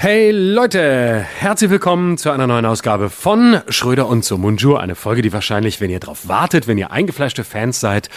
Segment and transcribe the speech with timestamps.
[0.00, 4.76] Hey Leute, herzlich willkommen zu einer neuen Ausgabe von Schröder und Sumunju.
[4.76, 8.08] Eine Folge, die wahrscheinlich, wenn ihr drauf wartet, wenn ihr eingefleischte Fans seid,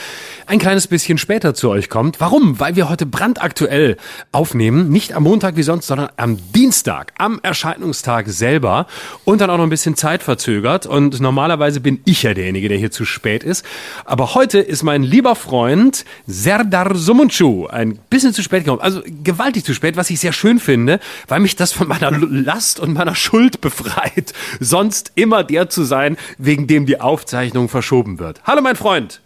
[0.45, 2.19] ein kleines bisschen später zu euch kommt.
[2.19, 2.59] Warum?
[2.59, 3.97] Weil wir heute brandaktuell
[4.31, 4.89] aufnehmen.
[4.89, 8.85] Nicht am Montag wie sonst, sondern am Dienstag, am Erscheinungstag selber.
[9.25, 10.85] Und dann auch noch ein bisschen Zeit verzögert.
[10.85, 13.65] Und normalerweise bin ich ja derjenige, der hier zu spät ist.
[14.05, 18.83] Aber heute ist mein lieber Freund Serdar Sumunju ein bisschen zu spät gekommen.
[18.83, 22.79] Also gewaltig zu spät, was ich sehr schön finde, weil mich das von meiner Last
[22.79, 28.41] und meiner Schuld befreit, sonst immer der zu sein, wegen dem die Aufzeichnung verschoben wird.
[28.43, 29.21] Hallo mein Freund.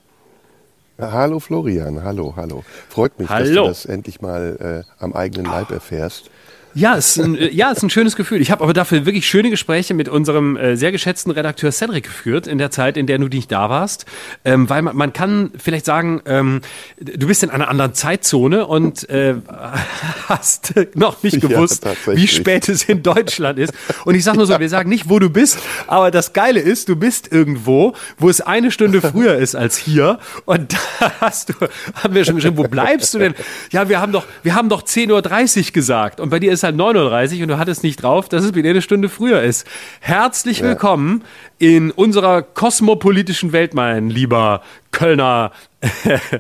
[0.98, 2.64] Hallo Florian, hallo, hallo.
[2.90, 3.68] Freut mich, Hallo.
[3.68, 6.30] dass du das endlich mal äh, am eigenen Leib erfährst.
[6.78, 8.42] Ja, es ist ein, äh, ja, ist ein schönes Gefühl.
[8.42, 12.48] Ich habe aber dafür wirklich schöne Gespräche mit unserem äh, sehr geschätzten Redakteur Cedric geführt
[12.48, 14.06] in der Zeit, in der du nicht da warst.
[14.44, 16.60] Ähm, weil man, man kann vielleicht sagen, ähm,
[17.00, 19.36] du bist in einer anderen Zeitzone und äh,
[20.28, 22.24] hast noch nicht Ja, gewusst, tatsächlich.
[22.24, 23.74] wie spät es in Deutschland ist.
[24.04, 26.90] Und ich sag nur so, wir sagen nicht, wo du bist, aber das Geile ist,
[26.90, 30.20] du bist irgendwo, wo es eine Stunde früher ist als hier.
[30.44, 31.54] Und da hast du,
[31.96, 33.34] haben wir schon geschrieben, wo bleibst du denn?
[33.72, 36.20] Ja, wir haben doch, wir haben doch 10.30 Uhr gesagt.
[36.20, 38.70] Und bei dir ist halt 9.30 Uhr und du hattest nicht drauf, dass es dir
[38.70, 39.66] eine Stunde früher ist.
[40.02, 41.24] Herzlich willkommen
[41.60, 45.52] in unserer kosmopolitischen Welt, mein lieber Kölner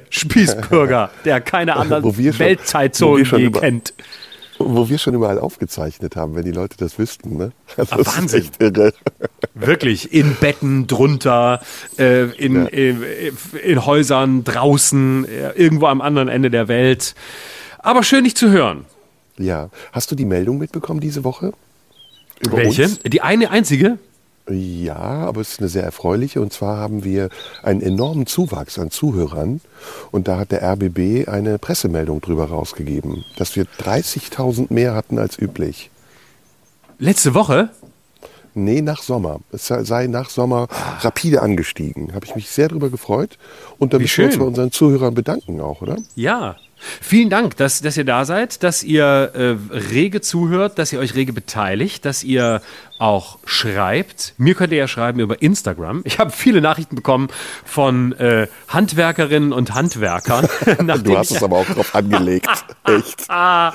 [0.10, 3.94] Spießbürger, der keine anderen Weltzeitzonen je kennt.
[4.58, 7.36] Wo wir schon überall aufgezeichnet haben, wenn die Leute das wüssten.
[7.36, 7.52] Ne?
[7.76, 8.42] Das Ah, ist Wahnsinn.
[8.42, 8.94] echt irre.
[9.54, 11.62] Wirklich, in Betten drunter,
[12.00, 12.66] äh, in, Ja.
[12.68, 13.04] in,
[13.62, 17.16] in Häusern, draußen, äh, irgendwo am anderen Ende der Welt.
[17.80, 18.86] Aber schön, dich zu hören.
[19.38, 19.70] Ja.
[19.92, 21.54] Hast du die Meldung mitbekommen diese Woche?
[22.40, 22.84] Über Welche?
[22.84, 23.00] Uns?
[23.00, 23.98] Die eine einzige?
[24.50, 26.40] Ja, aber es ist eine sehr erfreuliche.
[26.40, 27.30] Und zwar haben wir
[27.64, 29.60] einen enormen Zuwachs an Zuhörern.
[30.12, 35.40] Und da hat der RBB eine Pressemeldung drüber rausgegeben, dass wir 30.000 mehr hatten als
[35.40, 35.90] üblich.
[37.00, 37.70] Letzte Woche?
[38.54, 39.40] Nee, nach Sommer.
[39.52, 40.68] Es sei- nach Sommer
[41.02, 42.14] rapide angestiegen.
[42.14, 43.38] Habe ich mich sehr darüber gefreut.
[43.80, 45.98] Und da müssen wir uns bei unseren Zuhörern bedanken auch, oder?
[46.16, 46.56] Ja.
[47.02, 51.16] Vielen Dank, dass, dass ihr da seid, dass ihr äh, rege zuhört, dass ihr euch
[51.16, 52.62] rege beteiligt, dass ihr
[52.98, 54.34] auch schreibt.
[54.38, 56.02] Mir könnt ihr ja schreiben über Instagram.
[56.06, 57.28] Ich habe viele Nachrichten bekommen
[57.66, 60.48] von äh, Handwerkerinnen und Handwerkern.
[61.06, 62.48] Du hast es aber auch drauf angelegt.
[62.86, 63.26] Echt.
[63.30, 63.74] Ah,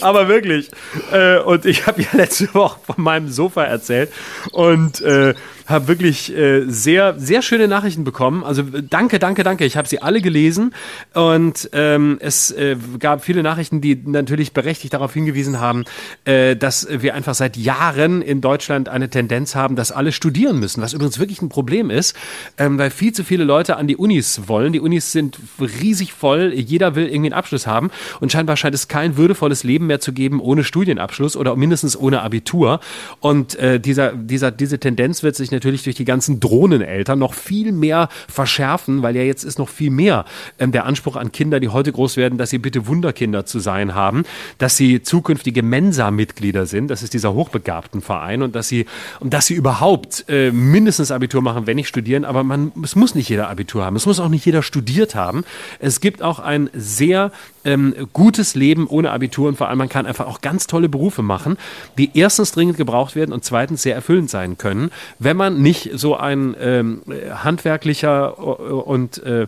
[0.00, 0.70] aber wirklich.
[1.12, 4.12] Äh, und ich habe ja letzte Woche von meinem Sofa erzählt
[4.52, 5.34] und äh,
[5.66, 8.44] habe wirklich äh, sehr, sehr schöne Nachrichten bekommen.
[8.44, 9.64] Also danke, danke, danke.
[9.64, 10.74] Ich habe sie alle gelesen
[11.14, 15.84] und ähm, es äh, gab viele Nachrichten, die natürlich berechtigt darauf hingewiesen haben,
[16.24, 20.82] äh, dass wir einfach seit Jahren in Deutschland eine Tendenz haben, dass alle studieren müssen,
[20.82, 22.16] was übrigens wirklich ein Problem ist,
[22.58, 24.72] ähm, weil viel zu viele Leute an die Unis wollen.
[24.72, 28.88] Die Unis sind riesig voll, jeder will irgendwie einen Abschluss haben und scheinbar scheint es
[28.88, 32.80] kein würdevolles Leben mehr zu geben ohne Studienabschluss oder mindestens ohne Abitur.
[33.20, 37.72] Und äh, dieser, dieser, diese Tendenz wird sich natürlich durch die ganzen Drohneneltern noch viel
[37.72, 40.24] mehr verschärfen, weil ja jetzt ist noch viel mehr
[40.58, 43.94] ähm, der Anspruch an Kinder, die heute groß werden, dass sie bitte Wunderkinder zu sein
[43.94, 44.24] haben,
[44.58, 48.86] dass sie zukünftige Mensa-Mitglieder sind, das ist dieser Hochbegabtenverein und dass sie,
[49.20, 53.14] und dass sie überhaupt äh, mindestens Abitur machen, wenn nicht studieren, aber man, es muss
[53.14, 55.44] nicht jeder Abitur haben, es muss auch nicht jeder studiert haben.
[55.78, 57.32] Es gibt auch ein sehr
[57.64, 61.22] ähm, gutes Leben ohne Abitur und vor allem man kann einfach auch ganz tolle Berufe
[61.22, 61.56] machen,
[61.98, 66.16] die erstens dringend gebraucht werden und zweitens sehr erfüllend sein können, wenn man nicht so
[66.16, 69.46] ein ähm, handwerklicher äh, und äh,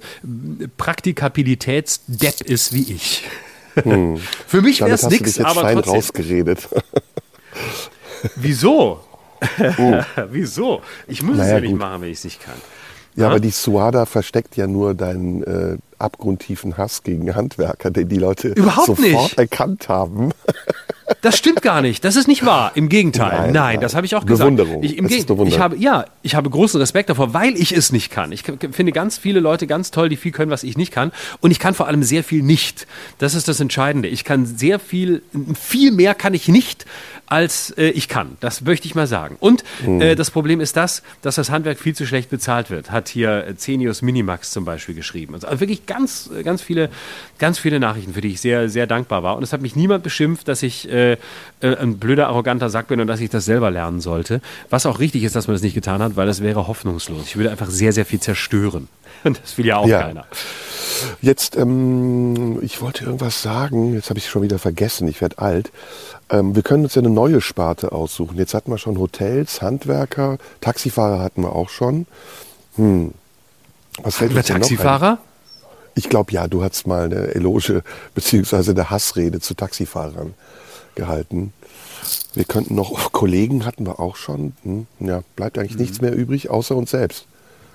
[0.76, 3.24] Praktikabilitätsdepp ist wie ich.
[4.46, 5.94] Für mich wäre es nichts, aber trotzdem.
[5.94, 6.68] rausgeredet.
[8.36, 9.00] Wieso?
[10.30, 10.82] Wieso?
[11.08, 11.44] Ich muss es Oh.
[11.44, 11.78] Naja, ja nicht gut.
[11.80, 12.54] machen, wenn ich es nicht kann.
[13.14, 18.16] Ja, aber die Suada versteckt ja nur deinen äh, abgrundtiefen Hass gegen Handwerker, den die
[18.16, 19.38] Leute Überhaupt sofort nicht.
[19.38, 20.30] erkannt haben.
[21.20, 22.04] Das stimmt gar nicht.
[22.04, 22.72] Das ist nicht wahr.
[22.74, 23.42] Im Gegenteil.
[23.42, 24.56] Nein, Nein, das habe ich auch gesagt.
[24.56, 24.82] Bewunderung.
[24.82, 25.06] Ich, im.
[25.06, 25.46] Bewunderung.
[25.46, 28.32] Ich habe, ja, ich habe großen Respekt davor, weil ich es nicht kann.
[28.32, 31.12] Ich finde ganz viele Leute ganz toll, die viel können, was ich nicht kann.
[31.40, 32.86] Und ich kann vor allem sehr viel nicht.
[33.18, 34.08] Das ist das Entscheidende.
[34.08, 35.22] Ich kann sehr viel,
[35.60, 36.86] viel mehr kann ich nicht,
[37.26, 38.36] als äh, ich kann.
[38.40, 39.36] Das möchte ich mal sagen.
[39.40, 40.00] Und Mhm.
[40.00, 42.90] äh, das Problem ist das, dass das Handwerk viel zu schlecht bezahlt wird.
[42.90, 45.34] Hat hier äh, Zenius Minimax zum Beispiel geschrieben.
[45.34, 46.90] Also wirklich ganz, äh, ganz viele,
[47.38, 49.36] ganz viele Nachrichten, für die ich sehr, sehr dankbar war.
[49.36, 51.16] Und es hat mich niemand beschimpft, dass ich äh, äh,
[51.76, 54.40] ein blöder, arroganter Sack bin und dass ich das selber lernen sollte.
[54.70, 57.24] Was auch richtig ist, dass man das nicht getan hat, weil das wäre hoffnungslos.
[57.26, 58.88] Ich würde einfach sehr, sehr viel zerstören.
[59.24, 60.02] Und das will ja auch Ja.
[60.02, 60.24] keiner.
[61.20, 65.38] Jetzt, ähm, ich wollte irgendwas sagen, jetzt habe ich es schon wieder vergessen, ich werde
[65.38, 65.70] alt.
[66.28, 68.36] Ähm, wir können uns ja eine neue Sparte aussuchen.
[68.36, 72.06] Jetzt hatten wir schon Hotels, Handwerker, Taxifahrer hatten wir auch schon.
[72.76, 73.12] Hm.
[74.02, 74.42] Was noch ein?
[74.42, 75.18] Taxifahrer?
[75.94, 77.82] Ich glaube, ja, du hast mal eine Eloge
[78.14, 80.34] beziehungsweise eine Hassrede zu Taxifahrern
[80.94, 81.52] gehalten.
[82.34, 84.54] Wir könnten noch, Kollegen hatten wir auch schon.
[84.62, 87.26] Hm, ja, bleibt eigentlich nichts mehr übrig, außer uns selbst.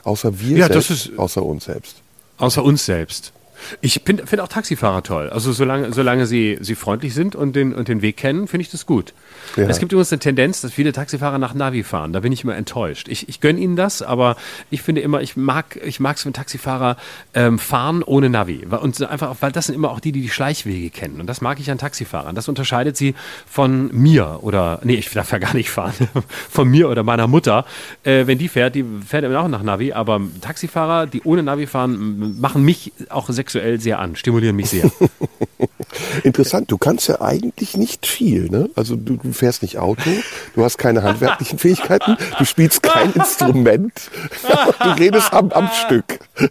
[0.03, 1.97] Außer wir Ja, selbst, außer uns selbst.
[2.37, 3.33] Außer uns selbst.
[3.81, 5.30] Ich finde auch Taxifahrer toll.
[5.30, 8.71] Also solange, solange sie, sie freundlich sind und den, und den Weg kennen, finde ich
[8.71, 9.13] das gut.
[9.56, 9.68] Ja.
[9.68, 12.13] Es gibt übrigens eine Tendenz, dass viele Taxifahrer nach Navi fahren.
[12.13, 13.07] Da bin ich immer enttäuscht.
[13.07, 14.36] Ich, ich gönne ihnen das, aber
[14.69, 16.98] ich finde immer, ich mag ich mag es, wenn Taxifahrer
[17.33, 18.65] ähm, fahren ohne Navi.
[18.65, 21.19] Und einfach, weil das sind immer auch die, die die Schleichwege kennen.
[21.19, 22.36] Und das mag ich an Taxifahrern.
[22.36, 23.15] Das unterscheidet sie
[23.48, 25.94] von mir oder, nee, ich darf ja gar nicht fahren,
[26.50, 27.65] von mir oder meiner Mutter.
[28.03, 31.68] Äh, wenn die fährt, die fährt immer auch nach Navi, aber Taxifahrer, die ohne Navi
[31.68, 34.91] fahren, machen mich auch sexuell sehr an, stimulieren mich sehr.
[36.23, 38.49] Interessant, du kannst ja eigentlich nicht viel.
[38.49, 38.69] Ne?
[38.75, 40.09] Also du, du fährst nicht Auto,
[40.53, 43.94] du hast keine handwerklichen Fähigkeiten, du spielst kein Instrument,
[44.83, 46.19] du redest am, am Stück.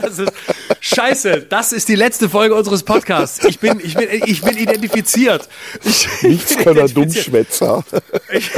[0.00, 0.32] das ist
[0.80, 1.46] scheiße.
[1.48, 3.44] Das ist die letzte Folge unseres Podcasts.
[3.44, 5.48] Ich bin, ich bin, ich bin identifiziert.
[5.84, 7.26] Ich, ich bin Nichtskönner, identifiziert.
[7.26, 7.84] Dummschwätzer.
[8.32, 8.50] Ich,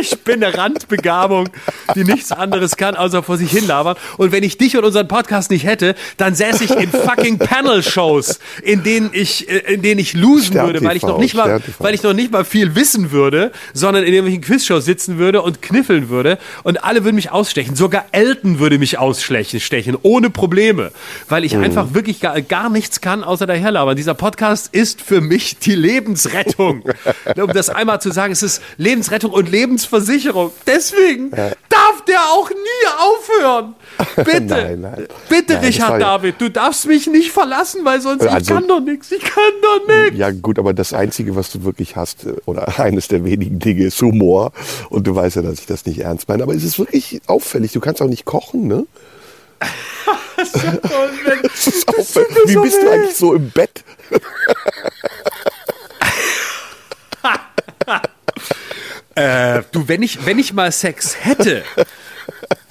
[0.00, 1.50] ich bin eine Randbegabung,
[1.94, 3.96] die nichts anderes kann, außer vor sich hinlabern.
[4.16, 8.38] Und wenn ich dich und unseren Podcast nicht hätte, dann säße ich in fucking Panel-Shows,
[8.62, 11.44] in denen ich, äh, in denen ich losen Stern würde, weil ich noch nicht mal,
[11.60, 15.42] Stern weil ich noch nicht mal viel wissen würde, sondern in irgendwelchen Quizshows sitzen würde
[15.42, 17.76] und kniffeln würde und alle würden mich ausstechen.
[17.76, 20.92] Sogar Elton würde mich ausstechen, stechen, ohne Probleme,
[21.28, 23.96] weil ich einfach wirklich gar, gar nichts kann, außer daherlabern.
[23.96, 26.82] Dieser Podcast ist für mich die Lebensrettung.
[27.36, 30.52] um das einmal zu sagen, es ist Lebensrettung und Lebensversicherung.
[30.66, 33.74] Deswegen darf der auch nie aufhören.
[34.16, 35.06] Bitte, Nein, nein.
[35.28, 38.68] bitte, Nein, Richard ja- David, du darfst mich nicht verlassen, weil sonst ich Also- kann
[38.68, 39.10] doch nichts.
[39.10, 40.18] Ich kann doch nichts.
[40.18, 43.84] Ja gut, aber das Einzige, was du wirklich hast, äh, oder eines der wenigen Dinge,
[43.84, 44.52] ist Humor.
[44.90, 46.42] Und du weißt ja, dass ich das nicht ernst meine.
[46.42, 47.72] Aber es ist wirklich auffällig.
[47.72, 48.86] Du kannst auch nicht kochen, ne?
[50.36, 52.28] Es ist auffällig.
[52.46, 53.82] Wie bist du eigentlich so im Bett?
[59.14, 61.62] Äh, du, wenn ich, wenn ich mal Sex hätte,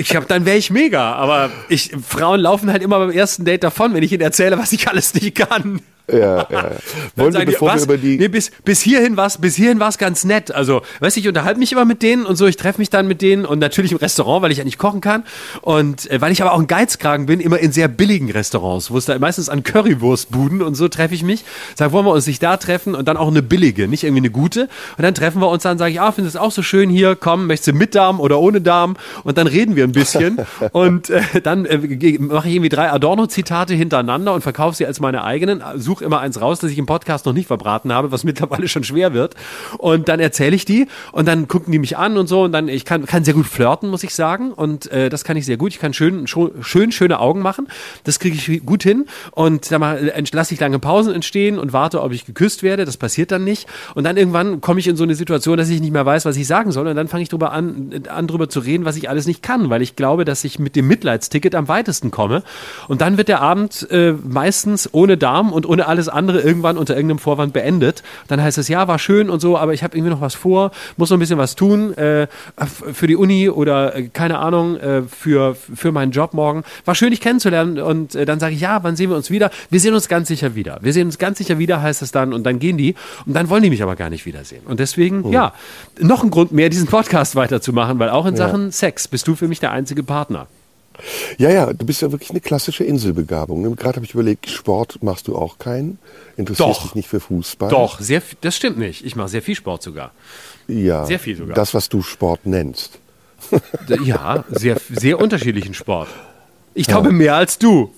[0.10, 1.14] ich hab, dann wäre ich mega.
[1.14, 4.72] Aber ich, Frauen laufen halt immer beim ersten Date davon, wenn ich ihnen erzähle, was
[4.72, 5.82] ich alles nicht kann.
[6.12, 6.72] Ja, ja.
[7.16, 7.86] Wollen wir, bevor wir was?
[7.86, 8.18] über die...
[8.18, 10.52] nee, bis, bis hierhin bis hierhin war's ganz nett.
[10.54, 13.08] Also, weißt du, ich unterhalte mich immer mit denen und so, ich treffe mich dann
[13.08, 15.24] mit denen und natürlich im Restaurant, weil ich ja nicht kochen kann.
[15.62, 18.98] Und äh, weil ich aber auch ein Geizkragen bin, immer in sehr billigen Restaurants, wo
[18.98, 21.44] es da meistens an Currywurstbuden und so treffe ich mich.
[21.76, 24.32] Sag, wollen wir uns nicht da treffen und dann auch eine billige, nicht irgendwie eine
[24.32, 24.70] gute.
[24.98, 26.90] Und dann treffen wir uns dann, sage ich, ah, findest du es auch so schön
[26.90, 28.98] hier, komm, möchtest du mit Darm oder ohne Darm?
[29.24, 30.40] Und dann reden wir ein bisschen.
[30.72, 31.78] und äh, dann äh,
[32.20, 35.64] mache ich irgendwie drei Adorno-Zitate hintereinander und verkaufe sie als meine eigenen.
[35.76, 38.84] Suche immer eins raus, das ich im Podcast noch nicht verbraten habe, was mittlerweile schon
[38.84, 39.36] schwer wird.
[39.78, 42.44] Und dann erzähle ich die und dann gucken die mich an und so.
[42.44, 44.52] Und dann, ich kann, kann sehr gut flirten, muss ich sagen.
[44.52, 45.72] Und äh, das kann ich sehr gut.
[45.74, 47.68] Ich kann schön, schön schöne Augen machen.
[48.04, 49.06] Das kriege ich gut hin.
[49.32, 49.82] Und dann
[50.32, 52.86] lasse ich lange Pausen entstehen und warte, ob ich geküsst werde.
[52.86, 53.68] Das passiert dann nicht.
[53.96, 56.38] Und dann irgendwann komme ich in so eine Situation, dass ich nicht mehr weiß, was
[56.38, 56.88] ich sagen soll.
[56.88, 59.70] Und dann fange ich drüber an, an drüber zu reden, was ich alles nicht kann,
[59.70, 62.44] weil ich glaube, dass ich mit dem Mitleidsticket am weitesten komme.
[62.88, 66.96] Und dann wird der Abend äh, meistens ohne Darm und ohne alles andere irgendwann unter
[66.96, 68.04] irgendeinem Vorwand beendet.
[68.28, 70.72] Dann heißt es, ja, war schön und so, aber ich habe irgendwie noch was vor,
[70.98, 72.28] muss noch ein bisschen was tun äh,
[72.94, 76.64] für die Uni oder äh, keine Ahnung, äh, für, für meinen Job morgen.
[76.86, 77.80] War schön, dich kennenzulernen.
[77.80, 79.50] Und äh, dann sage ich, ja, wann sehen wir uns wieder?
[79.70, 80.80] Wir sehen uns ganz sicher wieder.
[80.82, 82.34] Wir sehen uns ganz sicher wieder, heißt es dann.
[82.34, 82.96] Und dann gehen die.
[83.26, 84.62] Und dann wollen die mich aber gar nicht wiedersehen.
[84.66, 85.54] Und deswegen, ja,
[86.00, 89.48] noch ein Grund mehr, diesen Podcast weiterzumachen, weil auch in Sachen Sex bist du für
[89.48, 90.48] mich der einzige Partner.
[91.38, 93.62] Ja, ja, du bist ja wirklich eine klassische Inselbegabung.
[93.62, 93.72] ne?
[93.76, 96.00] Gerade habe ich überlegt, Sport machst du auch keinen.
[96.38, 96.84] Interessierst Doch.
[96.84, 97.70] dich nicht für Fußball.
[97.70, 99.06] Doch, sehr, das stimmt nicht.
[99.06, 100.12] Ich mache sehr viel Sport sogar.
[100.68, 101.56] Ja, Sehr viel sogar.
[101.56, 103.00] Das, was du Sport nennst.
[104.04, 106.10] Ja, sehr, sehr unterschiedlichen Sport.
[106.74, 107.92] Ich glaube mehr als du.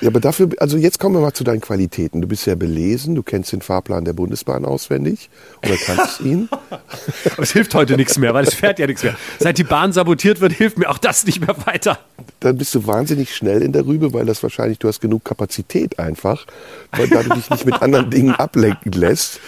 [0.00, 2.20] Ja, aber dafür, also jetzt kommen wir mal zu deinen Qualitäten.
[2.20, 5.30] Du bist sehr belesen, du kennst den Fahrplan der Bundesbahn auswendig
[5.64, 6.48] oder kannst ihn.
[6.50, 9.16] Aber es hilft heute nichts mehr, weil es fährt ja nichts mehr.
[9.38, 11.98] Seit die Bahn sabotiert wird, hilft mir auch das nicht mehr weiter.
[12.40, 15.98] Dann bist du wahnsinnig schnell in der Rübe, weil das wahrscheinlich, du hast genug Kapazität
[15.98, 16.46] einfach,
[16.92, 19.40] weil da du dich nicht mit anderen Dingen ablenken lässt.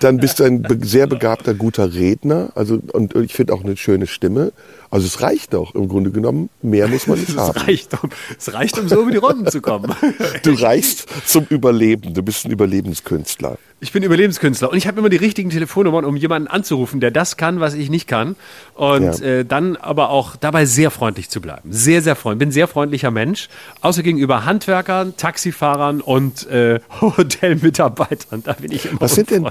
[0.00, 2.50] Dann bist du ein sehr begabter, guter Redner.
[2.54, 4.52] Also, und ich finde auch eine schöne Stimme.
[4.90, 6.48] Also es reicht doch im Grunde genommen.
[6.62, 7.58] Mehr muss man nicht Es haben.
[7.60, 9.92] reicht, um, es reicht, um so über die Runden zu kommen.
[10.42, 12.14] Du reichst zum Überleben.
[12.14, 13.58] Du bist ein Überlebenskünstler.
[13.80, 17.36] Ich bin Überlebenskünstler und ich habe immer die richtigen Telefonnummern, um jemanden anzurufen, der das
[17.36, 18.34] kann, was ich nicht kann.
[18.74, 19.24] Und Ja.
[19.24, 21.70] äh, dann aber auch dabei sehr freundlich zu bleiben.
[21.72, 22.38] Sehr, sehr freundlich.
[22.40, 23.48] Bin ein sehr freundlicher Mensch.
[23.80, 28.42] Außer gegenüber Handwerkern, Taxifahrern und äh, Hotelmitarbeitern.
[28.42, 29.46] Da bin ich immer Was sind denn,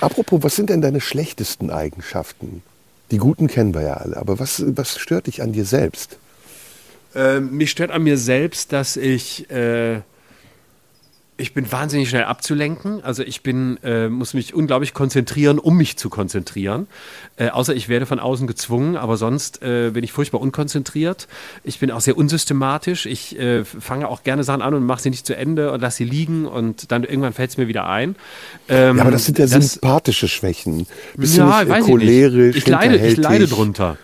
[0.00, 2.62] apropos, was sind denn deine schlechtesten Eigenschaften?
[3.10, 6.18] Die guten kennen wir ja alle, aber was, was stört dich an dir selbst?
[7.14, 10.02] Ähm, mich stört an mir selbst, dass ich äh,
[11.40, 13.02] ich bin wahnsinnig schnell abzulenken.
[13.02, 16.86] Also ich bin, äh, muss mich unglaublich konzentrieren, um mich zu konzentrieren.
[17.36, 21.26] Äh, außer ich werde von außen gezwungen, aber sonst äh, bin ich furchtbar unkonzentriert.
[21.64, 23.06] Ich bin auch sehr unsystematisch.
[23.06, 25.98] Ich äh, fange auch gerne Sachen an und mache sie nicht zu Ende und lasse
[25.98, 28.16] sie liegen und dann irgendwann fällt es mir wieder ein.
[28.68, 30.86] Ähm, ja, aber das sind ja das, sympathische Schwächen.
[31.16, 33.96] Bist ja, du nicht, cholerisch, ich, ich leide, ich leide drunter.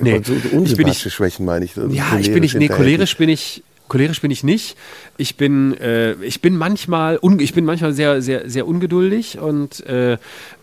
[0.00, 1.72] Nee, so unsympathische Schwächen meine ich.
[1.90, 4.76] Ja, ich bin nicht, nee, cholerisch bin ich, Cholerisch bin ich nicht.
[5.16, 9.84] Ich bin, äh, ich bin manchmal, un, ich bin manchmal sehr, sehr, sehr ungeduldig und
[9.86, 10.18] äh,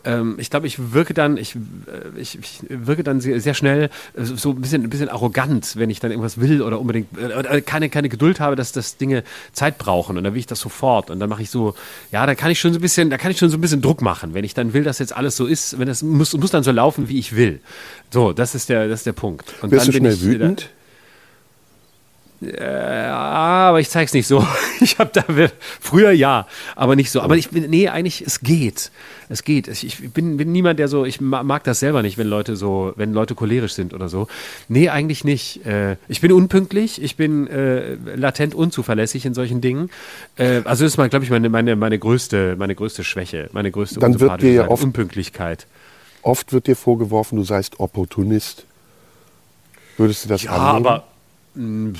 [0.05, 3.89] ähm, ich glaube, ich wirke dann, ich, äh, ich, ich wirke dann sehr, sehr schnell
[4.15, 7.61] äh, so ein bisschen, ein bisschen arrogant, wenn ich dann irgendwas will oder unbedingt äh,
[7.61, 11.09] keine, keine Geduld habe, dass das Dinge Zeit brauchen und dann will ich das sofort
[11.09, 11.73] und dann mache ich so,
[12.11, 13.81] ja, da kann ich schon so ein bisschen, da kann ich schon so ein bisschen
[13.81, 16.51] Druck machen, wenn ich dann will, dass jetzt alles so ist, wenn das muss, muss
[16.51, 17.59] dann so laufen, wie ich will.
[18.11, 19.53] So, das ist der, das ist der Punkt.
[19.61, 20.69] Und Wirst dann du schnell ich, wütend?
[22.45, 23.15] Ja,
[23.69, 24.45] aber ich zeig's nicht so.
[24.81, 25.23] Ich habe da
[25.79, 27.21] früher ja, aber nicht so.
[27.21, 28.91] Aber ich bin nee, eigentlich es geht.
[29.29, 29.67] Es geht.
[29.67, 31.05] Ich bin, bin niemand, der so.
[31.05, 34.27] Ich mag das selber nicht, wenn Leute so, wenn Leute cholerisch sind oder so.
[34.67, 35.65] Nee, eigentlich nicht.
[35.65, 37.01] Äh, ich bin unpünktlich.
[37.01, 39.89] Ich bin äh, latent unzuverlässig in solchen Dingen.
[40.35, 43.71] Äh, also das ist mal, glaube ich, meine, meine, meine größte, meine größte Schwäche, meine
[43.71, 45.65] größte Dann wird dir ja oft, Unpünktlichkeit.
[46.21, 48.65] Oft wird dir vorgeworfen, du seist Opportunist.
[49.97, 50.85] Würdest du das ja, annehmen?
[50.87, 51.03] aber
[51.55, 51.93] mh, mm,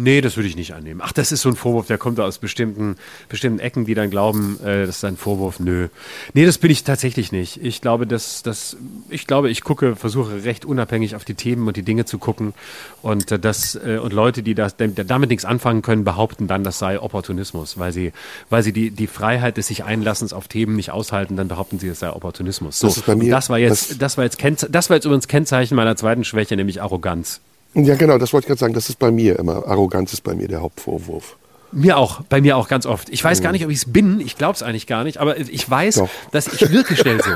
[0.00, 1.00] Nee, das würde ich nicht annehmen.
[1.02, 2.94] Ach, das ist so ein Vorwurf, der kommt aus bestimmten,
[3.28, 5.58] bestimmten Ecken, die dann glauben, äh, das ist ein Vorwurf.
[5.58, 5.88] Nö.
[6.34, 7.62] Nee, das bin ich tatsächlich nicht.
[7.64, 8.76] Ich glaube, dass, dass,
[9.08, 12.54] ich glaube, ich gucke, versuche recht unabhängig auf die Themen und die Dinge zu gucken.
[13.02, 16.78] Und äh, das, äh, und Leute, die das, damit nichts anfangen können, behaupten dann, das
[16.78, 18.12] sei Opportunismus, weil sie,
[18.50, 21.88] weil sie die, die Freiheit des sich Einlassens auf Themen nicht aushalten, dann behaupten sie,
[21.88, 22.78] es sei Opportunismus.
[22.78, 25.06] So, das, ist bei mir, das war jetzt, das, das war jetzt, das war jetzt
[25.06, 27.40] übrigens Kennzeichen meiner zweiten Schwäche, nämlich Arroganz.
[27.74, 28.74] Ja, genau, das wollte ich gerade sagen.
[28.74, 29.66] Das ist bei mir immer.
[29.66, 31.36] Arroganz ist bei mir der Hauptvorwurf.
[31.70, 33.10] Mir auch, bei mir auch ganz oft.
[33.10, 35.36] Ich weiß gar nicht, ob ich es bin, ich glaube es eigentlich gar nicht, aber
[35.36, 36.08] ich weiß, Doch.
[36.32, 37.30] dass ich wirke schnell so.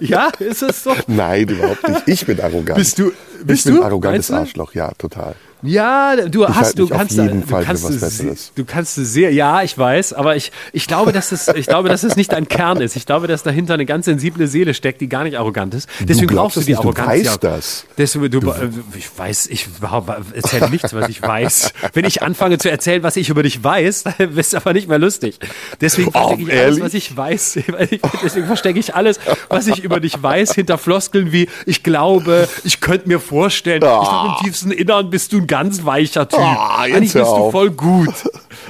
[0.00, 0.94] ja, ist es so?
[1.06, 2.08] Nein, überhaupt nicht.
[2.08, 2.78] Ich bin arrogant.
[2.78, 3.12] Bist du?
[3.44, 3.84] Bist ich bin du?
[3.86, 5.34] arrogantes Arschloch, ja, total.
[5.62, 10.14] Ja, du ich hast, du kannst, du kannst, du, du kannst sehr, ja, ich weiß,
[10.14, 12.96] aber ich, ich glaube, dass es, ich glaube, dass es nicht dein Kern ist.
[12.96, 15.88] Ich glaube, dass dahinter eine ganz sensible Seele steckt, die gar nicht arrogant ist.
[16.00, 17.06] Deswegen du brauchst du die nicht, Arroganz.
[17.06, 17.36] Du weißt ja.
[17.36, 17.84] das.
[17.98, 18.54] Deswegen, du,
[18.96, 19.68] ich weiß, ich
[20.34, 21.72] erzähle nichts, was ich weiß.
[21.92, 24.88] Wenn ich anfange zu erzählen, was ich über dich weiß, dann bist du aber nicht
[24.88, 25.38] mehr lustig.
[25.80, 27.58] Deswegen oh, verstecke ich alles, was ich weiß.
[28.22, 32.80] Deswegen verstecke ich alles, was ich über dich weiß, hinter Floskeln wie, ich glaube, ich
[32.80, 34.00] könnte mir vorstellen, oh.
[34.02, 36.38] ich glaube, im tiefsten Innern bist du ein ganz weicher Typ.
[36.40, 38.14] Oh, Eigentlich bist du voll gut.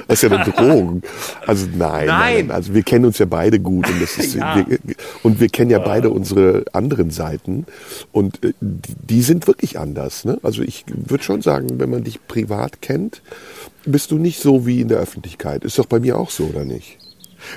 [0.07, 1.03] Das ist ja eine Drohung.
[1.47, 2.07] Also nein, nein.
[2.07, 2.51] nein.
[2.51, 4.57] Also wir kennen uns ja beide gut und, das ist, ja.
[4.67, 4.79] wir,
[5.23, 7.65] und wir kennen ja beide unsere anderen Seiten
[8.11, 10.25] und äh, die sind wirklich anders.
[10.25, 10.37] Ne?
[10.43, 13.21] Also ich würde schon sagen, wenn man dich privat kennt,
[13.85, 15.63] bist du nicht so wie in der Öffentlichkeit.
[15.63, 16.97] Ist doch bei mir auch so, oder nicht?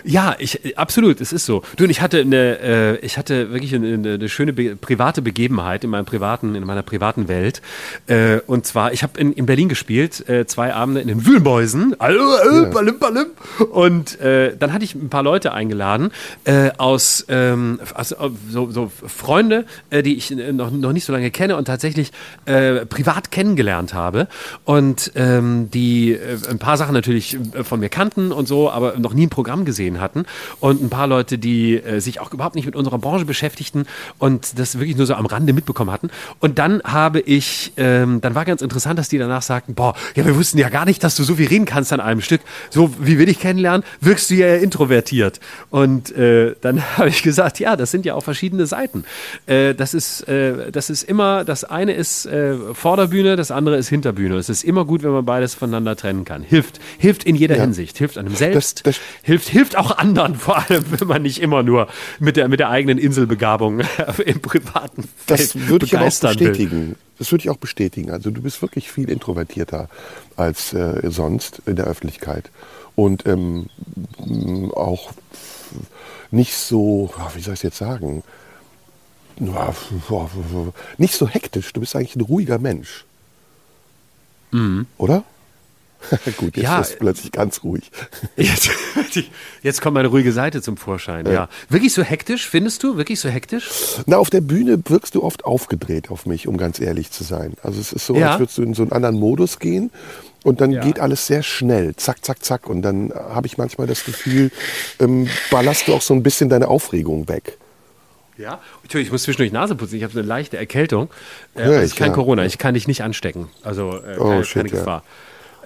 [0.05, 1.62] Ja, ich absolut, es ist so.
[1.76, 5.85] Du und ich hatte eine, äh, ich hatte wirklich eine, eine schöne be private Begebenheit
[5.85, 7.62] in meinem privaten, in meiner privaten Welt.
[8.07, 11.95] Äh, und zwar, ich habe in, in Berlin gespielt, äh, zwei Abende in den Wühlmäusen.
[12.00, 13.26] Äh, balim.
[13.71, 16.11] Und äh, dann hatte ich ein paar Leute eingeladen
[16.45, 18.17] äh, aus, ähm, also,
[18.50, 22.12] so, so Freunde, äh, die ich noch, noch nicht so lange kenne und tatsächlich
[22.47, 24.29] äh, privat kennengelernt habe
[24.64, 28.99] und ähm, die äh, ein paar Sachen natürlich äh, von mir kannten und so, aber
[28.99, 30.25] noch nie ein Programm gesehen gesehen hatten
[30.61, 33.87] und ein paar Leute, die äh, sich auch überhaupt nicht mit unserer Branche beschäftigten
[34.19, 36.11] und das wirklich nur so am Rande mitbekommen hatten.
[36.38, 40.25] Und dann habe ich, ähm, dann war ganz interessant, dass die danach sagten, boah, ja,
[40.25, 42.40] wir wussten ja gar nicht, dass du so viel reden kannst an einem Stück.
[42.71, 45.40] So wie wir dich kennenlernen, wirkst du ja introvertiert.
[45.71, 49.04] Und äh, dann habe ich gesagt, ja, das sind ja auch verschiedene Seiten.
[49.47, 53.88] Äh, das ist, äh, das ist immer, das eine ist äh, Vorderbühne, das andere ist
[53.88, 54.37] Hinterbühne.
[54.37, 56.43] Es ist immer gut, wenn man beides voneinander trennen kann.
[56.43, 57.62] Hilft, hilft in jeder ja.
[57.62, 61.23] Hinsicht, hilft einem selbst, das, das, hilft, hilft hilft auch anderen, vor allem wenn man
[61.23, 63.80] nicht immer nur mit der, mit der eigenen Inselbegabung
[64.25, 66.88] im privaten Feld Das würde ich aber auch bestätigen.
[66.88, 66.97] Will.
[67.18, 68.11] Das würde ich auch bestätigen.
[68.11, 69.88] Also du bist wirklich viel introvertierter
[70.37, 72.50] als äh, sonst in der Öffentlichkeit.
[72.94, 73.68] Und ähm,
[74.75, 75.12] auch
[76.30, 78.23] nicht so, wie soll ich es jetzt sagen,
[80.97, 81.73] nicht so hektisch.
[81.73, 83.04] Du bist eigentlich ein ruhiger Mensch.
[84.52, 84.87] Mhm.
[84.99, 85.25] Oder?
[86.37, 87.90] Gut, jetzt ja, ist es plötzlich ganz ruhig.
[88.37, 88.70] Jetzt,
[89.62, 91.32] jetzt, kommt meine ruhige Seite zum Vorschein, ja.
[91.32, 91.49] ja.
[91.68, 92.96] Wirklich so hektisch, findest du?
[92.96, 93.68] Wirklich so hektisch?
[94.06, 97.54] Na, auf der Bühne wirkst du oft aufgedreht auf mich, um ganz ehrlich zu sein.
[97.62, 98.32] Also es ist so, ja.
[98.32, 99.90] als würdest du in so einen anderen Modus gehen
[100.42, 100.82] und dann ja.
[100.82, 102.68] geht alles sehr schnell, zack, zack, zack.
[102.68, 104.50] Und dann habe ich manchmal das Gefühl,
[105.00, 107.58] ähm, ballerst du auch so ein bisschen deine Aufregung weg.
[108.37, 109.96] Ja, Entschuldigung, ich muss zwischendurch Nase putzen.
[109.96, 111.08] Ich habe so eine leichte Erkältung.
[111.54, 112.14] Äh, Hör das ich, ist kein ja.
[112.14, 112.44] Corona.
[112.44, 113.49] Ich kann dich nicht anstecken.
[113.62, 115.02] Also äh, Oh, keine, shit, keine ja.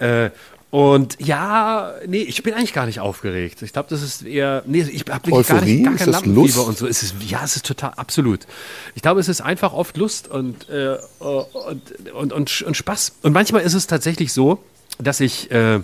[0.01, 0.31] Äh,
[0.71, 3.63] und ja, nee, ich bin eigentlich gar nicht aufgeregt.
[3.63, 5.75] Ich glaube, das ist eher, nee, ich habe wirklich gar Euphorie?
[5.77, 6.69] nicht, gar Ist kein das Lampenfieber Lust?
[6.69, 6.87] und so.
[6.87, 8.41] Es ist, ja, es ist total, absolut.
[8.95, 13.13] Ich glaube, es ist einfach oft Lust und, äh, und, und, und, und Spaß.
[13.23, 14.59] Und manchmal ist es tatsächlich so,
[14.99, 15.81] dass ich, äh,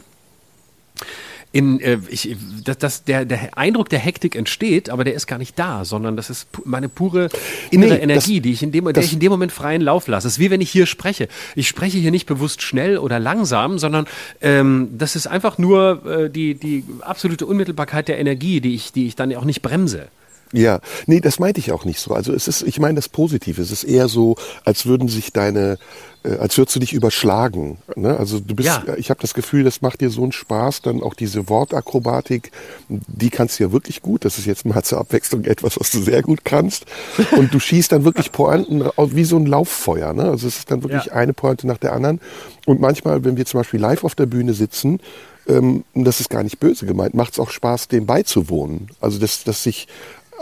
[1.54, 5.38] in, äh, ich, dass, dass der, der Eindruck der Hektik entsteht, aber der ist gar
[5.38, 7.28] nicht da, sondern das ist meine pure
[7.70, 9.80] innere Nee, Energie, das- die ich in dem, der das- ich in dem Moment freien
[9.80, 10.26] Lauf lasse.
[10.26, 11.28] Es ist wie wenn ich hier spreche.
[11.54, 14.06] Ich spreche hier nicht bewusst schnell oder langsam, sondern
[14.42, 19.06] ähm, das ist einfach nur äh, die, die absolute Unmittelbarkeit der Energie, die ich, die
[19.06, 20.08] ich dann auch nicht bremse.
[20.56, 22.14] Ja, nee, das meinte ich auch nicht so.
[22.14, 23.60] Also es ist, ich meine das Positive.
[23.60, 25.78] Es ist eher so, als würden sich deine,
[26.22, 27.78] äh, als würdest du dich überschlagen.
[27.96, 28.16] Ne?
[28.16, 28.84] Also du bist, Ja.
[28.96, 32.52] ich habe das Gefühl, das macht dir so einen Spaß, dann auch diese Wortakrobatik,
[32.88, 34.24] die kannst du ja wirklich gut.
[34.24, 36.84] Das ist jetzt mal zur Abwechslung etwas, was du sehr gut kannst.
[37.36, 40.12] Und du schießt dann wirklich Pointen wie so ein Lauffeuer.
[40.12, 40.22] Ne?
[40.30, 41.12] Also es ist dann wirklich Ja.
[41.14, 42.20] eine Pointe nach der anderen.
[42.64, 45.00] Und manchmal, wenn wir zum Beispiel live auf der Bühne sitzen,
[45.48, 48.88] ähm, das ist gar nicht böse gemeint, macht es auch Spaß, dem beizuwohnen.
[49.00, 49.88] Also das, das sich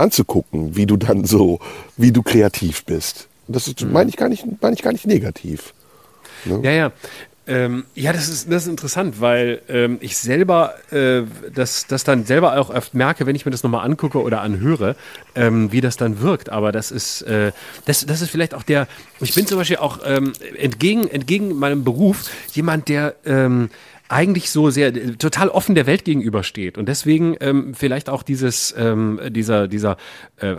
[0.02, 1.60] anzugucken, wie du dann so,
[1.96, 3.28] wie du kreativ bist.
[3.48, 5.74] Das ist, meine ich gar nicht, meine ich gar nicht negativ.
[6.44, 6.92] Ja, ja.
[7.44, 12.24] Ähm, ja, das ist, das ist interessant, weil ähm, ich selber äh, das, das dann
[12.24, 14.94] selber auch oft merke, wenn ich mir das nochmal angucke oder anhöre,
[15.34, 16.50] ähm, wie das dann wirkt.
[16.50, 17.50] Aber das ist, äh,
[17.84, 18.86] das, das ist vielleicht auch der,
[19.18, 23.70] ich bin zum Beispiel auch ähm, entgegen, entgegen meinem Beruf jemand, der ähm,
[24.12, 28.74] eigentlich so sehr äh, total offen der Welt gegenübersteht und deswegen ähm, vielleicht auch dieses
[28.76, 29.96] ähm, dieser dieser
[30.36, 30.56] äh,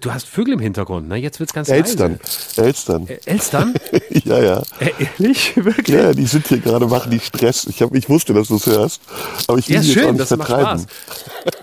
[0.00, 2.18] du hast Vögel im Hintergrund ne jetzt wird's ganz Elstern.
[2.56, 3.08] leise Elstern.
[3.08, 3.74] Äh, Elstern
[4.24, 4.62] ja, ja.
[4.80, 7.66] äh, ehrlich wirklich Ja, die sind hier gerade, machen die Stress.
[7.66, 9.02] Ich, hab, ich wusste, dass du es hörst.
[9.46, 10.86] Aber ich will Ja, die jetzt auch schön, nicht das vertreiben.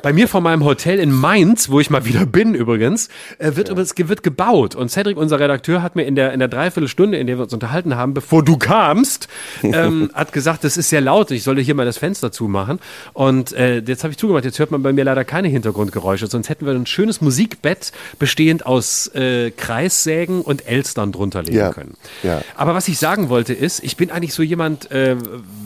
[0.02, 3.70] Bei mir vor meinem Hotel in Mainz, wo ich mal wieder bin übrigens, äh, wird
[3.70, 4.76] übrigens wird gebaut.
[4.76, 7.54] Und Cedric, unser Redakteur, hat mir in der, in der Dreiviertelstunde, in der wir uns
[7.54, 9.28] unterhalten haben, bevor du kamst,
[9.64, 12.80] ähm, hat gesagt, das ist sehr laut, ich sollte hier mal das Fenster zumachen.
[13.14, 16.50] Und äh, jetzt habe ich zugemacht, jetzt hört man bei mir leider keine Hintergrundgeräusche, sonst
[16.50, 21.96] hätten wir ein schönes Musikbett bestehend aus äh, Kreissägen und Elstern drunter legen Ja, können.
[22.24, 22.42] ja.
[22.56, 25.16] Aber was ich sagen wollte ist, ich bin eigentlich so jemand, äh,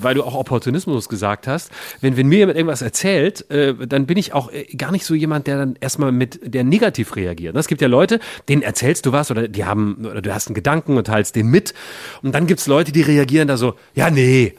[0.01, 4.17] weil du auch Opportunismus gesagt hast, wenn, wenn mir jemand irgendwas erzählt, äh, dann bin
[4.17, 7.55] ich auch äh, gar nicht so jemand, der dann erstmal mit, der negativ reagiert.
[7.55, 10.55] Es gibt ja Leute, denen erzählst du was oder die haben, oder du hast einen
[10.55, 11.73] Gedanken und teilst den mit.
[12.21, 14.53] Und dann gibt's Leute, die reagieren da so, ja, nee,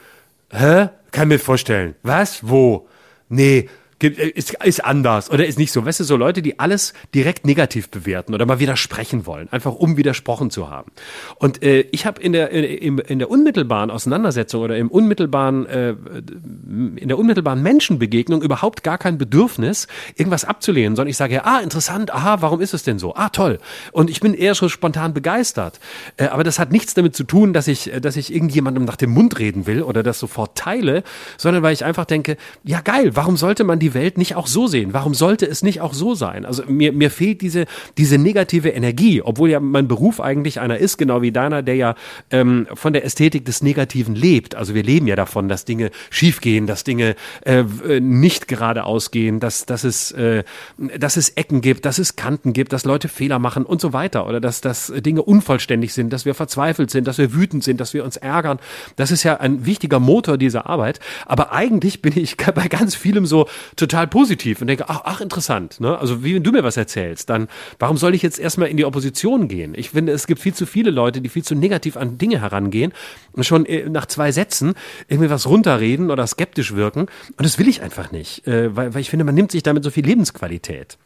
[0.53, 0.91] hä?
[1.11, 1.95] Kann mir vorstellen.
[2.03, 2.41] Was?
[2.43, 2.89] Wo?
[3.29, 3.69] Nee.
[4.03, 5.85] Äh, Ist, ist anders oder ist nicht so.
[5.85, 9.97] Weißt du, so Leute, die alles direkt negativ bewerten oder mal widersprechen wollen, einfach um
[9.97, 10.91] widersprochen zu haben.
[11.37, 15.91] Und äh, ich habe in der, in, in der unmittelbaren Auseinandersetzung oder im unmittelbaren, äh,
[15.91, 19.87] in der unmittelbaren Menschenbegegnung überhaupt gar kein Bedürfnis,
[20.17, 23.15] irgendwas abzulehnen, sondern ich sage ja, ah, interessant, aha, warum ist es denn so?
[23.15, 23.59] Ah, toll.
[23.93, 25.81] Und ich bin eher schon spontan begeistert.
[26.17, 29.11] Äh, aber das hat nichts damit zu tun, dass ich, dass ich irgendjemandem nach dem
[29.11, 31.03] Mund reden will oder das sofort teile,
[31.37, 34.67] sondern weil ich einfach denke, ja geil, warum sollte man die Welt nicht auch so
[34.67, 34.93] sehen?
[34.93, 36.45] Warum sollte es nicht auch so sein?
[36.45, 37.67] Also mir, mir fehlt diese,
[37.99, 41.95] diese negative Energie, obwohl ja mein Beruf eigentlich einer ist, genau wie deiner, der ja
[42.31, 44.55] ähm, von der Ästhetik des Negativen lebt.
[44.55, 49.41] Also wir leben ja davon, dass Dinge schiefgehen, dass Dinge äh, w- nicht geradeaus gehen,
[49.41, 50.45] dass, dass, es, äh,
[50.79, 54.27] dass es Ecken gibt, dass es Kanten gibt, dass Leute Fehler machen und so weiter.
[54.27, 57.95] Oder dass, dass Dinge unvollständig sind, dass wir verzweifelt sind, dass wir wütend sind, dass
[57.95, 58.59] wir uns ärgern.
[58.97, 61.01] Das ist ja ein wichtiger Motor dieser Arbeit.
[61.27, 63.47] Aber eigentlich bin ich bei ganz vielem so
[63.81, 65.81] total positiv und denke, ach, ach interessant.
[65.81, 65.99] Ne?
[65.99, 68.85] Also wie wenn du mir was erzählst, dann warum soll ich jetzt erstmal in die
[68.85, 69.75] Opposition gehen?
[69.77, 72.93] Ich finde, es gibt viel zu viele Leute, die viel zu negativ an Dinge herangehen
[73.33, 74.75] und schon äh, nach zwei Sätzen
[75.09, 77.03] irgendwie was runterreden oder skeptisch wirken.
[77.37, 79.83] Und das will ich einfach nicht, äh, weil, weil ich finde, man nimmt sich damit
[79.83, 80.99] so viel Lebensqualität.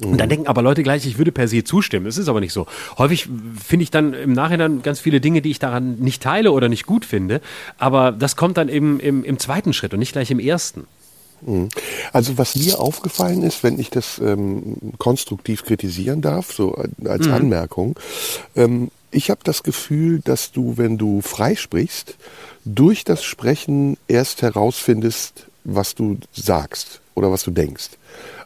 [0.00, 2.06] Und dann denken aber Leute gleich, ich würde per se zustimmen.
[2.06, 2.66] Das ist aber nicht so.
[2.98, 3.28] Häufig
[3.60, 6.86] finde ich dann im Nachhinein ganz viele Dinge, die ich daran nicht teile oder nicht
[6.86, 7.40] gut finde.
[7.78, 10.86] Aber das kommt dann eben im, im zweiten Schritt und nicht gleich im ersten.
[12.12, 16.74] Also was mir aufgefallen ist, wenn ich das ähm, konstruktiv kritisieren darf, so
[17.04, 17.98] als Anmerkung,
[18.56, 22.16] ähm, ich habe das Gefühl, dass du, wenn du frei sprichst,
[22.64, 27.90] durch das Sprechen erst herausfindest, was du sagst oder was du denkst.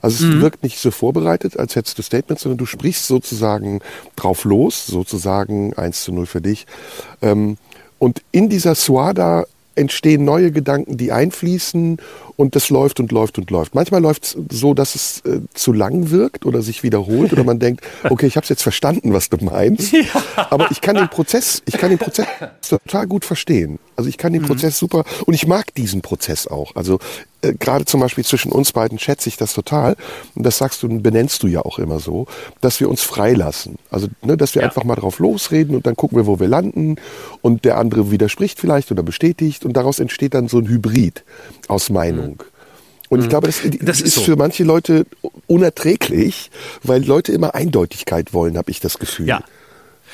[0.00, 3.80] Also es wirkt nicht so vorbereitet, als hättest du Statements, sondern du sprichst sozusagen
[4.16, 6.66] drauf los, sozusagen 1 zu 0 für dich.
[7.20, 7.56] Ähm,
[7.98, 11.98] und in dieser Suada entstehen neue Gedanken, die einfließen
[12.36, 13.74] und das läuft und läuft und läuft.
[13.74, 17.58] Manchmal läuft es so, dass es äh, zu lang wirkt oder sich wiederholt oder man
[17.58, 19.94] denkt, okay, ich habe es jetzt verstanden, was du meinst,
[20.36, 22.26] aber ich kann den Prozess, ich kann den Prozess
[22.68, 23.78] total gut verstehen.
[23.96, 24.46] Also ich kann den mhm.
[24.46, 26.74] Prozess super und ich mag diesen Prozess auch.
[26.76, 26.98] Also
[27.42, 29.96] äh, gerade zum Beispiel zwischen uns beiden schätze ich das total.
[30.34, 32.26] Und das sagst du, benennst du ja auch immer so,
[32.60, 33.76] dass wir uns freilassen.
[33.90, 34.68] Also, ne, dass wir ja.
[34.68, 36.96] einfach mal drauf losreden und dann gucken wir, wo wir landen.
[37.42, 39.64] Und der andere widerspricht vielleicht oder bestätigt.
[39.64, 41.24] Und daraus entsteht dann so ein Hybrid
[41.68, 42.30] aus Meinung.
[42.30, 42.52] Mhm.
[43.08, 43.30] Und ich mhm.
[43.30, 44.20] glaube, das, das ist, ist so.
[44.22, 45.04] für manche Leute
[45.46, 46.50] unerträglich,
[46.82, 49.26] weil Leute immer Eindeutigkeit wollen, habe ich das Gefühl.
[49.26, 49.44] Ja.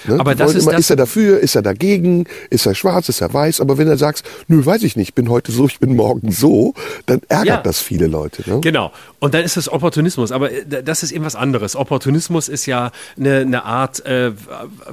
[0.05, 0.21] Ne?
[0.21, 3.21] Aber das ist, immer, das ist er dafür, ist er dagegen, ist er schwarz, ist
[3.21, 3.61] er weiß.
[3.61, 6.75] Aber wenn er sagt, nö, weiß ich nicht, bin heute so, ich bin morgen so,
[7.07, 7.63] dann ärgert ja.
[7.63, 8.49] das viele Leute.
[8.49, 8.61] Ne?
[8.61, 8.93] Genau.
[9.21, 10.33] Und dann ist das Opportunismus.
[10.33, 11.75] Aber äh, das ist eben was anderes.
[11.75, 14.33] Opportunismus ist ja eine, eine Art äh,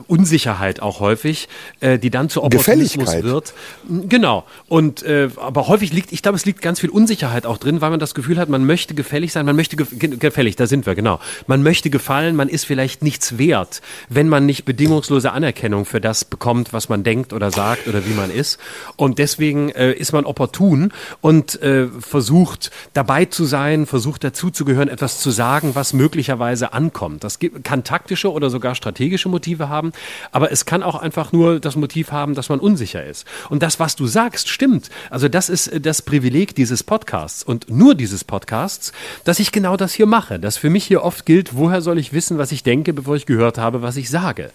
[0.07, 1.47] Unsicherheit auch häufig,
[1.79, 3.53] äh, die dann zu Opportunismus wird.
[3.87, 4.45] Genau.
[4.67, 7.91] Und äh, aber häufig liegt, ich glaube, es liegt ganz viel Unsicherheit auch drin, weil
[7.91, 9.85] man das Gefühl hat, man möchte gefällig sein, man möchte ge
[10.17, 11.19] gefällig, da sind wir, genau.
[11.47, 16.25] Man möchte gefallen, man ist vielleicht nichts wert, wenn man nicht bedingungslose Anerkennung für das
[16.25, 18.59] bekommt, was man denkt oder sagt oder wie man ist.
[18.95, 25.19] Und deswegen äh, ist man opportun und äh, versucht dabei zu sein, versucht dazuzugehören, etwas
[25.19, 27.23] zu sagen, was möglicherweise ankommt.
[27.23, 29.91] Das kann taktische oder sogar strategische Motive haben,
[30.31, 33.25] aber es kann auch einfach nur das Motiv haben, dass man unsicher ist.
[33.49, 34.89] Und das, was du sagst, stimmt.
[35.09, 38.91] Also das ist äh, das Privileg dieses Podcasts und nur dieses Podcasts,
[39.23, 40.39] dass ich genau das hier mache.
[40.39, 43.25] Dass für mich hier oft gilt, woher soll ich wissen, was ich denke, bevor ich
[43.25, 44.51] gehört habe, was ich sage.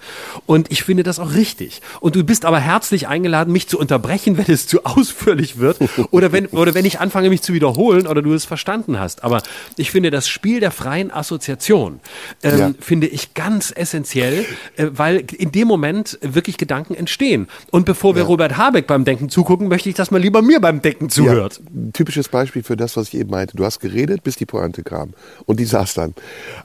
[0.47, 1.83] Und ich finde das auch richtig.
[2.01, 5.79] Und du bist aber herzlich eingeladen, mich zu unterbrechen, wenn es zu ausführlich wird
[6.11, 9.25] oder wenn, oder wenn ich anfange, mich zu wiederholen oder du es verstanden hast.
[9.25, 9.43] Aber
[9.77, 12.01] ich finde das Spiel der freien Assoziation,
[12.43, 12.71] ähm, ja.
[12.81, 14.45] finde ich ganz essentiell,
[14.77, 17.49] äh, weil in dem Moment wirklich Gedanken entstehen.
[17.71, 18.29] Und bevor wir ja.
[18.29, 21.61] Robert Habeck beim Denken zugucken, möchte ich, dass man lieber mir beim Denken zuhört.
[21.63, 23.57] Ja, typisches Beispiel für das, was ich eben meinte.
[23.57, 25.15] Du hast geredet, bis die Pointe kam.
[25.47, 26.15] Und die saß dann.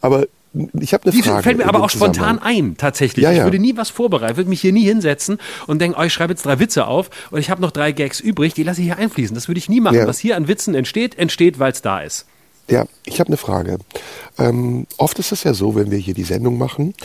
[0.02, 0.28] Aber
[0.80, 1.44] ich habe eine die Frage.
[1.44, 3.24] fällt mir aber auch spontan ein, tatsächlich.
[3.24, 3.40] Ja, ja.
[3.40, 6.32] Ich würde nie was vorbereiten, würde mich hier nie hinsetzen und denken, oh, ich schreibe
[6.34, 8.98] jetzt drei Witze auf und ich habe noch drei Gags übrig, die lasse ich hier
[8.98, 9.36] einfließen.
[9.36, 9.98] Das würde ich nie machen.
[9.98, 10.08] Ja.
[10.08, 12.26] Was hier an Witzen entsteht, entsteht, weil es da ist.
[12.70, 13.78] Ja, ich habe eine Frage.
[14.40, 16.96] Ähm, oft ist es ja so, wenn wir hier die Sendung machen,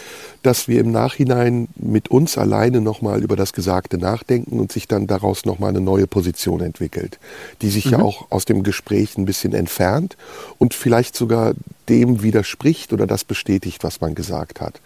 [0.43, 5.07] dass wir im Nachhinein mit uns alleine nochmal über das Gesagte nachdenken und sich dann
[5.07, 7.19] daraus nochmal eine neue Position entwickelt,
[7.61, 7.93] die sich mhm.
[7.93, 10.17] ja auch aus dem Gespräch ein bisschen entfernt
[10.59, 11.53] und vielleicht sogar
[11.91, 14.81] dem widerspricht oder das bestätigt, was man gesagt hat.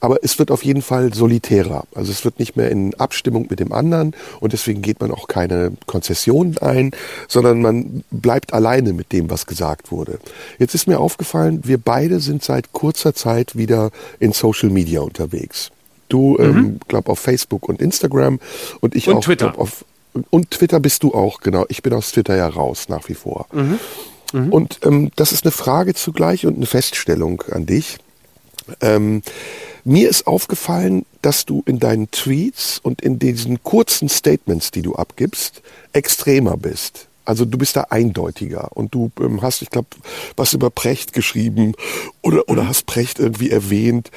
[0.00, 1.84] Aber es wird auf jeden Fall solitärer.
[1.94, 5.28] Also es wird nicht mehr in Abstimmung mit dem anderen und deswegen geht man auch
[5.28, 6.92] keine Konzessionen ein,
[7.28, 10.18] sondern man bleibt alleine mit dem, was gesagt wurde.
[10.58, 15.70] Jetzt ist mir aufgefallen, wir beide sind seit kurzer Zeit wieder in Social Media unterwegs.
[16.08, 16.44] Du, mhm.
[16.44, 18.38] ähm, glaub auf Facebook und Instagram
[18.80, 19.48] und ich und auch Twitter.
[19.48, 19.84] Glaub, auf
[20.30, 21.66] und Twitter bist du auch, genau.
[21.68, 23.46] Ich bin aus Twitter ja raus, nach wie vor.
[23.52, 23.78] Mhm.
[24.32, 24.52] Mhm.
[24.52, 27.98] Und ähm, das ist eine Frage zugleich und eine Feststellung an dich.
[28.80, 29.22] Ähm,
[29.84, 34.94] mir ist aufgefallen, dass du in deinen Tweets und in diesen kurzen Statements, die du
[34.94, 37.08] abgibst, extremer bist.
[37.24, 39.88] Also du bist da eindeutiger und du ähm, hast, ich glaube,
[40.36, 41.74] was über Precht geschrieben
[42.22, 42.68] oder, oder mhm.
[42.68, 44.10] hast Precht irgendwie erwähnt.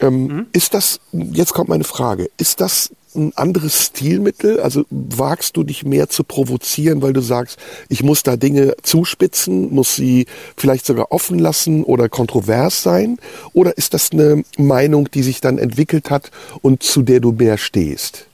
[0.00, 0.46] Ähm, mhm.
[0.52, 4.60] Ist das, jetzt kommt meine Frage, ist das ein anderes Stilmittel?
[4.60, 9.74] Also wagst du dich mehr zu provozieren, weil du sagst, ich muss da Dinge zuspitzen,
[9.74, 10.26] muss sie
[10.56, 13.18] vielleicht sogar offen lassen oder kontrovers sein?
[13.52, 16.30] Oder ist das eine Meinung, die sich dann entwickelt hat
[16.62, 18.26] und zu der du mehr stehst?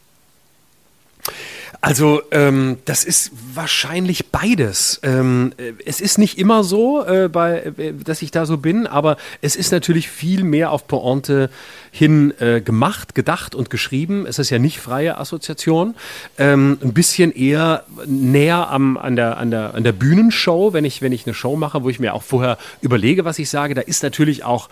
[1.84, 5.00] Also ähm, das ist wahrscheinlich beides.
[5.02, 8.86] Ähm, äh, es ist nicht immer so, äh, bei, äh, dass ich da so bin,
[8.86, 11.50] aber es ist natürlich viel mehr auf Pointe
[11.90, 14.26] hin äh, gemacht, gedacht und geschrieben.
[14.26, 15.96] Es ist ja nicht freie Assoziation.
[16.38, 21.02] Ähm, ein bisschen eher näher am, an, der, an, der, an der Bühnenshow, wenn ich,
[21.02, 23.74] wenn ich eine Show mache, wo ich mir auch vorher überlege, was ich sage.
[23.74, 24.68] Da ist natürlich auch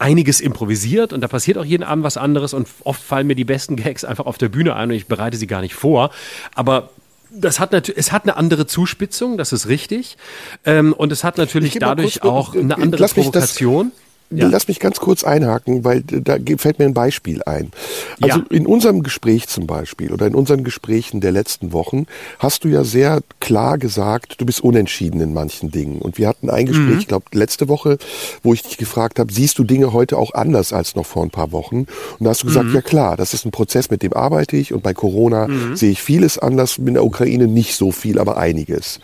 [0.00, 3.44] einiges improvisiert und da passiert auch jeden Abend was anderes und oft fallen mir die
[3.44, 6.10] besten Gags einfach auf der Bühne ein und ich bereite sie gar nicht vor.
[6.54, 6.90] Aber
[7.30, 10.16] das hat natürlich, es hat eine andere Zuspitzung, das ist richtig.
[10.64, 13.92] Ähm, und es hat natürlich dadurch auch eine andere Provokation.
[13.94, 14.48] Das, ja.
[14.48, 17.72] Lass mich ganz kurz einhaken, weil da fällt mir ein Beispiel ein.
[18.20, 18.44] Also ja.
[18.50, 22.06] in unserem Gespräch zum Beispiel oder in unseren Gesprächen der letzten Wochen
[22.38, 26.00] hast du ja sehr klar gesagt, du bist unentschieden in manchen Dingen.
[26.00, 26.98] Und wir hatten ein Gespräch, mhm.
[27.00, 27.98] ich glaube letzte Woche,
[28.44, 31.30] wo ich dich gefragt habe, siehst du Dinge heute auch anders als noch vor ein
[31.30, 31.86] paar Wochen?
[32.18, 32.74] Und da hast du gesagt, mhm.
[32.74, 35.74] ja klar, das ist ein Prozess, mit dem arbeite ich und bei Corona mhm.
[35.74, 39.00] sehe ich vieles anders, in der Ukraine nicht so viel, aber einiges.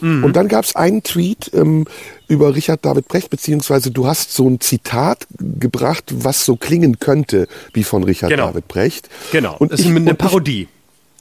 [0.00, 0.24] Mhm.
[0.24, 1.84] Und dann gab es einen Tweet, ähm,
[2.30, 7.48] über Richard David Brecht, beziehungsweise du hast so ein Zitat gebracht, was so klingen könnte
[7.72, 8.46] wie von Richard genau.
[8.46, 9.08] David Brecht.
[9.32, 10.68] Genau, und das ist ich, eine Parodie.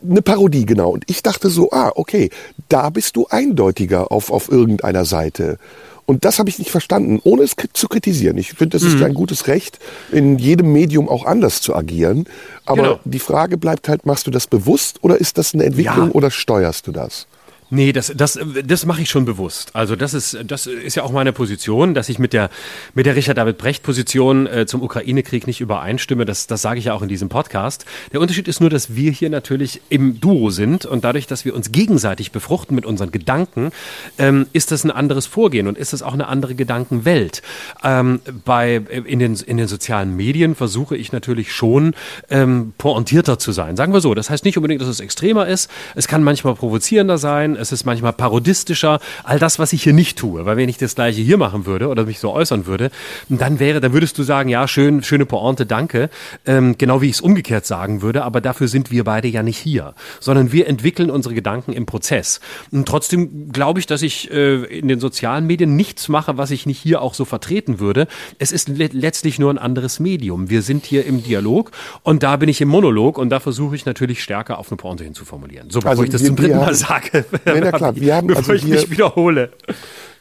[0.02, 0.91] Ich, eine Parodie, genau.
[0.91, 2.30] Und ich dachte so, ah, okay,
[2.69, 5.58] da bist du eindeutiger auf, auf irgendeiner Seite.
[6.06, 8.38] Und das habe ich nicht verstanden, ohne es zu kritisieren.
[8.38, 9.04] Ich finde, das ist Mhm.
[9.04, 9.80] ein gutes Recht,
[10.12, 12.26] in jedem Medium auch anders zu agieren.
[12.65, 13.00] Aber Genau.
[13.04, 16.13] die Frage bleibt halt, machst du das bewusst oder ist das eine Entwicklung Ja.
[16.13, 17.28] oder steuerst du das?
[17.71, 19.75] Nee, das, das, das mache ich schon bewusst.
[19.75, 22.49] Also das ist, das ist ja auch meine Position, dass ich mit der,
[22.95, 26.25] mit der Richard David Brecht Position äh, zum Ukraine-Krieg nicht übereinstimme.
[26.25, 27.86] Das, das sage ich ja auch in diesem Podcast.
[28.12, 31.55] Der Unterschied ist nur, dass wir hier natürlich im Duo sind und dadurch, dass wir
[31.55, 33.71] uns gegenseitig befruchten mit unseren Gedanken,
[34.17, 37.43] ähm, ist das ein anderes Vorgehen und ist das auch eine andere Gedankenwelt.
[37.84, 41.93] Ähm, bei, in, den, in den sozialen Medien versuche ich natürlich schon
[42.32, 43.77] ähm, pointierter zu sein.
[43.77, 44.15] Sagen wir so.
[44.15, 45.69] Das heißt nicht unbedingt, dass es extremer ist.
[45.93, 47.59] Es kann manchmal provozierender sein.
[47.60, 49.00] Es ist manchmal parodistischer.
[49.24, 50.45] All das, was ich hier nicht tue.
[50.45, 52.89] Weil wenn ich das Gleiche hier machen würde oder mich so äußern würde,
[53.30, 56.10] dann wäre, dann würdest du sagen, ja, schön, schöne Pointe, danke.
[56.45, 58.24] Ähm, genau wie ich es umgekehrt sagen würde.
[58.24, 59.93] Aber dafür sind wir beide ja nicht hier.
[60.19, 62.39] Sondern wir entwickeln unsere Gedanken im Prozess.
[62.72, 66.65] Und trotzdem glaube ich, dass ich äh, in den sozialen Medien nichts mache, was ich
[66.65, 68.08] nicht hier auch so vertreten würde.
[68.39, 70.50] Es ist le letztlich nur ein anderes Medium.
[70.50, 71.72] Wir sind hier im Dialog
[72.04, 75.04] und da bin ich im Monolog und da versuche ich natürlich stärker auf eine Pointe
[75.04, 75.69] hinzuformulieren.
[75.69, 77.26] So, bevor Also ich das wir- zum dritten Mal sage.
[77.55, 79.51] Ja, na klar, wir haben bevor also ich hier- mich wiederhole.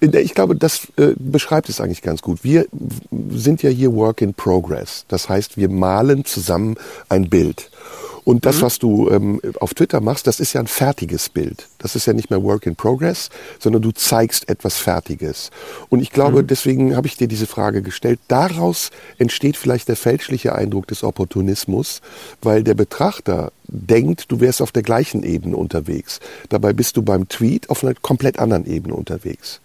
[0.01, 2.45] Ich glaube, das äh, beschreibt es eigentlich ganz gut.
[2.45, 2.67] Wir
[3.31, 5.05] sind ja hier Work in Progress.
[5.09, 6.77] Das heißt, wir malen zusammen
[7.09, 7.71] ein Bild.
[8.23, 11.67] Und das, was du ähm, auf Twitter machst, das ist ja ein fertiges Bild.
[11.79, 15.51] Das ist ja nicht mehr Work in Progress, sondern du zeigst etwas Fertiges.
[15.89, 18.21] Und ich glaube, deswegen habe ich dir diese Frage gestellt.
[18.29, 22.03] Daraus entsteht vielleicht der fälschliche Eindruck des Opportunismus,
[22.43, 26.21] weil der Betrachter denkt, du wärst auf der gleichen Ebene unterwegs.
[26.49, 29.61] Dabei bist du beim Tweet auf einer komplett anderen Ebene unterwegs.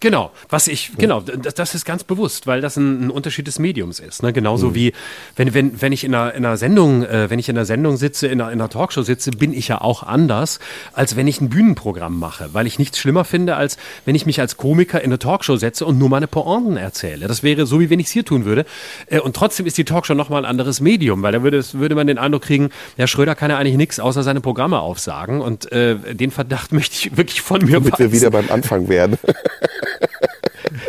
[0.00, 3.58] Genau, was ich, genau, das, das ist ganz bewusst, weil das ein, ein Unterschied des
[3.58, 4.22] Mediums ist.
[4.22, 4.32] Ne?
[4.32, 4.94] Genauso wie,
[5.36, 7.98] wenn, wenn, wenn ich in einer, in einer Sendung, äh, wenn ich in einer Sendung
[7.98, 10.58] sitze, in einer, in einer Talkshow sitze, bin ich ja auch anders,
[10.94, 14.40] als wenn ich ein Bühnenprogramm mache, weil ich nichts schlimmer finde, als wenn ich mich
[14.40, 17.28] als Komiker in eine Talkshow setze und nur meine Pointen erzähle.
[17.28, 18.64] Das wäre so, wie wenn ich es hier tun würde.
[19.06, 22.06] Äh, und trotzdem ist die Talkshow nochmal ein anderes Medium, weil da würde, würde man
[22.06, 25.42] den Eindruck kriegen, ja, Schröder kann ja eigentlich nichts außer seine Programme aufsagen.
[25.42, 29.18] Und äh, den Verdacht möchte ich wirklich von mir Damit wir wieder beim Anfang werden.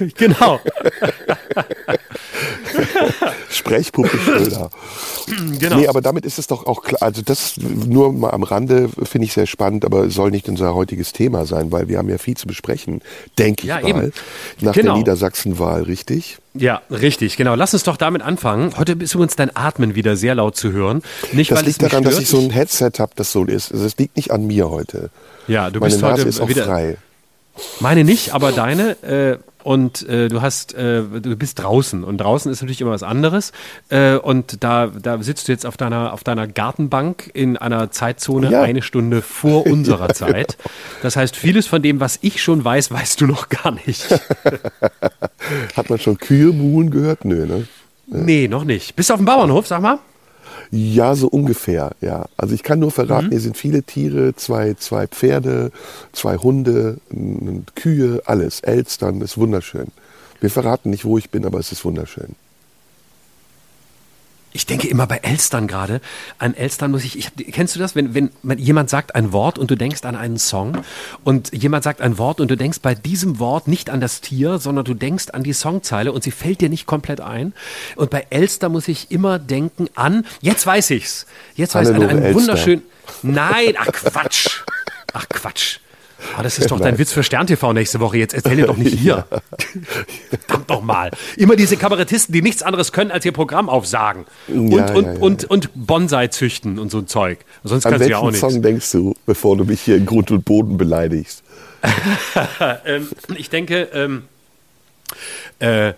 [0.17, 0.59] Genau.
[3.49, 4.69] Sprechpuppe Schröder.
[5.59, 5.75] Genau.
[5.77, 7.01] Nee, aber damit ist es doch auch klar.
[7.01, 11.13] Also das nur mal am Rande finde ich sehr spannend, aber soll nicht unser heutiges
[11.13, 13.01] Thema sein, weil wir haben ja viel zu besprechen,
[13.37, 13.87] denke ich Ja, mal.
[13.89, 14.13] eben.
[14.61, 14.93] Nach Genau.
[14.93, 16.37] der Niedersachsenwahl, richtig?
[16.53, 17.55] Ja, richtig, genau.
[17.55, 18.73] Lass uns doch damit anfangen.
[18.77, 21.01] Heute ist übrigens dein Atmen wieder sehr laut zu hören.
[21.31, 22.15] Nicht, Das liegt daran, stört.
[22.15, 23.71] dass ich so ein Headset habe, das so ist.
[23.71, 25.09] Also es liegt nicht an mir heute.
[25.47, 26.97] Ja, du Meine bist Nase heute ist auch wieder- frei.
[27.81, 28.91] Meine nicht, aber deine.
[29.03, 33.03] Äh, und äh, du hast, äh, du bist draußen und draußen ist natürlich immer was
[33.03, 33.51] anderes.
[33.89, 38.49] Äh, und da, da sitzt du jetzt auf deiner, auf deiner Gartenbank in einer Zeitzone
[38.51, 38.61] Ja.
[38.61, 40.57] eine Stunde vor unserer Zeit.
[41.01, 44.07] Das heißt, vieles von dem, was ich schon weiß, weißt du noch gar nicht.
[45.75, 47.25] Hat man schon Kühe buhen gehört?
[47.25, 47.67] Nö, ne?
[48.07, 48.95] Nee, noch nicht.
[48.95, 49.99] Bist du auf dem Bauernhof, sag mal?
[50.71, 52.25] Ja, so ungefähr, ja.
[52.37, 53.31] Also ich kann nur verraten, Mhm.
[53.31, 55.71] hier sind viele Tiere, zwei, zwei Pferde,
[56.13, 56.97] zwei Hunde,
[57.75, 58.61] Kühe, alles.
[58.61, 59.87] Elstern, ist wunderschön.
[60.39, 62.35] Wir verraten nicht, wo ich bin, aber es ist wunderschön.
[64.53, 66.01] Ich denke immer bei Elstern gerade.
[66.37, 67.31] An Elstern muss ich, ich.
[67.53, 70.37] Kennst du das, wenn, wenn man- jemand sagt ein Wort und du denkst an einen
[70.37, 70.79] Song
[71.23, 74.57] und jemand sagt ein Wort und du denkst bei diesem Wort nicht an das Tier,
[74.59, 77.53] sondern du denkst an die Songzeile und sie fällt dir nicht komplett ein.
[77.95, 80.25] Und bei Elster muss ich immer denken an.
[80.41, 81.25] Jetzt weiß ich's.
[81.55, 82.83] Jetzt weiß ich an einen wunderschönen.
[83.23, 84.61] Nein, ach Quatsch.
[85.13, 85.79] Ach Quatsch.
[86.37, 86.97] Ah, das ist doch dein.
[86.99, 88.17] Witz für Stern TV nächste Woche.
[88.17, 89.25] Jetzt erzähl dir doch nicht hier.
[90.29, 91.11] Verdammt doch mal.
[91.37, 94.25] Immer diese Kabarettisten, die nichts anderes können, als ihr Programm aufsagen.
[94.47, 97.39] Und, Ja, und, ja, und, und Bonsai züchten und so ein Zeug.
[97.63, 98.53] Sonst An kannst du ja welchen auch nichts.
[98.53, 101.43] Song denkst du, bevor du mich hier in Grund und Boden beleidigst?
[102.85, 104.23] Ähm, ich denke, ähm,
[105.59, 105.93] äh,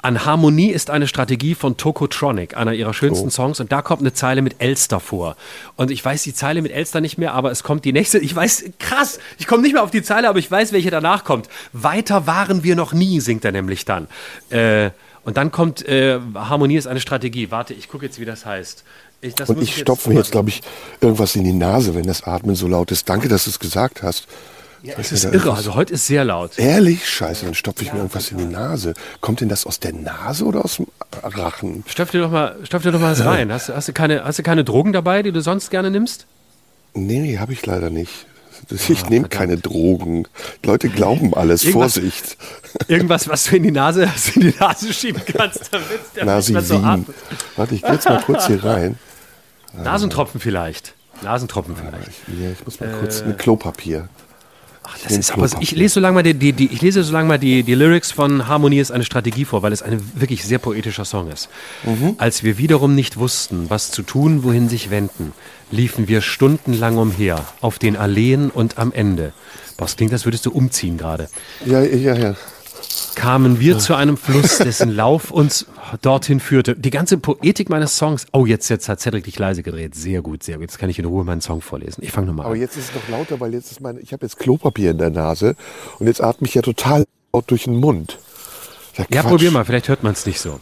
[0.00, 3.30] an Harmonie ist eine Strategie von Tokotronic, einer ihrer schönsten Oh.
[3.30, 3.58] Songs.
[3.60, 5.36] Und da kommt eine Zeile mit Elster vor.
[5.76, 8.18] Und ich weiß die Zeile mit Elster nicht mehr, aber es kommt die nächste.
[8.18, 11.24] Ich weiß, krass, ich komme nicht mehr auf die Zeile, aber ich weiß, welche danach
[11.24, 11.48] kommt.
[11.72, 14.06] Weiter waren wir noch nie, singt er nämlich dann.
[14.50, 14.90] Äh,
[15.24, 17.50] und dann kommt, äh, Harmonie ist eine Strategie.
[17.50, 18.84] Warte, ich gucke jetzt, wie das heißt.
[19.20, 20.62] Ich, das Und muss ich stopfe mir jetzt, glaube ich,
[21.00, 23.08] irgendwas in die Nase, wenn das Atmen so laut ist.
[23.08, 24.28] Danke, dass du es gesagt hast.
[24.82, 25.52] Ja, mir ist irre.
[25.54, 26.58] Also heute ist sehr laut.
[26.58, 27.08] Ehrlich?
[27.08, 28.94] Scheiße, dann stopfe ich mir irgendwas in die Nase.
[29.20, 30.86] Kommt denn das aus der Nase oder aus dem
[31.22, 31.84] Rachen?
[31.88, 33.52] Stopf dir doch mal, stopf dir doch mal was rein.
[33.52, 36.26] Hast, du- hast, du keine, hast du keine Drogen dabei, die du sonst gerne nimmst?
[36.94, 38.26] Nee, habe ich leider nicht.
[38.70, 40.26] Ich nehme keine Drogen.
[40.62, 41.62] Die Leute glauben alles.
[41.64, 42.36] Ah, Irgendwas- Vorsicht.
[42.88, 45.86] Irgendwas, was du in die Nase, in die Nase schieben kannst, damit
[46.16, 47.16] der nicht mehr so atmet.
[47.56, 48.98] Warte, ich gehe jetzt mal kurz hier rein.
[49.72, 50.94] Nasentropfen vielleicht.
[51.22, 52.08] Nasentropfen vielleicht.
[52.28, 54.08] Ich, ja, ich muss mal kurz mit Klopapier.
[54.90, 57.12] Ach, das ist aber, ich lese so lange mal die, die, die, ich lese so
[57.12, 60.44] lange mal die, die Lyrics von Harmonie ist eine Strategie vor, weil es ein wirklich
[60.44, 61.48] sehr poetischer Song ist.
[61.84, 62.14] Mhm.
[62.18, 65.32] Als wir wiederum nicht wussten, was zu tun, wohin sich wenden,
[65.70, 69.32] liefen wir stundenlang umher, auf den Alleen und am Ende.
[69.76, 71.28] Boah, das klingt, als würdest du umziehen gerade.
[71.66, 72.34] Ja, ja, ja
[73.18, 75.66] kamen wir zu einem Fluss, dessen Lauf uns
[76.02, 76.76] dorthin führte.
[76.76, 78.26] Die ganze Poetik meines Songs.
[78.32, 79.96] Oh, jetzt, jetzt hat Cedric dich leise gedreht.
[79.96, 80.62] Sehr gut, sehr gut.
[80.62, 82.04] Jetzt kann ich in Ruhe meinen Song vorlesen.
[82.04, 82.52] Ich fange nochmal an.
[82.52, 84.98] Aber jetzt ist es noch lauter, weil jetzt ist meine, ich habe jetzt Klopapier in
[84.98, 85.56] der Nase
[85.98, 88.18] und jetzt atme ich ja total laut durch den Mund.
[89.10, 90.60] Ja, probier mal, vielleicht hört man es nicht so.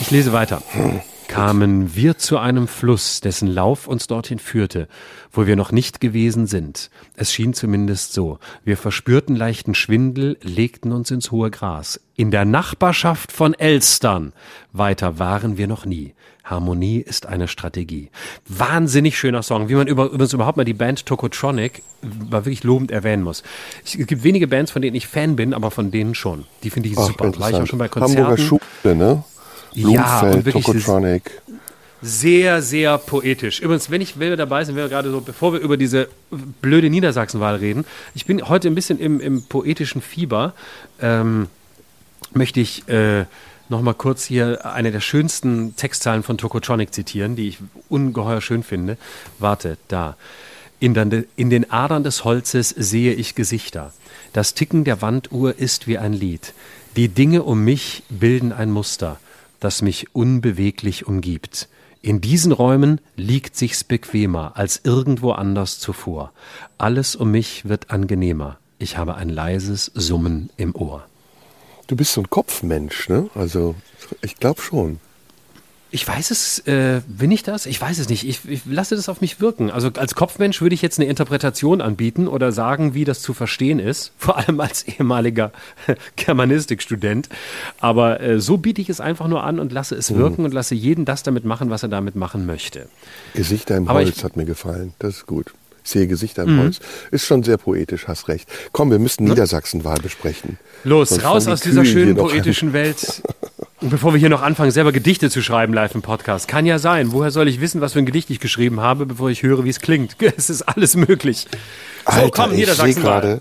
[0.00, 0.62] Ich lese weiter.
[0.72, 4.88] Hm kamen wir zu einem Fluss, dessen Lauf uns dorthin führte,
[5.32, 6.90] wo wir noch nicht gewesen sind.
[7.14, 8.38] Es schien zumindest so.
[8.64, 12.00] Wir verspürten leichten Schwindel, legten uns ins hohe Gras.
[12.16, 14.32] In der Nachbarschaft von Elstern.
[14.72, 16.14] Weiter waren wir noch nie.
[16.44, 18.10] Harmonie ist eine Strategie.
[18.46, 22.92] Wahnsinnig schöner Song, wie man über, übrigens überhaupt mal die Band Tokotronic mal wirklich lobend
[22.92, 23.42] erwähnen muss.
[23.84, 26.44] es gibt wenige Bands, von denen ich Fan bin, aber von denen schon.
[26.62, 27.36] Die finde ich Ach, super.
[27.38, 28.22] War ich auch schon bei Konzerten.
[28.22, 29.24] Hamburger Schule, ne?
[29.82, 31.42] Blumfeld, ja, Tokotronic.
[32.02, 33.60] Sehr, sehr poetisch.
[33.60, 36.08] Übrigens, wenn ich wenn wir dabei sind, wir gerade so, bevor wir über diese
[36.60, 37.84] blöde Niedersachsenwahl reden,
[38.14, 40.52] ich bin heute ein bisschen im, im poetischen Fieber,
[41.00, 41.48] ähm,
[42.32, 43.24] möchte ich äh,
[43.68, 47.58] noch mal kurz hier eine der schönsten Textzeilen von Tokotronic zitieren, die ich
[47.88, 48.96] ungeheuer schön finde.
[49.38, 50.16] Warte, da.
[50.78, 50.94] In,
[51.36, 53.94] in den Adern des Holzes sehe ich Gesichter.
[54.34, 56.52] Das Ticken der Wanduhr ist wie ein Lied.
[56.96, 59.18] Die Dinge um mich bilden ein Muster
[59.60, 61.68] das mich unbeweglich umgibt.
[62.02, 66.32] In diesen Räumen liegt sich's bequemer als irgendwo anders zuvor.
[66.78, 68.58] Alles um mich wird angenehmer.
[68.78, 71.06] Ich habe ein leises Summen im Ohr.
[71.86, 73.30] Du bist so ein Kopfmensch, ne?
[73.34, 73.74] Also,
[74.22, 75.00] ich glaube schon.
[75.92, 77.64] Ich weiß es, äh, bin ich das?
[77.64, 78.26] Ich weiß es nicht.
[78.26, 79.70] Ich, ich, lasse das auf mich wirken.
[79.70, 83.78] Also als Kopfmensch würde ich jetzt eine Interpretation anbieten oder sagen, wie das zu verstehen
[83.78, 84.12] ist.
[84.18, 85.52] Vor allem als ehemaliger
[86.16, 87.28] Germanistikstudent.
[87.78, 90.16] Aber äh, so biete ich es einfach nur an und lasse es mhm.
[90.16, 90.46] wirken mhm.
[90.46, 92.88] und lasse jeden das damit machen, was er damit machen möchte.
[93.34, 94.92] Gesichter im Aber Holz ich, hat mir gefallen.
[94.98, 95.54] Das ist gut.
[95.84, 96.62] Ich sehe Gesichter im mhm.
[96.62, 96.80] Holz.
[97.12, 98.48] Ist schon sehr poetisch, hast recht.
[98.72, 100.58] Komm, wir müssen Niedersachsenwahl besprechen.
[100.82, 103.22] Los, Sonst raus aus dieser schönen poetischen Welt.
[103.80, 106.78] Und bevor wir hier noch anfangen, selber Gedichte zu schreiben live im Podcast, kann ja
[106.78, 107.12] sein.
[107.12, 109.68] Woher soll ich wissen, was für ein Gedicht ich geschrieben habe, bevor ich höre, wie
[109.68, 110.16] es klingt?
[110.36, 111.46] Es ist alles möglich.
[112.06, 113.40] So, Alter, komm, hier, ich sehe gerade.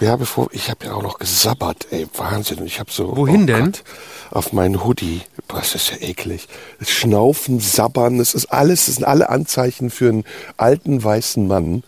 [0.00, 2.66] Ja, bevor ich habe ja auch noch gesabbert, ey, Wahnsinn.
[2.66, 3.64] Ich habe so Wohin oh denn?
[3.66, 3.84] Gott,
[4.30, 5.22] auf meinen Hoodie.
[5.48, 6.48] Boah, das ist ja eklig.
[6.84, 10.24] Schnaufen, Sabbern, das ist alles, das sind alle Anzeichen für einen
[10.56, 11.82] alten weißen Mann.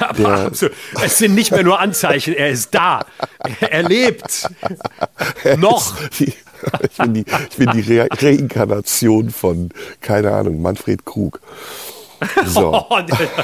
[0.00, 0.50] Ja, aber
[1.02, 3.04] es sind nicht mehr nur Anzeichen, er ist da.
[3.60, 4.48] Er lebt.
[5.58, 5.96] Noch.
[6.18, 9.70] ich bin die, ich bin die Re Reinkarnation von,
[10.00, 11.40] keine Ahnung, Manfred Krug.
[12.46, 12.86] So.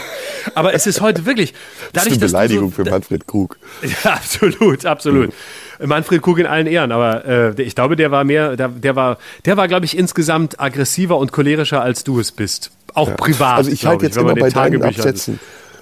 [0.55, 1.55] aber es ist heute wirklich.
[1.93, 3.59] Dadurch, das ist eine Beleidigung so, für Manfred Krug.
[3.83, 5.33] Ja, absolut, absolut.
[5.79, 5.89] Mhm.
[5.89, 9.19] Manfred Krug in allen Ehren, aber äh, ich glaube, der war mehr, der, der war,
[9.45, 12.71] der war, glaube ich, insgesamt aggressiver und cholerischer, als du es bist.
[12.95, 13.15] Auch ja.
[13.15, 13.59] privat.
[13.59, 15.35] Also ich halte jetzt ich, immer bei deinen Absätzen.
[15.35, 15.41] Ist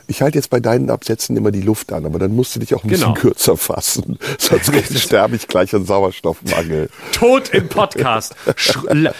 [0.08, 2.74] ich halte jetzt bei deinen Absätzen immer die Luft an, aber dann musst du dich
[2.74, 3.12] auch ein genau.
[3.12, 4.18] bisschen kürzer fassen.
[4.38, 6.88] Sonst sterbe ich gleich an Sauerstoffmangel.
[7.12, 8.34] Tod im Podcast.
[8.56, 8.78] Sch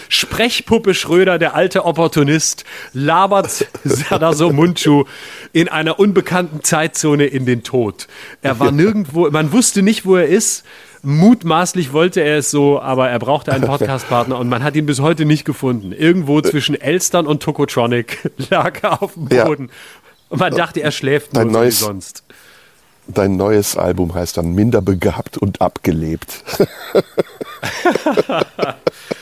[0.09, 5.05] Sprechpuppe Schröder, der alte Opportunist, labert Sadaso Munchu
[5.53, 8.07] in einer unbekannten Zeitzone in den Tod.
[8.41, 10.63] Er war nirgendwo, man wusste nicht, wo er ist.
[11.01, 14.99] Mutmaßlich wollte er es so, aber er brauchte einen Podcastpartner und man hat ihn bis
[14.99, 15.93] heute nicht gefunden.
[15.93, 19.69] Irgendwo zwischen Elstern und Tokotronic lag er auf dem Boden.
[20.29, 22.23] Und man dachte, er schläft nur so wie sonst.
[23.07, 26.43] Dein neues Album heißt dann Minder begabt und abgelebt.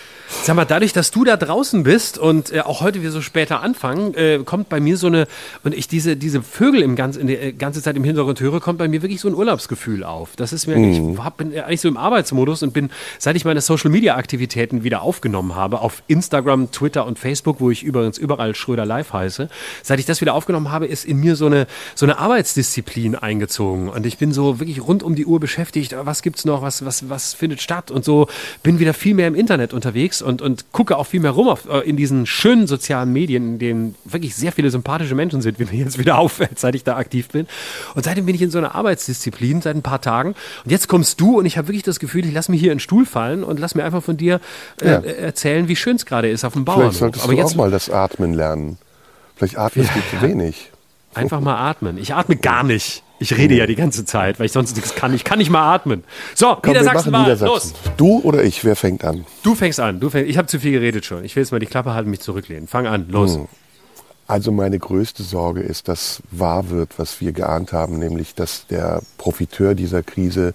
[0.48, 3.62] Sag mal, dadurch, dass du da draußen bist und äh, auch heute wir so später
[3.62, 5.28] anfangen, äh, kommt bei mir so eine,
[5.66, 8.62] und ich diese, diese Vögel im ganz, in der äh, ganze Zeit im Hintergrund höre,
[8.62, 10.38] kommt bei mir wirklich so ein Urlaubsgefühl auf.
[10.38, 11.16] Das ist mir, mhm.
[11.16, 14.86] ich hab, bin eigentlich so im Arbeitsmodus und bin, seit ich meine Social Media Aktivitäten
[14.86, 19.50] wieder aufgenommen habe, auf Instagram, Twitter und Facebook, wo ich übrigens überall Schröder Live heiße,
[19.84, 23.90] seit ich das wieder aufgenommen habe, ist in mir so eine, so eine Arbeitsdisziplin eingezogen.
[23.90, 25.94] Und ich bin so wirklich rund um die Uhr beschäftigt.
[26.04, 26.62] Was gibt's noch?
[26.62, 27.92] Was, was, was findet statt?
[27.92, 28.30] Und so
[28.64, 31.68] bin wieder viel mehr im Internet unterwegs und, und gucke auch viel mehr rum auf,
[31.70, 35.66] äh, in diesen schönen sozialen Medien, in denen wirklich sehr viele sympathische Menschen sind, wie
[35.66, 37.48] mir jetzt wieder auffällt, seit ich da aktiv bin.
[37.96, 40.36] Und seitdem bin ich in so einer Arbeitsdisziplin seit ein paar Tagen.
[40.64, 42.80] Und jetzt kommst du und ich habe wirklich das Gefühl, ich lasse mir hier einen
[42.80, 44.40] Stuhl fallen und lass mir einfach von dir
[44.82, 45.00] äh, ja.
[45.02, 46.98] erzählen, wie schön es gerade ist auf dem Bauernhof.
[46.98, 48.78] Vielleicht solltest Aber du jetzt, auch mal das Atmen lernen.
[49.36, 50.72] Vielleicht atmest ja, du zu wenig.
[51.14, 51.98] Einfach mal atmen.
[51.98, 53.04] Ich atme gar nicht.
[53.20, 55.14] Ich rede ja die ganze Zeit, weil ich sonst nichts kann.
[55.14, 56.04] Ich kann nicht mal atmen.
[56.36, 57.74] So, Komm, Niedersachsen war los.
[57.98, 58.64] Du oder ich?
[58.64, 59.26] Wer fängt an?
[59.44, 60.00] Du fängst an.
[60.00, 61.24] Du fängst, ich habe zu viel geredet schon.
[61.24, 62.68] Ich will jetzt mal die Klappe halten, mich zurücklehnen.
[62.68, 63.36] Fang an, los.
[63.36, 63.48] Hm.
[64.28, 69.02] Also meine größte Sorge ist, dass wahr wird, was wir geahnt haben, nämlich dass der
[69.18, 70.54] Profiteur dieser Krise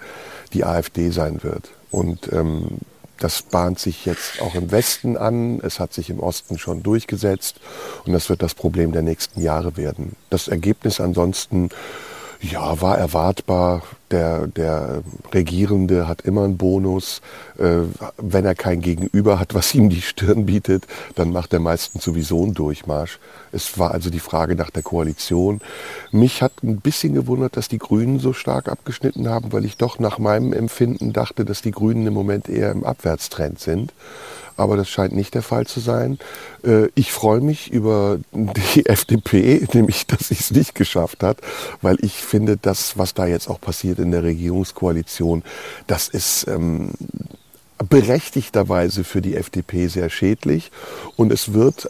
[0.53, 1.71] die AfD sein wird.
[1.91, 2.79] Und ähm,
[3.19, 5.61] das bahnt sich jetzt auch im Westen an.
[5.63, 7.61] Es hat sich im Osten schon durchgesetzt.
[8.05, 10.17] Und das wird das Problem der nächsten Jahre werden.
[10.29, 11.71] Das Ergebnis ansonsten
[12.43, 13.83] ja, war erwartbar.
[14.11, 17.23] Der, der Regierende hat immer einen Bonus.
[17.57, 17.83] Äh,
[18.19, 22.43] wenn er kein Gegenüber hat, was ihm die Stirn bietet, dann macht er meistens sowieso
[22.43, 23.21] einen Durchmarsch.
[23.53, 25.61] Es war also die Frage nach der Koalition.
[26.11, 29.99] Mich hat ein bisschen gewundert, dass die Grünen so stark abgeschnitten haben, weil ich doch
[29.99, 33.93] nach meinem Empfinden dachte, dass die Grünen im Moment eher im Abwärtstrend sind
[34.57, 36.19] aber das scheint nicht der Fall zu sein.
[36.65, 41.39] Äh, ich freue mich über die FDP, nämlich dass sie es nicht geschafft hat,
[41.81, 45.43] weil ich finde, das, was da jetzt auch passiert in der Regierungskoalition,
[45.87, 46.93] das ist ähm,
[47.89, 50.71] berechtigterweise für die FDP sehr schädlich.
[51.17, 51.89] Und es wird,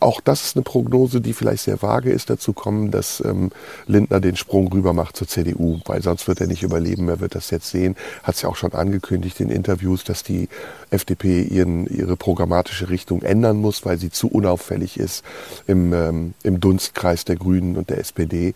[0.00, 3.50] auch das ist eine Prognose, die vielleicht sehr vage ist, dazu kommen, dass ähm,
[3.86, 7.08] Lindner den Sprung rüber macht zur CDU, weil sonst wird er nicht überleben.
[7.08, 7.96] Er wird das jetzt sehen.
[8.22, 10.48] Hat es ja auch schon angekündigt in Interviews, dass die
[10.90, 15.24] FDP ihren, ihre programmatische Richtung ändern muss, weil sie zu unauffällig ist
[15.66, 18.54] im, ähm, im Dunstkreis der Grünen und der SPD.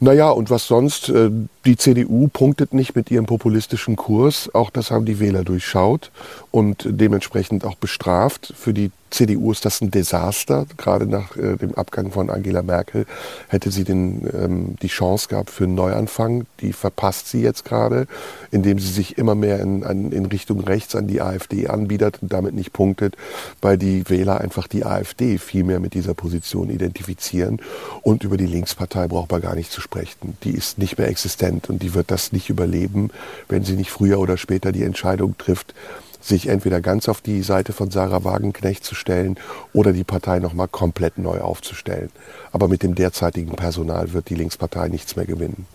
[0.00, 1.08] Naja, und was sonst?
[1.08, 1.30] Äh,
[1.64, 4.50] die CDU punktet nicht mit ihrem populistischen Kurs.
[4.54, 6.10] Auch das haben die Wähler durchschaut
[6.50, 8.52] und dementsprechend auch bestraft.
[8.56, 10.66] Für die CDU ist das ein Desaster.
[10.76, 13.06] Gerade nach äh, dem Abgang von Angela Merkel
[13.48, 16.46] hätte sie den, ähm, die Chance gehabt für einen Neuanfang.
[16.60, 18.06] Die verpasst sie jetzt gerade,
[18.50, 22.32] indem sie sich immer mehr in, an, in Richtung rechts an die AfD anbietet und
[22.32, 23.16] damit nicht punktet,
[23.60, 27.60] weil die Wähler einfach die AfD viel mehr mit dieser Position identifizieren.
[28.02, 30.36] Und über die Linkspartei braucht man gar nicht zu sprechen.
[30.42, 33.10] Die ist nicht mehr existent und die wird das nicht überleben,
[33.48, 35.74] wenn sie nicht früher oder später die Entscheidung trifft,
[36.22, 39.36] sich entweder ganz auf die Seite von Sarah Wagenknecht zu stellen
[39.72, 42.10] oder die Partei nochmal komplett neu aufzustellen.
[42.52, 45.66] Aber mit dem derzeitigen Personal wird die Linkspartei nichts mehr gewinnen.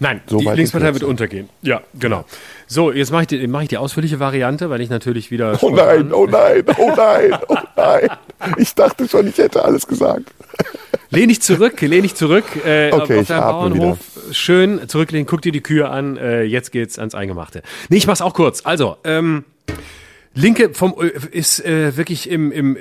[0.00, 1.48] Nein, so die Linkspartei wird untergehen.
[1.62, 2.24] Ja, genau.
[2.66, 5.56] So, jetzt mache ich, die, mach ich die ausführliche Variante, weil ich natürlich wieder.
[5.62, 8.08] Oh nein, oh nein, oh nein, oh nein.
[8.58, 10.34] Ich dachte schon, ich hätte alles gesagt.
[11.10, 12.44] Lehn dich zurück, lehn dich zurück.
[12.66, 13.98] Äh, okay, auf deinem Bauernhof.
[13.98, 14.34] Wieder.
[14.34, 16.16] Schön zurücklehnen, guck dir die Kühe an.
[16.16, 17.62] Äh, jetzt geht's ans Eingemachte.
[17.88, 18.62] Nee, ich mach's auch kurz.
[18.64, 19.44] Also, ähm,
[20.34, 22.76] Linke vom äh, ist äh, wirklich im, im,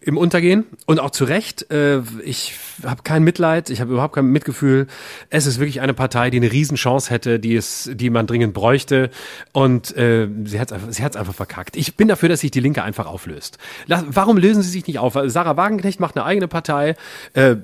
[0.00, 1.70] im Untergehen und auch zu Recht.
[1.70, 4.88] Äh, ich habe kein Mitleid, ich habe überhaupt kein Mitgefühl.
[5.30, 9.10] Es ist wirklich eine Partei, die eine Riesenchance hätte, die es, die man dringend bräuchte
[9.52, 11.76] und äh, sie hat einfach, sie hat's einfach verkackt.
[11.76, 13.58] Ich bin dafür, dass sich die Linke einfach auflöst.
[13.86, 15.16] Warum lösen sie sich nicht auf?
[15.26, 16.96] Sarah Wagenknecht macht eine eigene Partei.
[17.34, 17.56] Äh,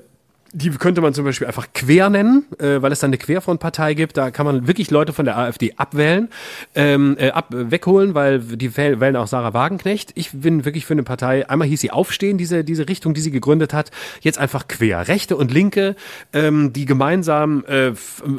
[0.53, 4.17] die könnte man zum Beispiel einfach quer nennen, äh, weil es dann eine Querfrontpartei gibt.
[4.17, 6.29] Da kann man wirklich Leute von der AfD abwählen,
[6.75, 10.11] ähm, äh, ab, wegholen, weil die wählen auch Sarah Wagenknecht.
[10.13, 13.31] Ich bin wirklich für eine Partei, einmal hieß sie Aufstehen, diese, diese Richtung, die sie
[13.31, 13.89] gegründet hat,
[14.21, 15.07] jetzt einfach quer.
[15.07, 15.95] Rechte und Linke,
[16.33, 17.93] ähm, die gemeinsam äh,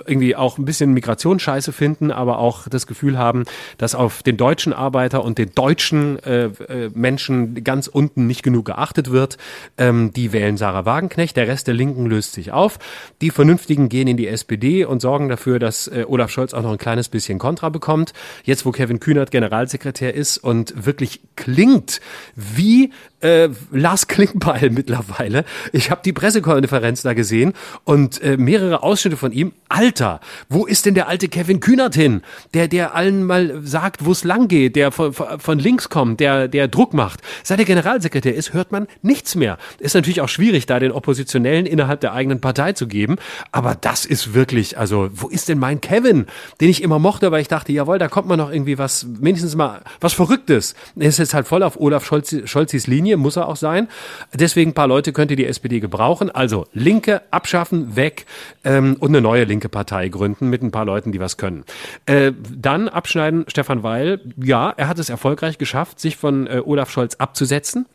[0.06, 3.44] irgendwie auch ein bisschen Migrationsscheiße finden, aber auch das Gefühl haben,
[3.76, 8.66] dass auf den deutschen Arbeiter und den deutschen äh, äh, Menschen ganz unten nicht genug
[8.66, 9.36] geachtet wird.
[9.78, 12.78] Ähm, die wählen Sarah Wagenknecht, der Rest der Linken Linken löst sich auf.
[13.20, 16.72] Die Vernünftigen gehen in die SPD und sorgen dafür, dass äh, Olaf Scholz auch noch
[16.72, 18.12] ein kleines bisschen Kontra bekommt.
[18.44, 22.00] Jetzt, wo Kevin Kühnert Generalsekretär ist und wirklich klingt
[22.36, 22.92] wie
[23.24, 25.44] äh, Lars Klingbeil mittlerweile.
[25.72, 27.54] Ich habe die Pressekonferenz da gesehen
[27.84, 29.52] und äh, mehrere Ausschnitte von ihm.
[29.68, 32.22] Alter, wo ist denn der alte Kevin Kühnert hin?
[32.52, 36.46] Der, der allen mal sagt, wo es lang geht, der von, von links kommt, der,
[36.48, 37.20] der Druck macht.
[37.42, 39.58] Seit er Generalsekretär ist, hört man nichts mehr.
[39.78, 43.16] Ist natürlich auch schwierig, da den Oppositionellen innerhalb der eigenen Partei zu geben.
[43.50, 46.26] Aber das ist wirklich, also, wo ist denn mein Kevin,
[46.60, 49.56] den ich immer mochte, weil ich dachte, jawohl, da kommt man noch irgendwie was, mindestens
[49.56, 50.74] mal was Verrücktes.
[50.96, 53.88] Er ist jetzt halt voll auf Olaf Scholz, Scholzis Linie Linie, muss er auch sein.
[54.32, 56.30] Deswegen ein paar Leute könnte die SPD gebrauchen.
[56.30, 58.26] Also Linke abschaffen, weg
[58.64, 61.64] ähm, und eine neue linke Partei gründen mit ein paar Leuten, die was können.
[62.06, 64.20] Äh, dann abschneiden Stefan Weil.
[64.36, 67.86] Ja, er hat es erfolgreich geschafft, sich von äh, Olaf Scholz abzusetzen.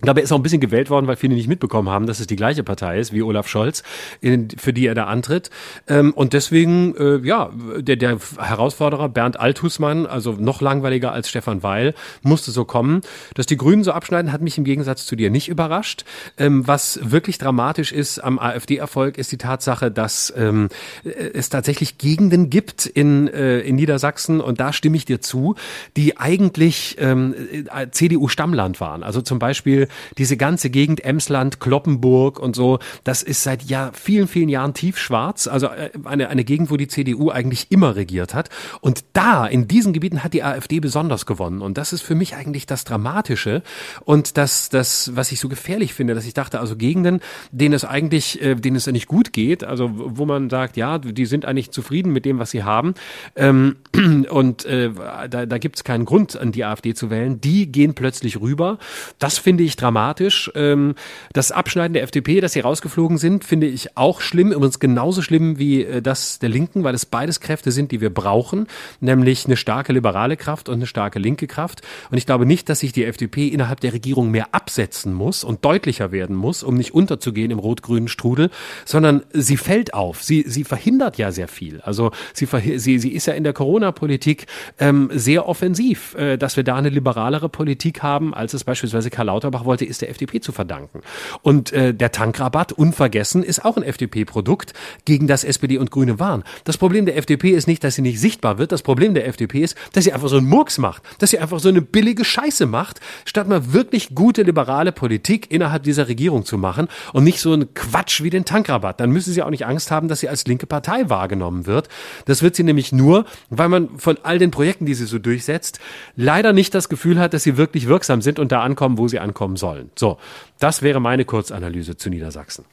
[0.00, 2.20] Ich glaube, er ist auch ein bisschen gewählt worden, weil viele nicht mitbekommen haben, dass
[2.20, 3.82] es die gleiche Partei ist wie Olaf Scholz,
[4.22, 5.50] in, für die er da antritt.
[5.88, 11.62] Ähm, und deswegen, äh, ja, der, der Herausforderer Bernd Althusmann, also noch langweiliger als Stefan
[11.62, 13.02] Weil, musste so kommen.
[13.34, 16.06] Dass die Grünen so abschneiden, hat mich im Gegensatz zu dir nicht überrascht.
[16.38, 20.70] Ähm, was wirklich dramatisch ist am AfD-Erfolg, ist die Tatsache, dass ähm,
[21.04, 25.56] es tatsächlich Gegenden gibt in, äh, in Niedersachsen, und da stimme ich dir zu,
[25.98, 29.02] die eigentlich ähm, äh, CDU-Stammland waren.
[29.02, 33.90] Also zum Beispiel Beispiel diese ganze Gegend Emsland, Kloppenburg und so, das ist seit ja
[33.92, 35.46] vielen, vielen Jahren tiefschwarz.
[35.46, 38.48] Also äh, eine, eine Gegend, wo die CDU eigentlich immer regiert hat.
[38.80, 41.62] Und da, in diesen Gebieten hat die AfD besonders gewonnen.
[41.62, 43.62] Und das ist für mich eigentlich das Dramatische
[44.04, 47.20] und das, das, was ich so gefährlich finde, dass ich dachte, also Gegenden,
[47.52, 51.26] denen es eigentlich, äh, denen es nicht gut geht, also wo man sagt, ja, die
[51.26, 52.94] sind eigentlich zufrieden mit dem, was sie haben.
[53.36, 53.76] Ähm,
[54.30, 54.90] und äh,
[55.28, 57.40] da, da gibt es keinen Grund, an die AfD zu wählen.
[57.40, 58.78] Die gehen plötzlich rüber.
[59.18, 60.50] Das finde ich dramatisch.
[60.54, 60.94] Ähm,
[61.32, 64.52] das Abschneiden der FDP, dass sie rausgeflogen sind, finde ich auch schlimm.
[64.52, 68.10] Übrigens genauso schlimm wie äh, das der Linken, weil es beides Kräfte sind, die wir
[68.10, 68.66] brauchen,
[69.00, 71.82] nämlich eine starke liberale Kraft und eine starke linke Kraft.
[72.10, 75.64] Und ich glaube nicht, dass sich die FDP innerhalb der Regierung mehr absetzen muss und
[75.64, 78.50] deutlicher werden muss, um nicht unterzugehen im rot-grünen Strudel,
[78.84, 80.22] sondern sie fällt auf.
[80.22, 81.80] Sie, sie verhindert ja sehr viel.
[81.82, 82.46] Also sie,
[82.78, 84.46] sie, sie ist ja in der Corona-Politik
[84.78, 86.14] ähm, sehr offensiv.
[86.14, 90.02] Äh, dass wir da eine liberalere Politik haben, als es beispielsweise Karl Lauterbach wollte, ist
[90.02, 91.00] der FDP zu verdanken.
[91.42, 94.72] Und äh, der Tankrabatt, unvergessen, ist auch ein FDP-Produkt,
[95.04, 96.44] gegen das SPD und Grüne waren.
[96.64, 98.72] Das Problem der FDP ist nicht, dass sie nicht sichtbar wird.
[98.72, 101.60] Das Problem der FDP ist, dass sie einfach so einen Murks macht, dass sie einfach
[101.60, 106.58] so eine billige Scheiße macht, statt mal wirklich gute liberale Politik innerhalb dieser Regierung zu
[106.58, 109.00] machen und nicht so einen Quatsch wie den Tankrabatt.
[109.00, 111.88] Dann müssen sie auch nicht Angst haben, dass sie als linke Partei wahrgenommen wird.
[112.26, 115.80] Das wird sie nämlich nur, weil man von all den Projekten, die sie so durchsetzt,
[116.16, 119.18] leider nicht das Gefühl hat, dass sie wirklich wirksam sind und da ankommen, wo sie
[119.18, 119.90] ankommen sollen.
[119.96, 120.18] So,
[120.58, 122.64] das wäre meine Kurzanalyse zu Niedersachsen.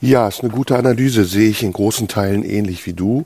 [0.00, 3.24] Ja, ist eine gute Analyse, sehe ich in großen Teilen ähnlich wie du.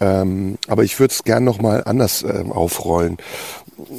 [0.00, 3.18] Ähm, aber ich würde es gern nochmal anders ähm, aufrollen.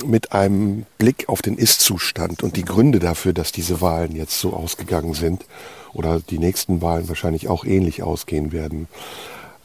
[0.06, 4.52] Mit einem Blick auf den Ist-Zustand und die Gründe dafür, dass diese Wahlen jetzt so
[4.52, 5.46] ausgegangen sind
[5.94, 8.90] oder die nächsten Wahlen wahrscheinlich auch ähnlich ausgehen werden.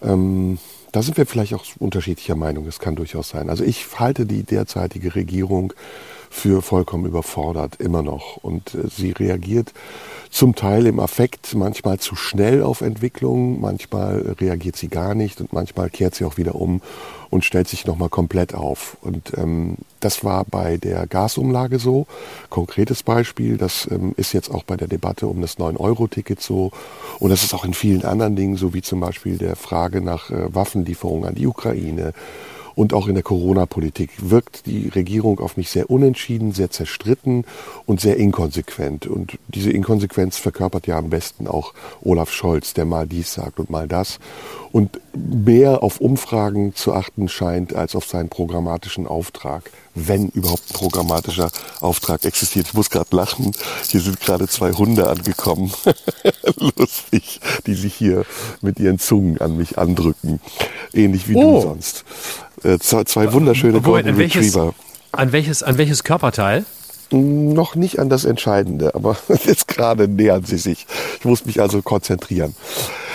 [0.03, 0.59] Ähm,
[0.93, 3.51] da sind wir vielleicht auch unterschiedlicher Meinung, das kann durchaus sein.
[3.51, 5.73] Also ich halte die derzeitige Regierung
[6.35, 8.39] für vollkommen überfordert, immer noch.
[8.39, 9.72] Und äh, sie reagiert
[10.30, 15.53] zum Teil im Affekt, manchmal zu schnell auf Entwicklungen, manchmal reagiert sie gar nicht und
[15.53, 16.82] manchmal kehrt sie auch wieder um
[17.30, 18.97] und stellt sich nochmal komplett auf.
[19.01, 22.09] Und ähm, das war bei der Gasumlage so.
[22.51, 26.72] Konkretes Beispiel, das ähm, ist jetzt auch bei der Debatte um das 9-Euro-Ticket so.
[27.20, 30.30] Und das ist auch in vielen anderen Dingen so, wie zum Beispiel der Frage nach
[30.30, 32.12] äh, Waffenlieferungen an die Ukraine
[32.75, 37.45] und auch in der Corona-Politik wirkt die Regierung auf mich sehr unentschieden, sehr zerstritten
[37.87, 39.07] und sehr inkonsequent.
[39.07, 43.70] Und diese Inkonsequenz verkörpert ja am besten auch Olaf Scholz, der mal dies sagt und
[43.70, 44.18] mal das
[44.75, 50.75] und mehr auf Umfragen zu achten scheint als auf seinen programmatischen Auftrag, wenn überhaupt ein
[50.75, 52.66] programmatischer Auftrag existiert.
[52.66, 53.53] Ich muss gerade lachen,
[53.87, 55.72] hier sind gerade zwei Hunde angekommen,
[56.77, 58.25] lustig, die sich hier
[58.62, 60.41] mit ihren Zungen an mich andrücken,
[60.93, 61.61] ähnlich wie oh.
[61.61, 62.05] du sonst.
[62.65, 64.75] Äh, zwei, wunderschöne Golden Retriever.
[65.12, 66.65] An welches, an welches Körperteil?
[67.11, 70.87] Noch nicht an das Entscheidende, aber jetzt gerade nähern sie sich.
[71.19, 72.57] Ich muss mich also konzentrieren.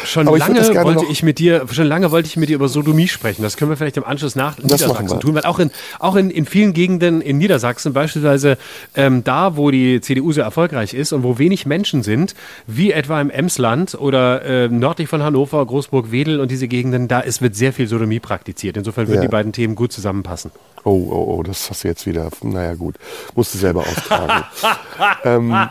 [0.06, 2.68] Schon Aber lange ich wollte ich mit dir, schon lange wollte ich mit dir über
[2.68, 3.41] Sodomie sprechen.
[3.41, 6.30] Das können wir vielleicht im Anschluss nach das Niedersachsen tun, weil auch in, auch in,
[6.30, 8.58] in vielen Gegenden in Niedersachsen, beispielsweise
[8.95, 12.36] ähm, da, wo die CDU sehr erfolgreich ist und wo wenig Menschen sind,
[12.68, 17.41] wie etwa im Emsland oder äh, nördlich von Hannover, Großburg-Wedel und diese Gegenden, da ist,
[17.41, 18.78] wird sehr viel Sodomie praktiziert.
[18.78, 19.28] Insofern würden ja.
[19.28, 20.52] die beiden Themen gut zusammenpassen.
[20.84, 22.95] Oh, oh, oh, das hast du jetzt wieder, naja gut,
[23.36, 24.45] musst du selber austragen.
[25.24, 25.70] ähm,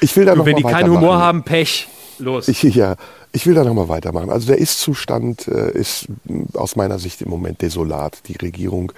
[0.00, 1.88] ich will da noch Wenn die keinen Humor haben, Pech.
[2.18, 2.48] Los.
[2.48, 2.96] Ich, ja,
[3.32, 4.30] ich will da nochmal weitermachen.
[4.30, 6.06] Also der Ist-Zustand äh, ist
[6.52, 8.28] aus meiner Sicht im Moment desolat.
[8.28, 8.92] Die Regierung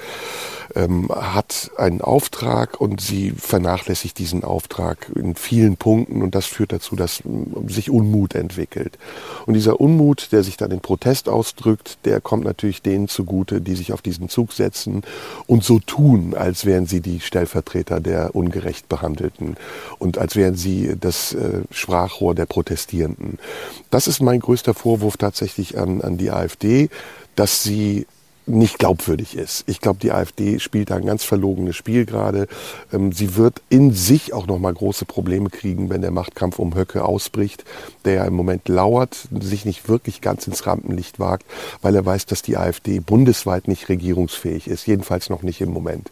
[0.75, 6.73] ähm, hat einen Auftrag und sie vernachlässigt diesen Auftrag in vielen Punkten und das führt
[6.73, 8.99] dazu, dass ähm, sich Unmut entwickelt.
[9.47, 13.77] Und dieser Unmut, der sich dann in Protest ausdrückt, der kommt natürlich denen zugute, die
[13.77, 15.03] sich auf diesen Zug setzen
[15.47, 19.57] und so tun, als wären sie die Stellvertreter der ungerecht Behandelten
[20.01, 23.39] und als wären sie das äh, Sprachrohr der Protestierenden.
[23.91, 26.89] Das ist mein größter Vorwurf tatsächlich an, an die AfD,
[27.37, 28.07] dass sie
[28.47, 29.65] nicht glaubwürdig ist.
[29.67, 32.47] Ich glaube, die AfD spielt da ein ganz verlogenes Spiel gerade.
[32.93, 36.75] Ähm, sie wird in sich auch noch mal große Probleme kriegen, wenn der Machtkampf um
[36.75, 37.65] Höcke ausbricht,
[38.05, 41.47] der ja im Moment lauert, sich nicht wirklich ganz ins Rampenlicht wagt,
[41.81, 46.11] weil er weiß, dass die AfD bundesweit nicht regierungsfähig ist, jedenfalls noch nicht im Moment.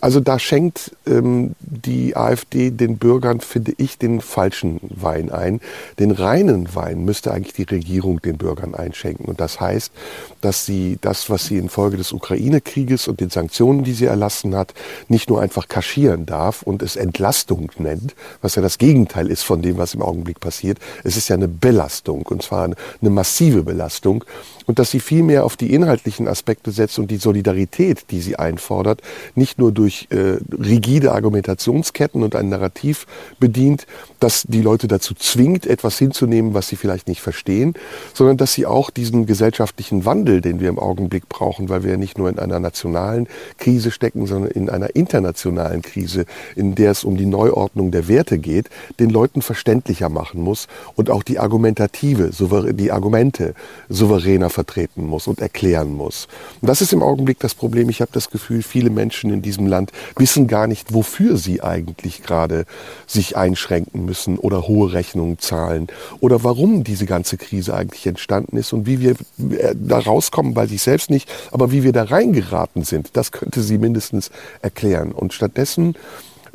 [0.00, 5.60] Also da schenkt ähm, die AfD den Bürgern, finde ich, den falschen Wein ein.
[5.98, 9.26] Den reinen Wein müsste eigentlich die Regierung den Bürgern einschenken.
[9.26, 9.92] Und das heißt,
[10.40, 14.74] dass sie das, was sie infolge des Ukraine-Krieges und den Sanktionen, die sie erlassen hat,
[15.08, 19.62] nicht nur einfach kaschieren darf und es Entlastung nennt, was ja das Gegenteil ist von
[19.62, 20.78] dem, was im Augenblick passiert.
[21.04, 24.24] Es ist ja eine Belastung und zwar eine massive Belastung
[24.66, 28.36] und dass sie viel mehr auf die inhaltlichen Aspekte setzt und die Solidarität, die sie
[28.36, 29.00] einfordert,
[29.34, 33.06] nicht nur durch äh, rigide Argumentationsketten und ein Narrativ
[33.38, 33.86] bedient,
[34.20, 37.74] das die Leute dazu zwingt, etwas hinzunehmen, was sie vielleicht nicht verstehen,
[38.12, 41.96] sondern dass sie auch diesen gesellschaftlichen Wandel, den wir im Augenblick brauchen, weil wir ja
[41.96, 47.04] nicht nur in einer nationalen Krise stecken, sondern in einer internationalen Krise, in der es
[47.04, 52.30] um die Neuordnung der Werte geht, den Leuten verständlicher machen muss und auch die Argumentative,
[52.74, 53.54] die Argumente
[53.88, 56.28] souveräner vertreten muss und erklären muss.
[56.62, 57.90] Und das ist im Augenblick das Problem.
[57.90, 62.22] Ich habe das Gefühl, viele Menschen in diesem Land wissen gar nicht, wofür sie eigentlich
[62.22, 62.64] gerade
[63.06, 65.88] sich einschränken müssen oder hohe Rechnungen zahlen
[66.20, 70.66] oder warum diese ganze Krise eigentlich entstanden ist und wie wir äh, da rauskommen bei
[70.66, 74.30] sich selbst nicht, aber wie wir da reingeraten sind, das könnte sie mindestens
[74.62, 75.12] erklären.
[75.12, 75.96] Und stattdessen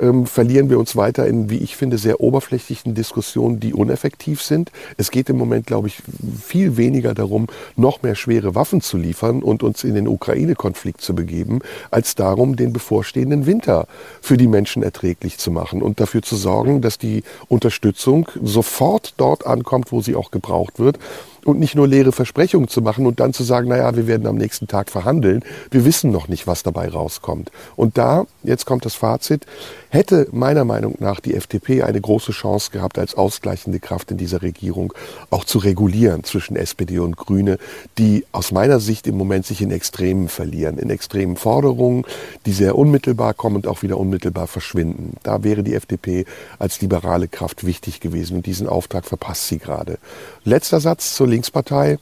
[0.02, 4.72] ähm, verlieren wir uns weiter in, wie ich finde, sehr oberflächlichen Diskussionen, die uneffektiv sind.
[4.98, 6.02] Es geht im Moment, glaube ich,
[6.44, 11.16] viel weniger darum, noch mehr schwere Waffen zu liefern und uns in den Ukraine-Konflikt zu
[11.16, 11.60] begeben,
[11.92, 13.88] als darum, den bevorstehenden Winter
[14.22, 19.46] für die Menschen erträglich zu machen und dafür zu sorgen, dass die Unterstützung sofort dort
[19.46, 20.98] ankommt, wo sie auch gebraucht wird
[21.46, 24.36] und nicht nur leere Versprechungen zu machen und dann zu sagen, naja, wir werden am
[24.36, 25.44] nächsten Tag verhandeln.
[25.70, 27.52] Wir wissen noch nicht, was dabei rauskommt.
[27.76, 29.46] Und da, jetzt kommt das Fazit,
[29.92, 34.42] hätte meiner Meinung nach die FDP eine große Chance gehabt, als ausgleichende Kraft in dieser
[34.42, 34.94] Regierung
[35.30, 37.58] auch zu regulieren zwischen SPD und Grüne,
[37.98, 42.06] die aus meiner Sicht im Moment sich in Extremen verlieren, in extremen Forderungen,
[42.46, 45.18] die sehr unmittelbar kommen und auch wieder unmittelbar verschwinden.
[45.24, 46.26] Da wäre die FDP
[46.58, 49.98] als liberale Kraft wichtig gewesen und diesen Auftrag verpasst sie gerade.
[50.46, 51.98] Letzter Satz zur Linkspartei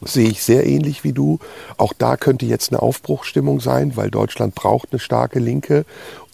[0.00, 1.38] sehe ich sehr ähnlich wie du.
[1.76, 5.84] Auch da könnte jetzt eine Aufbruchstimmung sein, weil Deutschland braucht eine starke Linke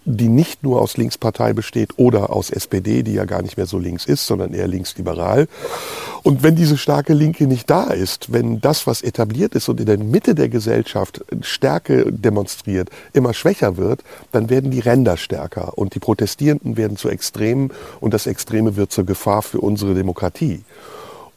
[0.04, 3.78] die nicht nur aus Linkspartei besteht oder aus SPD, die ja gar nicht mehr so
[3.78, 5.48] links ist, sondern eher linksliberal.
[6.22, 9.86] Und wenn diese starke Linke nicht da ist, wenn das, was etabliert ist und in
[9.86, 14.02] der Mitte der Gesellschaft Stärke demonstriert, immer schwächer wird,
[14.32, 18.92] dann werden die Ränder stärker und die Protestierenden werden zu Extremen und das Extreme wird
[18.92, 20.62] zur Gefahr für unsere Demokratie.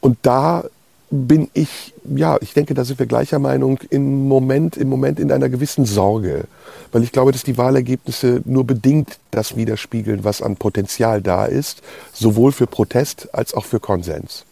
[0.02, 0.66] Und da
[1.10, 5.32] bin ich, ja, ich denke, da sind wir gleicher Meinung, im Moment, im Moment in
[5.32, 6.46] einer gewissen Sorge.
[6.92, 11.82] Weil ich glaube, dass die Wahlergebnisse nur bedingt das widerspiegeln, was an Potenzial da ist,
[12.14, 14.46] sowohl für Protest als auch für Konsens.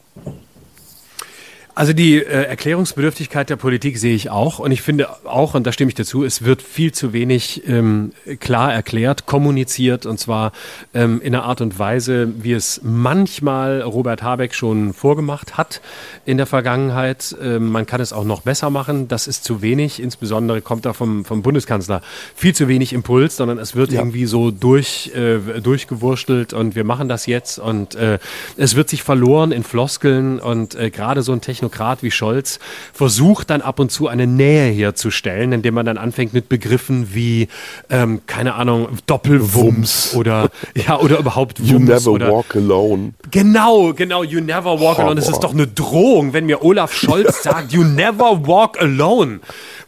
[1.78, 5.74] Also die äh, Erklärungsbedürftigkeit der Politik sehe ich auch und ich finde auch, und da
[5.74, 10.54] stimme ich dazu, es wird viel zu wenig ähm, klar erklärt, kommuniziert und zwar
[10.94, 15.82] ähm, in einer Art und Weise, wie es manchmal Robert Habeck schon vorgemacht hat
[16.26, 17.36] in der Vergangenheit.
[17.44, 20.94] Ähm, man kann es auch noch besser machen, das ist zu wenig, insbesondere kommt da
[20.94, 22.02] vom, vom Bundeskanzler
[22.36, 24.00] viel zu wenig Impuls, sondern es wird ja.
[24.00, 28.20] irgendwie so durch, äh, durchgewurstelt und wir machen das jetzt und äh,
[28.56, 32.60] es wird sich verloren in Floskeln und äh, gerade so ein Technologie Technokrat wie Scholz
[32.94, 37.48] versucht dann ab und zu eine Nähe herzustellen, indem man dann anfängt mit Begriffen wie,
[37.90, 41.72] ähm, keine Ahnung, Doppelwumms oder, ja, oder überhaupt Wumms.
[41.72, 43.14] You never oder, walk alone.
[43.32, 45.20] Genau, genau, you never walk alone.
[45.20, 49.40] Es ist doch eine Drohung, wenn mir Olaf Scholz sagt, you never walk alone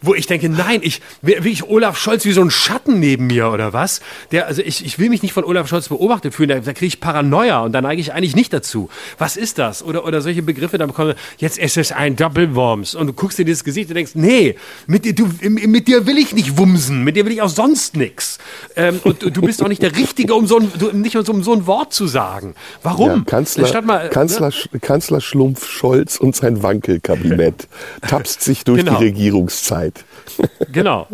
[0.01, 3.49] wo ich denke, nein, ich will ich Olaf Scholz wie so ein Schatten neben mir
[3.49, 4.01] oder was?
[4.32, 6.88] Der, also ich, ich will mich nicht von Olaf Scholz beobachtet fühlen, da, da kriege
[6.88, 8.89] ich Paranoia und da neige ich eigentlich nicht dazu.
[9.17, 9.84] Was ist das?
[9.84, 13.45] Oder, oder solche Begriffe, dann bekomme jetzt ist es ein Doppelwurms und du guckst dir
[13.45, 14.55] dieses Gesicht und denkst, nee,
[14.88, 17.97] mit dir, du, mit dir will ich nicht wumsen, mit dir will ich auch sonst
[17.97, 18.38] nichts.
[18.76, 21.53] Ähm, und du, bist auch nicht der Richtige, um so ein, du, nicht um so
[21.53, 22.55] ein Wort zu sagen.
[22.84, 23.09] Warum?
[23.09, 24.80] Ja, Kanzler, mal, Kanzler, ne?
[24.80, 27.68] Kanzler Schlumpf Scholz und sein Wankelkabinett
[28.01, 28.97] tapst sich durch genau.
[28.97, 29.68] die Regierungszeit.
[29.68, 30.05] Zeit.
[30.72, 31.07] Genau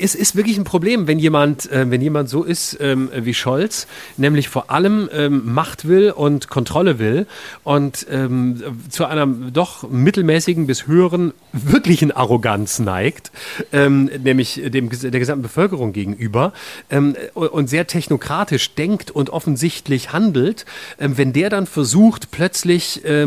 [0.00, 3.86] es ist wirklich ein Problem, wenn jemand, äh, wenn jemand so ist ähm, wie Scholz,
[4.16, 7.26] nämlich vor allem ähm, Macht will und Kontrolle will
[7.64, 13.30] und ähm, zu einer doch mittelmäßigen bis höheren wirklichen Arroganz neigt,
[13.72, 16.52] ähm, nämlich dem, der gesamten Bevölkerung gegenüber
[16.90, 20.64] ähm, und sehr technokratisch denkt und offensichtlich handelt,
[20.98, 23.26] ähm, wenn der dann versucht, plötzlich äh,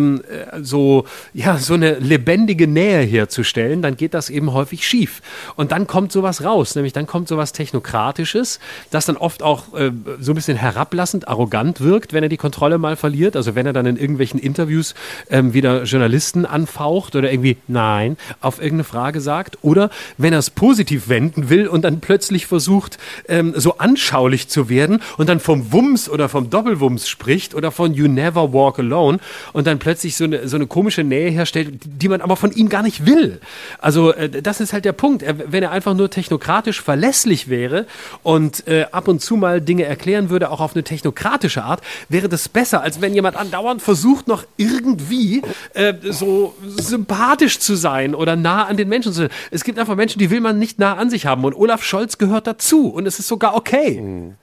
[0.62, 5.22] so, ja, so eine lebendige Nähe herzustellen, dann geht das eben häufig schief.
[5.56, 6.76] Und dann kommt sowas raus raus.
[6.76, 8.60] Nämlich dann kommt sowas Technokratisches,
[8.90, 12.78] das dann oft auch äh, so ein bisschen herablassend, arrogant wirkt, wenn er die Kontrolle
[12.78, 13.36] mal verliert.
[13.36, 14.94] Also wenn er dann in irgendwelchen Interviews
[15.30, 19.58] ähm, wieder Journalisten anfaucht oder irgendwie Nein auf irgendeine Frage sagt.
[19.62, 22.98] Oder wenn er es positiv wenden will und dann plötzlich versucht,
[23.28, 27.94] ähm, so anschaulich zu werden und dann vom Wumms oder vom Doppelwumms spricht oder von
[27.94, 29.20] You Never Walk Alone
[29.54, 32.70] und dann plötzlich so eine, so eine komische Nähe herstellt, die man aber von ihm
[32.70, 33.40] gar nicht will.
[33.80, 35.24] Also äh, das ist halt der Punkt.
[35.24, 37.86] Er, wenn er einfach nur Technokrat demokratisch verlässlich wäre
[38.24, 42.28] und äh, ab und zu mal Dinge erklären würde, auch auf eine technokratische Art, wäre
[42.28, 45.42] das besser, als wenn jemand andauernd versucht, noch irgendwie
[45.74, 49.30] äh, so sympathisch zu sein oder nah an den Menschen zu sein.
[49.50, 52.18] Es gibt einfach Menschen, die will man nicht nah an sich haben und Olaf Scholz
[52.18, 54.02] gehört dazu und es ist sogar okay.
[54.02, 54.36] Mhm.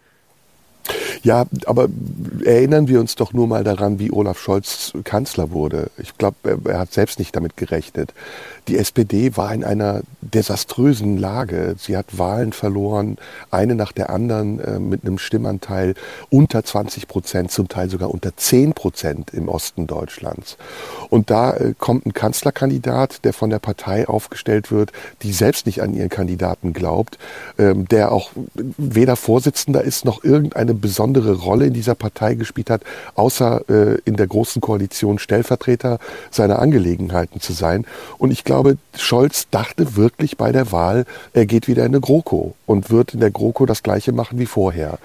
[1.22, 1.88] Ja, aber
[2.44, 5.90] erinnern wir uns doch nur mal daran, wie Olaf Scholz Kanzler wurde.
[5.98, 8.14] Ich glaube, er, er, hat selbst nicht damit gerechnet.
[8.68, 11.76] Die SPD war in einer desaströsen Lage.
[11.78, 13.16] Sie hat Wahlen verloren,
[13.50, 15.94] eine nach der anderen äh, mit einem Stimmanteil
[16.28, 20.58] unter 20 Prozent, zum Teil sogar unter 10 Prozent im Osten Deutschlands.
[21.08, 24.92] Und da äh, kommt ein Kanzlerkandidat, der von der Partei aufgestellt wird,
[25.22, 27.18] die selbst nicht an ihren Kandidaten glaubt,
[27.58, 32.82] ähm, der auch weder Vorsitzender ist noch irgendeine besondere Rolle in dieser Partei gespielt hat,
[33.14, 35.98] außer äh, in der großen Koalition Stellvertreter
[36.30, 37.86] seiner Angelegenheiten zu sein.
[38.18, 38.57] Und ich glaube,
[38.96, 43.20] Scholz dachte wirklich bei der Wahl, er geht wieder in eine GroKo und wird in
[43.20, 44.98] der GroKo das Gleiche machen wie vorher.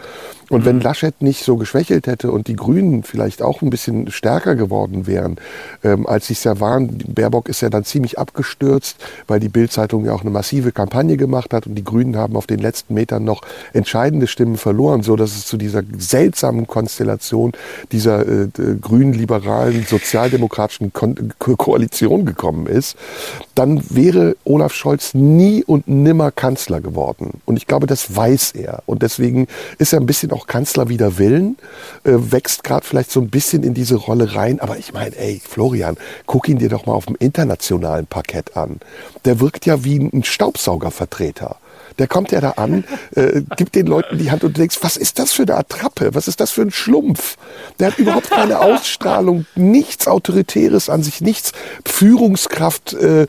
[0.54, 0.66] Und mhm.
[0.66, 5.08] wenn Laschet nicht so geschwächelt hätte und die Grünen vielleicht auch ein bisschen stärker geworden
[5.08, 5.38] wären,
[5.84, 8.98] ähm, als sie es ja waren, Baerbock ist ja dann ziemlich abgestürzt,
[9.28, 12.46] weil die Bildzeitung ja auch eine massive Kampagne gemacht hat und die Grünen haben auf
[12.46, 13.42] den letzten Metern noch
[13.74, 17.54] entscheidende Stimmen verloren, so dass es zu dieser seltsamen Konstellation
[17.92, 18.48] dieser äh,
[18.80, 21.16] grün-liberalen sozialdemokratischen Ko
[21.58, 22.96] Koalition gekommen ist,
[23.56, 27.42] dann wäre Olaf Scholz nie und nimmer Kanzler geworden.
[27.46, 28.84] Und ich glaube, das weiß er.
[28.86, 29.48] Und deswegen
[29.78, 31.58] ist er ein bisschen auch Kanzler wider Willen,
[32.04, 34.60] äh, wächst gerade vielleicht so ein bisschen in diese Rolle rein.
[34.60, 38.80] Aber ich meine, ey, Florian, guck ihn dir doch mal auf dem internationalen Parkett an.
[39.26, 41.58] Der wirkt ja wie ein Staubsaugervertreter.
[42.00, 42.84] Der kommt ja da an,
[43.16, 46.16] äh, gibt den Leuten die Hand und du denkst, was ist das für eine Attrappe?
[46.16, 47.38] Was ist das für ein Schlumpf?
[47.80, 51.52] Der hat überhaupt keine Ausstrahlung, nichts Autoritäres an sich, nichts
[51.86, 53.28] Führungskraft äh,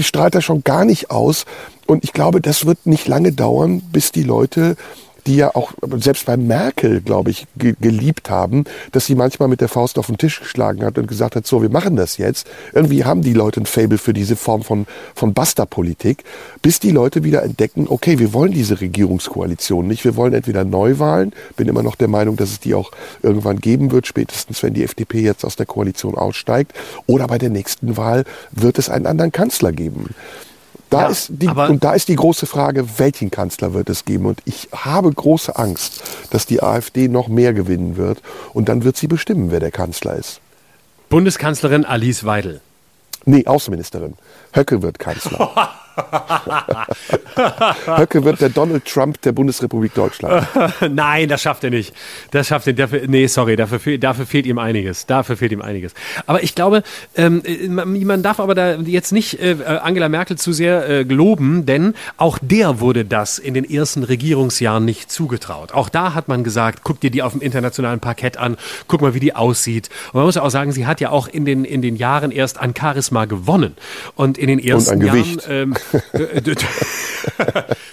[0.00, 1.44] strahlt er schon gar nicht aus.
[1.86, 4.76] Und ich glaube, das wird nicht lange dauern, bis die Leute
[5.26, 9.60] die ja auch selbst bei Merkel, glaube ich, ge geliebt haben, dass sie manchmal mit
[9.60, 12.46] der Faust auf den Tisch geschlagen hat und gesagt hat, so, wir machen das jetzt.
[12.72, 16.24] Irgendwie haben die Leute ein Fable für diese Form von, von Basta-Politik,
[16.62, 20.04] bis die Leute wieder entdecken, okay, wir wollen diese Regierungskoalition nicht.
[20.04, 23.90] Wir wollen entweder Neuwahlen, bin immer noch der Meinung, dass es die auch irgendwann geben
[23.90, 26.72] wird, spätestens wenn die FDP jetzt aus der Koalition aussteigt,
[27.06, 30.10] oder bei der nächsten Wahl wird es einen anderen Kanzler geben.
[30.96, 34.24] Da ja, ist die, und da ist die große Frage, welchen Kanzler wird es geben?
[34.24, 38.22] Und ich habe große Angst, dass die AfD noch mehr gewinnen wird.
[38.54, 40.40] Und dann wird sie bestimmen, wer der Kanzler ist.
[41.10, 42.62] Bundeskanzlerin Alice Weidel.
[43.26, 44.14] Nee, Außenministerin.
[44.54, 45.70] Höcke wird Kanzler.
[47.86, 50.46] Höcke wird der Donald Trump der Bundesrepublik Deutschland.
[50.90, 51.94] Nein, das schafft er nicht.
[52.30, 52.74] Das schafft er.
[52.74, 55.06] Dafür, nee, sorry, dafür, dafür fehlt ihm einiges.
[55.06, 55.94] Dafür fehlt ihm einiges.
[56.26, 56.82] Aber ich glaube,
[57.16, 61.94] ähm, man darf aber da jetzt nicht äh, Angela Merkel zu sehr äh, loben, denn
[62.16, 65.72] auch der wurde das in den ersten Regierungsjahren nicht zugetraut.
[65.72, 69.14] Auch da hat man gesagt, guck dir die auf dem internationalen Parkett an, guck mal,
[69.14, 69.88] wie die aussieht.
[70.08, 72.30] Und man muss ja auch sagen, sie hat ja auch in den, in den Jahren
[72.30, 73.76] erst an Charisma gewonnen.
[74.14, 75.38] Und in den ersten Jahren.
[75.48, 75.74] Ähm,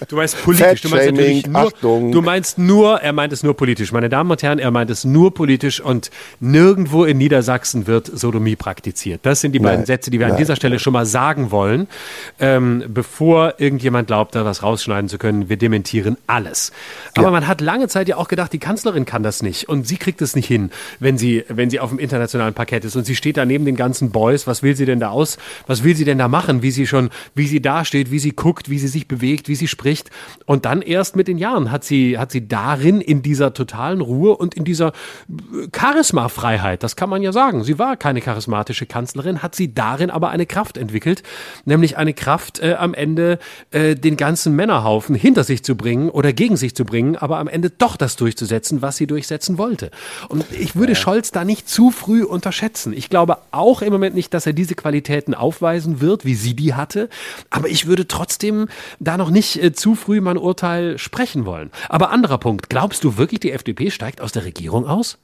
[0.08, 0.82] du meinst politisch.
[0.82, 2.12] Du meinst natürlich nur, Achtung.
[2.12, 3.92] du meinst nur, er meint es nur politisch.
[3.92, 8.56] Meine Damen und Herren, er meint es nur politisch und nirgendwo in Niedersachsen wird Sodomie
[8.56, 9.22] praktiziert.
[9.24, 10.80] Das sind die nein, beiden Sätze, die wir nein, an dieser Stelle nein.
[10.80, 11.88] schon mal sagen wollen,
[12.40, 15.50] ähm, bevor irgendjemand glaubt, da was rausschneiden zu können.
[15.50, 16.72] Wir dementieren alles.
[17.16, 17.32] Aber ja.
[17.32, 20.22] man hat lange Zeit ja auch gedacht, die Kanzlerin kann das nicht und sie kriegt
[20.22, 23.38] es nicht hin, wenn sie, wenn sie auf dem internationalen Parkett ist und sie steht
[23.38, 24.48] da neben den ganzen Boys.
[24.48, 25.38] Was will sie denn da aus?
[25.68, 26.62] Was will sie denn da machen?
[26.62, 29.68] Wie sie schon, wie sie dasteht, wie sie guckt, wie sie sich bewegt, wie sie
[29.68, 30.10] spricht.
[30.46, 34.38] Und dann erst mit den Jahren hat sie, hat sie darin in dieser totalen Ruhe
[34.38, 37.66] und in dieser äh, Charismafreiheit, das kann man ja sagen.
[37.66, 41.24] Sie war keine charismatische Kanzlerin, hat sie darin aber eine Kraft entwickelt,
[41.66, 43.38] nämlich eine Kraft äh, am Ende
[43.72, 47.50] äh, den ganzen Männerhaufen hinter sich zu bringen oder gegen sich zu bringen, aber am
[47.50, 49.92] Ende doch das durchzusetzen, was sie durchsetzen wollte.
[50.30, 51.00] Und ich würde ja.
[51.00, 52.94] Scholz da nicht zu früh unterschätzen.
[52.94, 56.76] Ich glaube auch im Moment nicht, dass er diese Qualitäten aufweisen wird, wie sie die
[56.76, 57.10] hatte,
[57.50, 58.68] aber ich würde trotzdem
[59.00, 61.72] da noch nicht äh, zu früh mein Urteil sprechen wollen.
[61.90, 65.18] Aber anderer Punkt, glaubst du wirklich, die FDP steigt aus der Regierung aus?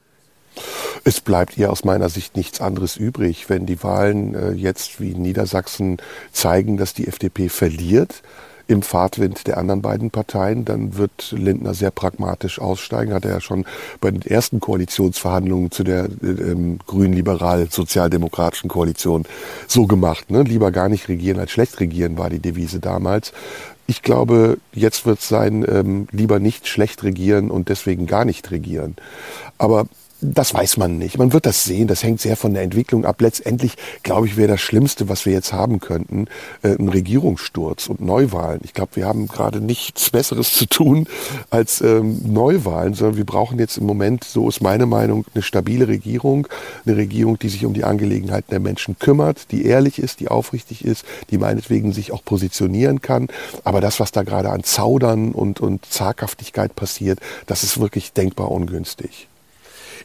[1.04, 3.50] Es bleibt ihr aus meiner Sicht nichts anderes übrig.
[3.50, 5.97] Wenn die Wahlen äh, jetzt wie in Niedersachsen
[6.32, 8.24] zeigen, dass die FDP verliert,
[8.70, 13.13] im Fahrtwind der anderen beiden Parteien, dann wird Lindner sehr pragmatisch aussteigen.
[13.13, 13.65] Hat er ja schon
[13.99, 19.26] bei den ersten Koalitionsverhandlungen zu der ähm, grün-liberal-sozialdemokratischen Koalition
[19.67, 20.30] so gemacht.
[20.30, 20.43] Ne?
[20.43, 23.34] Lieber gar nicht regieren als schlecht regieren war die Devise damals.
[23.88, 28.51] Ich glaube, jetzt wird es sein, ähm, lieber nicht schlecht regieren und deswegen gar nicht
[28.51, 28.95] regieren.
[29.57, 29.88] Aber
[30.22, 31.17] Das weiß man nicht.
[31.17, 31.88] Man wird das sehen.
[31.88, 33.22] Das hängt sehr von der Entwicklung ab.
[33.22, 36.28] Letztendlich, glaube ich, wäre das Schlimmste, was wir jetzt haben könnten,
[36.61, 38.59] äh, ein Regierungssturz und Neuwahlen.
[38.63, 41.07] Ich glaube, wir haben gerade nichts Besseres zu tun
[41.49, 45.88] als ähm, Neuwahlen, sondern wir brauchen jetzt im Moment, so ist meine Meinung, eine stabile
[45.88, 46.47] Regierung.
[46.86, 50.84] Eine Regierung, die sich um die Angelegenheiten der Menschen kümmert, die ehrlich ist, die aufrichtig
[50.84, 53.30] ist, die meinetwegen sich auch positionieren kann.
[53.63, 58.51] Aber das, was da gerade an Zaudern und, und Zaghaftigkeit passiert, das ist wirklich denkbar
[58.51, 59.30] ungünstig.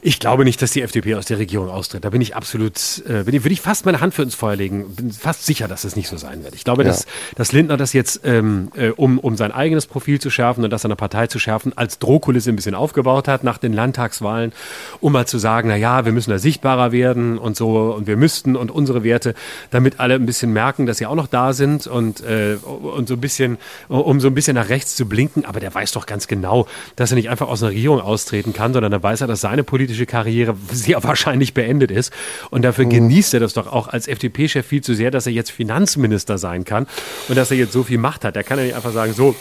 [0.07, 2.05] Ich glaube nicht, dass die FDP aus der Regierung austritt.
[2.05, 2.77] Da bin ich absolut,
[3.07, 4.93] äh, bin würde ich fast meine Hand für ins Feuer legen.
[4.93, 6.53] Bin fast sicher, dass es nicht so sein wird.
[6.53, 6.89] Ich glaube, ja.
[6.89, 10.69] dass, dass Lindner das jetzt, ähm, äh, um, um sein eigenes Profil zu schärfen und
[10.69, 14.53] das seiner Partei zu schärfen, als Drohkulisse ein bisschen aufgebaut hat nach den Landtagswahlen,
[15.01, 18.15] um mal zu sagen, na ja, wir müssen da sichtbarer werden und so und wir
[18.15, 19.33] müssten und unsere Werte,
[19.71, 23.15] damit alle ein bisschen merken, dass sie auch noch da sind und, äh, und so
[23.15, 25.45] ein bisschen, um so ein bisschen nach rechts zu blinken.
[25.45, 28.71] Aber der weiß doch ganz genau, dass er nicht einfach aus einer Regierung austreten kann,
[28.71, 32.11] sondern da weiß er, dass seine politische politische Karriere sehr wahrscheinlich beendet ist.
[32.49, 32.89] Und dafür mhm.
[32.89, 36.65] genießt er das doch auch als FDP-Chef viel zu sehr, dass er jetzt Finanzminister sein
[36.65, 36.87] kann
[37.29, 38.35] und dass er jetzt so viel Macht hat.
[38.35, 39.35] Er kann ja nicht einfach sagen, so,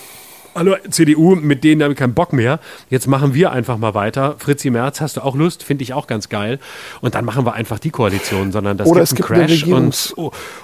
[0.57, 2.61] Hallo CDU, mit denen habe ich keinen Bock mehr.
[2.89, 4.37] Jetzt machen wir einfach mal weiter.
[4.39, 5.65] Fritzi Merz, hast du auch Lust?
[5.65, 6.61] Finde ich auch ganz geil.
[7.01, 10.15] Und dann machen wir einfach die Koalition, sondern das Oder gibt es gibt Crash und,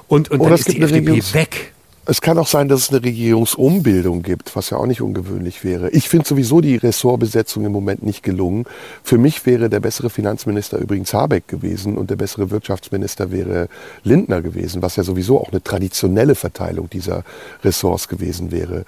[0.06, 1.72] und, und dann ist die FDP weg.
[2.06, 5.90] Es kann auch sein, dass es eine Regierungsumbildung gibt, was ja auch nicht ungewöhnlich wäre.
[5.90, 8.64] Ich finde sowieso die Ressortbesetzung im Moment nicht gelungen.
[9.02, 13.68] Für mich wäre der bessere Finanzminister übrigens Habeck gewesen und der bessere Wirtschaftsminister wäre
[14.02, 17.22] Lindner gewesen, was ja sowieso auch eine traditionelle Verteilung dieser
[17.62, 18.86] Ressorts gewesen wäre.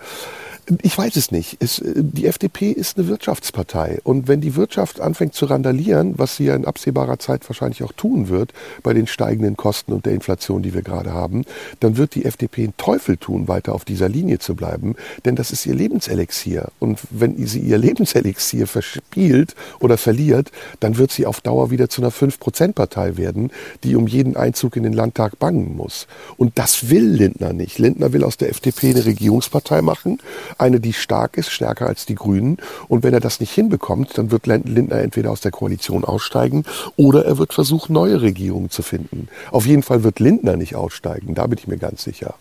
[0.83, 1.57] Ich weiß es nicht.
[1.61, 3.99] Es, äh, die FDP ist eine Wirtschaftspartei.
[4.05, 7.93] Und wenn die Wirtschaft anfängt zu randalieren, was sie ja in absehbarer Zeit wahrscheinlich auch
[7.93, 8.53] tun wird,
[8.83, 11.45] bei den steigenden Kosten und der Inflation, die wir gerade haben,
[11.81, 14.95] dann wird die FDP einen Teufel tun, weiter auf dieser Linie zu bleiben.
[15.25, 16.69] Denn das ist ihr Lebenselixier.
[16.79, 22.03] Und wenn sie ihr Lebenselixier verspielt oder verliert, dann wird sie auf Dauer wieder zu
[22.03, 23.51] einer 5-Prozent-Partei werden,
[23.83, 26.07] die um jeden Einzug in den Landtag bangen muss.
[26.37, 27.79] Und das will Lindner nicht.
[27.81, 30.19] Lindner will aus der FDP eine Regierungspartei machen
[30.63, 32.59] eine, die stark ist, stärker als die Grünen.
[32.89, 36.65] Und wenn er das nicht hinbekommt, dann wird Lindner entweder aus der Koalition aussteigen
[36.97, 39.29] oder er wird versuchen, neue Regierungen zu finden.
[39.51, 42.35] Auf jeden Fall wird Lindner nicht aussteigen, da bin ich mir ganz sicher.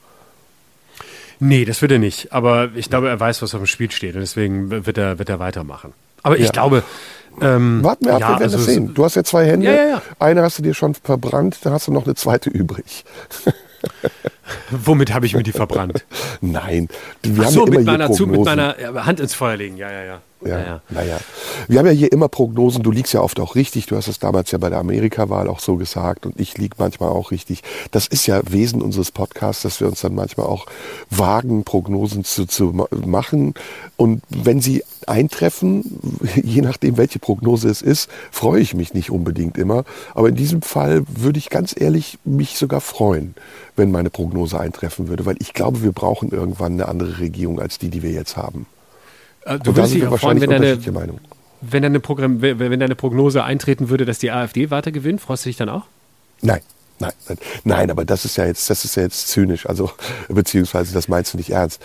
[1.40, 2.32] Nee, das wird er nicht.
[2.32, 5.28] Aber ich glaube, er weiß, was auf dem Spiel steht und deswegen wird er, wird
[5.28, 5.94] er weitermachen.
[6.22, 6.52] Aber ich ja.
[6.52, 6.84] glaube.
[7.42, 8.94] Ähm, Warten wir ab, ja, wir werden also, das sehen.
[8.94, 9.66] Du hast ja zwei Hände.
[9.66, 13.06] Ja, ja, Eine hast du dir schon verbrannt, dann hast du noch eine zweite übrig.
[14.72, 16.06] Womit habe ich mir die verbrannt?
[16.42, 16.88] Nein.
[17.24, 18.76] Wir Ach so, mit meiner, zu, mit meiner
[19.06, 19.78] Hand ins Feuer legen.
[19.78, 20.22] Ja, ja, ja.
[20.44, 20.82] Ja, naja.
[20.90, 21.20] naja.
[21.68, 24.18] Wir haben ja hier immer Prognosen, du liegst ja oft auch richtig, du hast es
[24.18, 27.62] damals ja bei der Amerika-Wahl auch so gesagt und ich liege manchmal auch richtig.
[27.92, 30.66] Das ist ja Wesen unseres Podcasts, dass wir uns dann manchmal auch
[31.12, 33.54] wagen, Prognosen zu, zu machen.
[33.98, 36.00] Und wenn sie eintreffen,
[36.44, 39.84] je nachdem, welche Prognose es ist, freue ich mich nicht unbedingt immer.
[40.16, 43.36] Aber in diesem Fall würde ich ganz ehrlich mich sogar freuen,
[43.76, 47.80] wenn meine Prognose eintreffen würde, weil ich glaube, wir brauchen irgendwann eine andere Regierung als
[47.80, 48.66] die, die wir jetzt haben.
[49.46, 50.78] Äh, du würdest dich auch freuen, wenn deine,
[51.62, 55.22] wenn, deine Programm, wenn deine Prognose eintreten würde, dass die AfD weiter gewinnt.
[55.22, 55.86] Freust du dich dann auch?
[56.42, 56.62] Nein.
[57.02, 59.92] Nein, nein, nein, aber das ist ja jetzt, das ist ja jetzt zynisch, also
[60.30, 61.82] beziehungsweise das meinst du nicht ernst.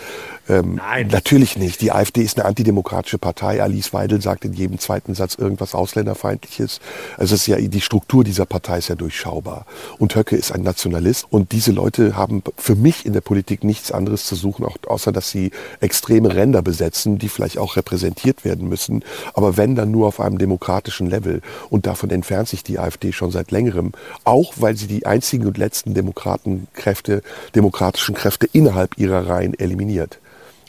[0.49, 1.07] Ähm, nein.
[1.07, 1.81] Natürlich nicht.
[1.81, 3.61] Die AfD ist eine antidemokratische Partei.
[3.61, 6.79] Alice Weidel sagt in jedem zweiten Satz irgendwas Ausländerfeindliches.
[7.17, 9.65] Also es ist ja die Struktur dieser Partei ist ja durchschaubar.
[9.97, 11.25] Und Höcke ist ein Nationalist.
[11.29, 15.11] Und diese Leute haben für mich in der Politik nichts anderes zu suchen, auch, außer
[15.11, 15.51] dass sie
[15.81, 19.03] extreme Ränder besetzen, die vielleicht auch repräsentiert werden müssen.
[19.33, 21.41] Aber wenn dann nur auf einem demokratischen Level.
[21.69, 23.91] Und davon entfernt sich die AfD schon seit längerem.
[24.23, 27.23] Auch weil sie die einzigen und letzten Demokratenkräfte,
[27.55, 30.19] demokratischen Kräfte innerhalb ihrer Reihen eliminiert.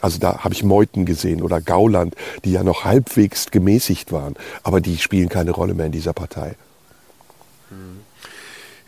[0.01, 2.15] Also da habe ich Meuthen gesehen oder Gauland,
[2.45, 6.55] die ja noch halbwegs gemäßigt waren, aber die spielen keine Rolle mehr in dieser Partei.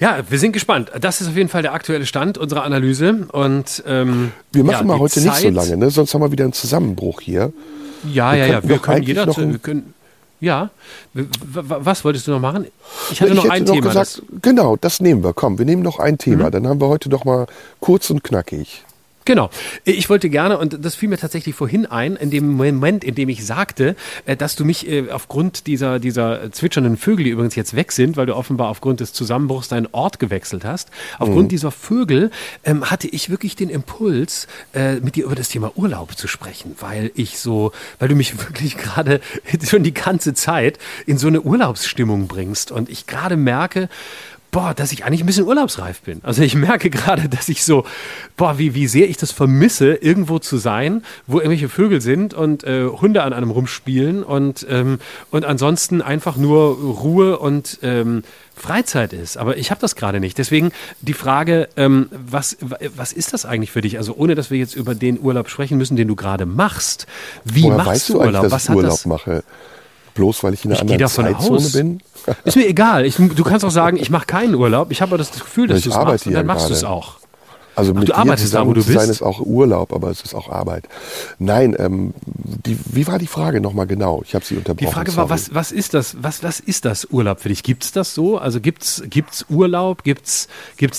[0.01, 0.91] Ja, wir sind gespannt.
[0.99, 3.29] Das ist auf jeden Fall der aktuelle Stand unserer Analyse.
[3.33, 5.91] Und ähm, wir machen ja, mal heute Zeit, nicht so lange, ne?
[5.91, 7.53] sonst haben wir wieder einen Zusammenbruch hier.
[8.11, 8.61] Ja, wir ja, ja.
[8.69, 9.27] Wir können jeder.
[9.27, 9.93] Wir können,
[10.41, 10.71] ja,
[11.13, 12.67] was wolltest du noch machen?
[13.11, 13.89] Ich hatte ich noch ein noch Thema.
[13.89, 15.35] Gesagt, genau, das nehmen wir.
[15.35, 16.47] Komm, wir nehmen noch ein Thema.
[16.47, 16.51] Mhm.
[16.51, 17.47] Dann haben wir heute doch mal
[17.81, 18.85] kurz und knackig.
[19.27, 19.51] Genau.
[19.85, 23.29] Ich wollte gerne, und das fiel mir tatsächlich vorhin ein, in dem Moment, in dem
[23.29, 23.95] ich sagte,
[24.25, 28.17] äh, dass du mich äh, aufgrund dieser, dieser zwitschernden Vögel, die übrigens jetzt weg sind,
[28.17, 31.49] weil du offenbar aufgrund des Zusammenbruchs deinen Ort gewechselt hast, aufgrund mhm.
[31.49, 32.31] dieser Vögel
[32.65, 36.77] ähm, hatte ich wirklich den Impuls, äh, mit dir über das Thema Urlaub zu sprechen,
[36.81, 39.21] weil ich so, weil du mich wirklich gerade
[39.69, 43.89] schon die ganze Zeit in so eine Urlaubsstimmung bringst und ich gerade merke,
[44.51, 46.21] boah, dass ich eigentlich ein bisschen urlaubsreif bin.
[46.23, 47.85] Also ich merke gerade, dass ich so,
[48.37, 52.65] boah, wie, wie sehr ich das vermisse, irgendwo zu sein, wo irgendwelche Vögel sind und
[52.65, 54.99] äh, Hunde an einem rumspielen und, ähm,
[55.31, 58.23] und ansonsten einfach nur Ruhe und ähm,
[58.55, 59.39] Freizeit ist.
[59.39, 60.37] Aber ich habe das gerade nicht.
[60.37, 62.57] Deswegen die Frage, ähm, was,
[62.97, 63.99] was ist das eigentlich für dich?
[63.99, 67.07] Also ohne, dass wir jetzt über den Urlaub sprechen müssen, den du gerade machst.
[67.45, 68.27] Wie Woher machst weißt du Urlaub?
[68.27, 69.07] eigentlich, dass was ich Urlaub das?
[69.07, 69.45] mache?
[70.21, 71.73] Bloß weil ich in einer Ich anderen davon Zeitzone aus.
[71.73, 72.01] bin?
[72.45, 73.07] Ist mir egal.
[73.07, 74.91] Ich, du kannst auch sagen, ich mache keinen Urlaub.
[74.91, 77.17] Ich habe aber das Gefühl, dass du es machst und dann machst du es auch.
[77.75, 79.11] Also mit du arbeitest da, wo du zu sein, bist?
[79.11, 80.87] ist auch Urlaub, aber es ist auch Arbeit.
[81.39, 82.13] Nein, ähm,
[82.67, 84.23] die, wie war die Frage nochmal genau?
[84.27, 84.93] Ich habe sie Die unterbrochen.
[84.93, 86.17] Frage war, was, was ist das?
[86.21, 87.63] Was, was ist das Urlaub für dich?
[87.63, 88.37] Gibt es das so?
[88.37, 90.03] Also gibt es Urlaub?
[90.03, 90.49] Gibt es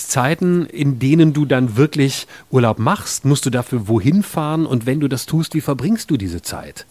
[0.08, 3.24] Zeiten, in denen du dann wirklich Urlaub machst?
[3.24, 4.66] Musst du dafür wohin fahren?
[4.66, 6.86] Und wenn du das tust, wie verbringst du diese Zeit?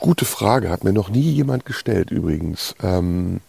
[0.00, 2.74] Gute Frage, hat mir noch nie jemand gestellt übrigens.
[2.82, 3.40] Ähm,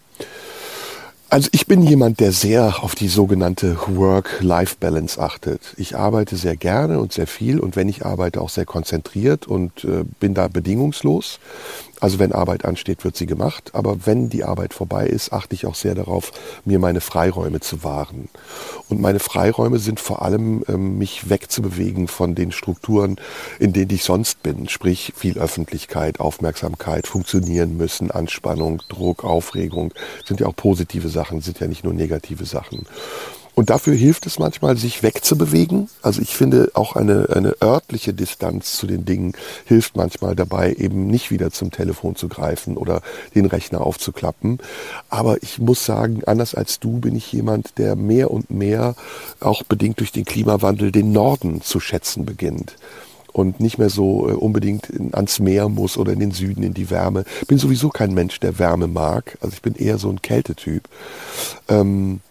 [1.32, 5.62] also ich bin jemand, der sehr auf die sogenannte Work-Life-Balance achtet.
[5.78, 9.84] Ich arbeite sehr gerne und sehr viel und wenn ich arbeite, auch sehr konzentriert und
[9.84, 11.40] äh, bin da bedingungslos.
[12.00, 13.72] Also wenn Arbeit ansteht, wird sie gemacht.
[13.74, 16.32] Aber wenn die Arbeit vorbei ist, achte ich auch sehr darauf,
[16.66, 18.30] mir meine Freiräume zu wahren.
[18.88, 23.18] Und meine Freiräume sind vor allem, ähm, mich wegzubewegen von den Strukturen,
[23.60, 24.70] in denen ich sonst bin.
[24.70, 29.94] Sprich viel Öffentlichkeit, Aufmerksamkeit, funktionieren müssen, Anspannung, Druck, Aufregung.
[30.26, 32.86] Sind ja auch positive Sachen, sind ja nicht nur negative Sachen.
[33.60, 35.90] Und dafür hilft es manchmal, sich wegzubewegen.
[36.02, 39.34] Also ich finde auch eine, eine örtliche Distanz zu den Dingen
[39.66, 43.02] hilft manchmal dabei, eben nicht wieder zum Telefon zu greifen oder
[43.36, 44.60] den Rechner aufzuklappen.
[45.10, 48.96] Aber ich muss sagen, anders als du bin ich jemand, der mehr und mehr,
[49.42, 52.78] auch bedingt durch den Klimawandel, den Norden zu schätzen beginnt
[53.34, 56.74] und nicht mehr so äh, unbedingt in, ans Meer muss oder in den Süden, in
[56.74, 57.26] die Wärme.
[57.50, 59.38] Bin sowieso kein Mensch, der Wärme mag.
[59.42, 60.88] Also ich bin eher so ein Kältetyp.
[61.68, 62.22] Ähm,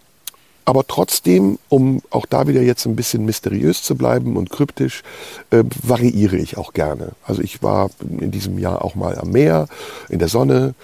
[0.69, 5.01] aber trotzdem, um auch da wieder jetzt ein bisschen mysteriös zu bleiben und kryptisch,
[5.49, 7.13] äh, variiere ich auch gerne.
[7.23, 7.89] Also ich war
[8.19, 9.67] in diesem Jahr auch mal am Meer,
[10.09, 10.75] in der Sonne.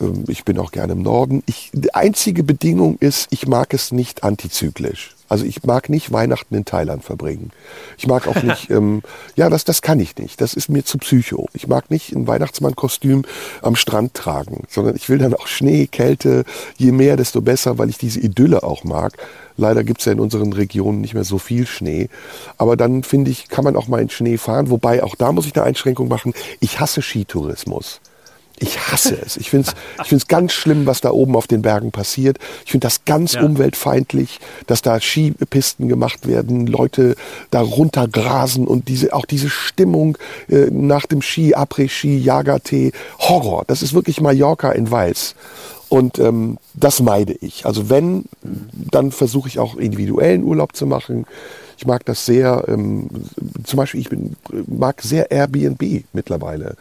[0.00, 1.42] Ähm, ich bin auch gerne im Norden.
[1.44, 5.13] Ich, die einzige Bedingung ist, ich mag es nicht antizyklisch.
[5.28, 7.50] Also ich mag nicht Weihnachten in Thailand verbringen.
[7.96, 9.02] Ich mag auch nicht, ähm,
[9.36, 10.40] ja, das, das kann ich nicht.
[10.40, 11.48] Das ist mir zu psycho.
[11.54, 13.24] Ich mag nicht ein Weihnachtsmannkostüm
[13.62, 16.44] am Strand tragen, sondern ich will dann auch Schnee, Kälte,
[16.76, 19.14] je mehr, desto besser, weil ich diese Idylle auch mag.
[19.56, 22.08] Leider gibt's ja in unseren Regionen nicht mehr so viel Schnee.
[22.58, 24.70] Aber dann finde ich, kann man auch mal in Schnee fahren.
[24.70, 26.34] Wobei, auch da muss ich eine Einschränkung machen.
[26.60, 28.00] Ich hasse Skitourismus.
[28.60, 29.36] Ich hasse es.
[29.36, 32.38] Ich finde es ich find's ganz schlimm, was da oben auf den Bergen passiert.
[32.64, 33.42] Ich finde das ganz Ja.
[33.42, 37.16] umweltfeindlich, dass da Skipisten gemacht werden, Leute
[37.50, 40.16] da runtergrasen und diese, auch diese Stimmung
[40.48, 43.64] äh, nach dem Ski, Après-Ski, Jagertee, Horror.
[43.66, 45.34] Das ist wirklich Mallorca in Weiß.
[45.88, 47.66] Und ähm, das meide ich.
[47.66, 48.24] Also wenn,
[48.72, 51.26] dann versuche ich auch individuellen Urlaub zu machen.
[51.76, 52.64] Ich mag das sehr.
[52.68, 53.08] Ähm,
[53.64, 54.36] zum Beispiel, ich bin,
[54.66, 56.76] mag sehr Airbnb mittlerweile.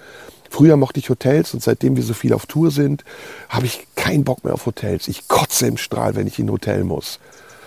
[0.54, 3.04] Früher mochte ich Hotels und seitdem wir so viel auf Tour sind,
[3.50, 5.08] habe ich keinen Bock mehr auf Hotels.
[5.08, 7.20] Ich kotze im Strahl, wenn ich in ein Hotel muss.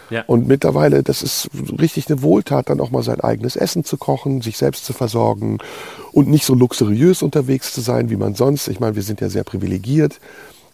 [0.08, 0.22] Ja.
[0.28, 4.40] Und mittlerweile, das ist richtig eine Wohltat, dann auch mal sein eigenes Essen zu kochen,
[4.40, 5.58] sich selbst zu versorgen
[6.12, 8.68] und nicht so luxuriös unterwegs zu sein, wie man sonst.
[8.68, 10.20] Ich meine, wir sind ja sehr privilegiert.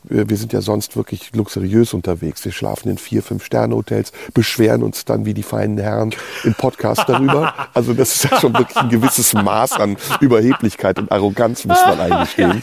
[0.05, 2.45] Wir sind ja sonst wirklich luxuriös unterwegs.
[2.45, 6.13] Wir schlafen in vier, fünf Sterne-Hotels, beschweren uns dann wie die feinen Herren
[6.45, 7.55] im Podcast darüber.
[7.75, 12.01] Also das ist ja schon wirklich ein gewisses Maß an Überheblichkeit und Arroganz, muss man
[12.01, 12.63] eingestehen.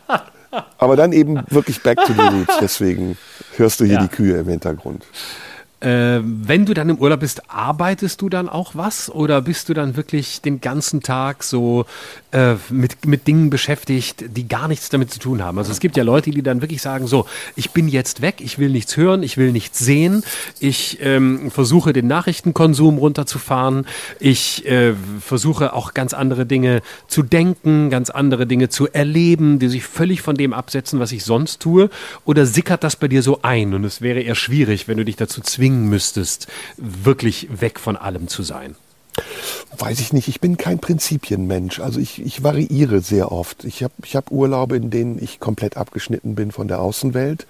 [0.78, 2.56] Aber dann eben wirklich back to the roots.
[2.60, 3.16] Deswegen
[3.56, 4.02] hörst du hier Ja.
[4.02, 5.04] die Kühe im Hintergrund.
[5.80, 9.74] Äh, wenn du dann im Urlaub bist, arbeitest du dann auch was oder bist du
[9.74, 11.86] dann wirklich den ganzen Tag so
[12.32, 15.56] äh, mit, mit Dingen beschäftigt, die gar nichts damit zu tun haben?
[15.56, 17.24] Also es gibt ja Leute, die dann wirklich sagen, so,
[17.56, 20.22] ich bin jetzt weg, ich will nichts hören, ich will nichts sehen,
[20.58, 23.86] ich ähm, versuche den Nachrichtenkonsum runterzufahren,
[24.18, 29.68] ich äh, versuche auch ganz andere Dinge zu denken, ganz andere Dinge zu erleben, die
[29.68, 31.88] sich völlig von dem absetzen, was ich sonst tue.
[32.26, 35.16] Oder sickert das bei dir so ein und es wäre eher schwierig, wenn du dich
[35.16, 35.40] dazu
[35.70, 38.76] zwingen müsstest, wirklich weg von allem zu sein?
[39.76, 41.80] Weiß ich nicht, ich bin kein Prinzipienmensch.
[41.80, 43.64] Also ich, ich variiere sehr oft.
[43.64, 47.46] Ich habe ich hab Urlaube, in denen ich komplett abgeschnitten bin von der Außenwelt.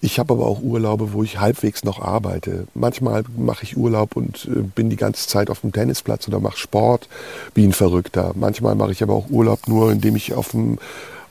[0.00, 2.66] Ich habe aber auch Urlaube, wo ich halbwegs noch arbeite.
[2.74, 6.58] Manchmal mache ich Urlaub und äh, bin die ganze Zeit auf dem Tennisplatz oder mache
[6.58, 7.08] Sport
[7.54, 8.32] wie ein Verrückter.
[8.34, 10.78] Manchmal mache ich aber auch Urlaub nur, indem ich auf dem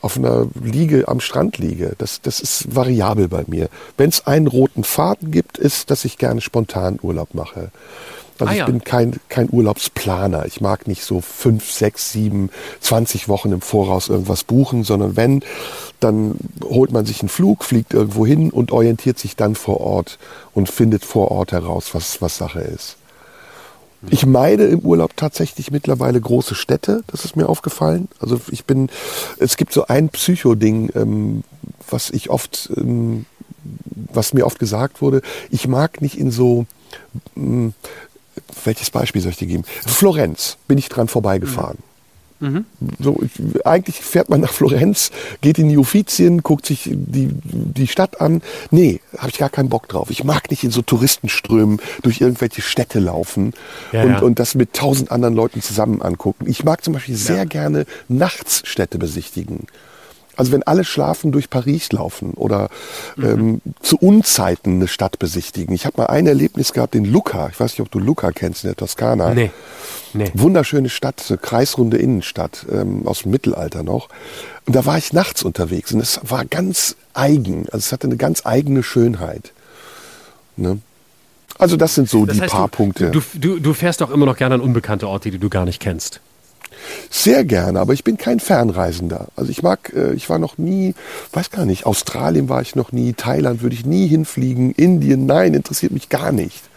[0.00, 1.94] auf einer Liege am Strand liege.
[1.98, 3.68] Das, das ist variabel bei mir.
[3.96, 7.70] Wenn es einen roten Faden gibt, ist, dass ich gerne spontan Urlaub mache.
[8.38, 8.64] Also ah, ja.
[8.64, 10.46] ich bin kein, kein Urlaubsplaner.
[10.46, 12.48] Ich mag nicht so fünf, sechs, sieben,
[12.80, 15.42] zwanzig Wochen im Voraus irgendwas buchen, sondern wenn,
[16.00, 20.18] dann holt man sich einen Flug, fliegt irgendwo hin und orientiert sich dann vor Ort
[20.54, 22.96] und findet vor Ort heraus, was, was Sache ist.
[24.08, 28.08] Ich meide im Urlaub tatsächlich mittlerweile große Städte, das ist mir aufgefallen.
[28.18, 28.88] Also ich bin,
[29.38, 31.44] es gibt so ein Psycho-Ding, ähm,
[31.90, 33.26] was ich oft, ähm,
[34.12, 35.20] was mir oft gesagt wurde.
[35.50, 36.66] Ich mag nicht in so,
[37.36, 37.74] ähm,
[38.64, 39.64] welches Beispiel soll ich dir geben?
[39.86, 41.78] Florenz bin ich dran vorbeigefahren.
[41.78, 41.89] Mhm.
[42.98, 43.20] So,
[43.64, 45.10] eigentlich fährt man nach Florenz,
[45.42, 48.40] geht in die Uffizien, guckt sich die, die Stadt an.
[48.70, 50.10] Nee, habe ich gar keinen Bock drauf.
[50.10, 53.52] Ich mag nicht in so Touristenströmen durch irgendwelche Städte laufen
[53.92, 54.18] ja, und, ja.
[54.20, 56.46] und das mit tausend anderen Leuten zusammen angucken.
[56.48, 57.44] Ich mag zum Beispiel sehr ja.
[57.44, 59.66] gerne nachts Städte besichtigen.
[60.36, 62.70] Also wenn alle schlafen, durch Paris laufen oder
[63.16, 63.24] mhm.
[63.24, 65.74] ähm, zu Unzeiten eine Stadt besichtigen.
[65.74, 67.50] Ich habe mal ein Erlebnis gehabt in Lucca.
[67.52, 69.34] Ich weiß nicht, ob du Lucca kennst, in der Toskana.
[69.34, 69.50] Nee.
[70.12, 70.30] Nee.
[70.34, 74.08] Wunderschöne Stadt, so kreisrunde Innenstadt ähm, aus dem Mittelalter noch.
[74.66, 77.66] Und da war ich nachts unterwegs und es war ganz eigen.
[77.66, 79.52] Also es hatte eine ganz eigene Schönheit.
[80.56, 80.78] Ne?
[81.58, 83.10] Also das sind so das die heißt, paar du, Punkte.
[83.10, 85.80] Du, du, du fährst doch immer noch gerne an unbekannte Orte, die du gar nicht
[85.80, 86.20] kennst.
[87.10, 89.28] Sehr gerne, aber ich bin kein Fernreisender.
[89.36, 90.94] Also ich mag, äh, ich war noch nie,
[91.32, 95.54] weiß gar nicht, Australien war ich noch nie, Thailand würde ich nie hinfliegen, Indien, nein,
[95.54, 96.69] interessiert mich gar nicht.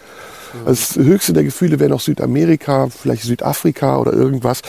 [0.65, 4.61] Also das höchste der Gefühle wäre noch Südamerika, vielleicht Südafrika oder irgendwas.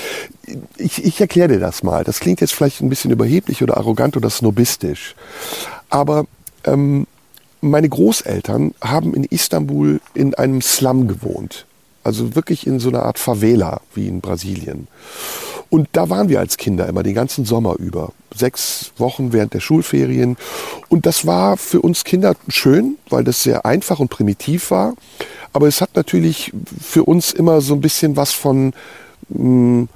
[0.77, 2.05] Ich, ich erkläre dir das mal.
[2.05, 5.15] Das klingt jetzt vielleicht ein bisschen überheblich oder arrogant oder snobistisch.
[5.91, 6.27] Aber
[6.65, 7.07] ähm,
[7.61, 11.67] meine Großeltern haben in Istanbul in einem Slum gewohnt.
[12.03, 14.89] Also wirklich in so einer Art Favela wie in Brasilien.
[15.71, 18.13] Und da waren wir als Kinder immer den ganzen Sommer über.
[18.35, 20.37] Sechs Wochen während der Schulferien.
[20.89, 24.95] Und das war für uns Kinder schön, weil das sehr einfach und primitiv war.
[25.55, 28.75] Aber es hat natürlich für uns immer so ein bisschen was von,
[29.29, 29.89] mh, hm,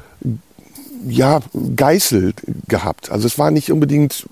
[1.07, 1.41] ja,
[1.77, 2.33] Geißel
[2.67, 3.11] gehabt.
[3.11, 4.27] Also es war nicht unbedingt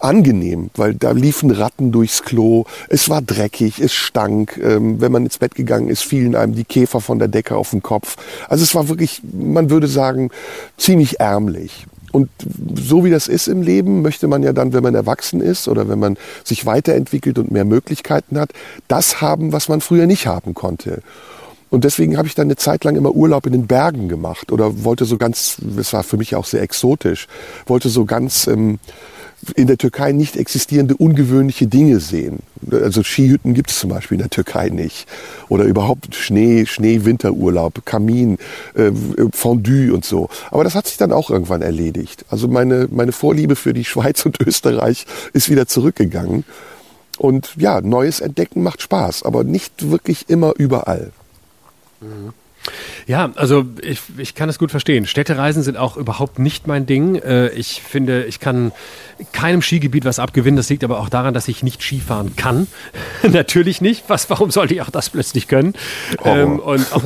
[0.00, 5.24] angenehm, weil da liefen Ratten durchs Klo, es war dreckig, es stank, ähm, wenn man
[5.24, 8.16] ins Bett gegangen ist, fielen einem die Käfer von der Decke auf den Kopf.
[8.48, 10.30] Also es war wirklich, man würde sagen,
[10.76, 11.86] ziemlich ärmlich.
[12.12, 12.30] Und
[12.74, 15.88] so wie das ist im Leben, möchte man ja dann, wenn man erwachsen ist oder
[15.88, 18.50] wenn man sich weiterentwickelt und mehr Möglichkeiten hat,
[18.88, 21.02] das haben, was man früher nicht haben konnte.
[21.70, 24.84] Und deswegen habe ich dann eine Zeit lang immer Urlaub in den Bergen gemacht oder
[24.84, 27.28] wollte so ganz, das war für mich auch sehr exotisch,
[27.66, 28.78] wollte so ganz ähm,
[29.54, 32.40] in der Türkei nicht existierende ungewöhnliche Dinge sehen.
[32.70, 35.08] Also Skihütten gibt es zum Beispiel in der Türkei nicht.
[35.48, 38.38] Oder überhaupt Schnee, Schnee-Winterurlaub, Kamin,
[38.74, 38.90] äh,
[39.32, 40.28] Fondue und so.
[40.50, 42.24] Aber das hat sich dann auch irgendwann erledigt.
[42.30, 46.44] Also meine, meine Vorliebe für die Schweiz und Österreich ist wieder zurückgegangen.
[47.16, 51.10] Und ja, neues Entdecken macht Spaß, aber nicht wirklich immer überall.
[52.00, 52.32] Mhm.
[53.06, 55.06] Ja, also ich, ich kann es gut verstehen.
[55.06, 57.16] Städtereisen sind auch überhaupt nicht mein Ding.
[57.16, 58.72] Äh, ich finde, ich kann
[59.32, 60.56] keinem Skigebiet was abgewinnen.
[60.56, 62.66] Das liegt aber auch daran, dass ich nicht Skifahren kann.
[63.22, 64.04] Natürlich nicht.
[64.08, 65.74] Was, warum sollte ich auch das plötzlich können?
[66.22, 66.28] Oh.
[66.28, 67.02] Ähm, und auch,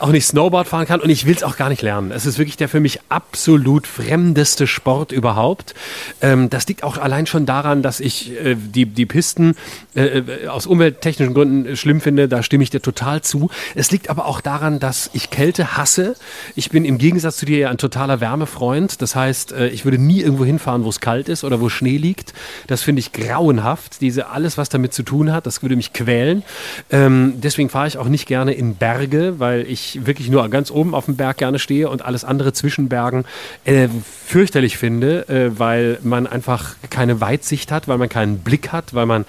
[0.00, 2.10] auch nicht Snowboard fahren kann und ich will es auch gar nicht lernen.
[2.10, 5.74] Es ist wirklich der für mich absolut fremdeste Sport überhaupt.
[6.20, 9.54] Ähm, das liegt auch allein schon daran, dass ich äh, die, die Pisten
[9.94, 12.28] äh, äh, aus umwelttechnischen Gründen schlimm finde.
[12.28, 13.50] Da stimme ich dir total zu.
[13.74, 16.14] Es liegt aber auch daran, dass ich Kälte hasse.
[16.54, 19.02] Ich bin im Gegensatz zu dir ja ein totaler Wärmefreund.
[19.02, 21.96] Das heißt, äh, ich würde nie irgendwo hinfahren, wo es kalt ist oder wo Schnee
[21.96, 22.32] liegt.
[22.66, 24.00] Das finde ich grauenhaft.
[24.00, 26.42] Diese alles, was damit zu tun hat, das würde mich quälen.
[26.90, 30.94] Ähm, deswegen fahre ich auch nicht gerne in Berge, weil ich wirklich nur ganz oben
[30.94, 33.24] auf dem Berg gerne stehe und alles andere zwischen Bergen
[33.64, 33.88] äh,
[34.26, 39.06] fürchterlich finde, äh, weil man einfach keine Weitsicht hat, weil man keinen Blick hat, weil
[39.06, 39.24] man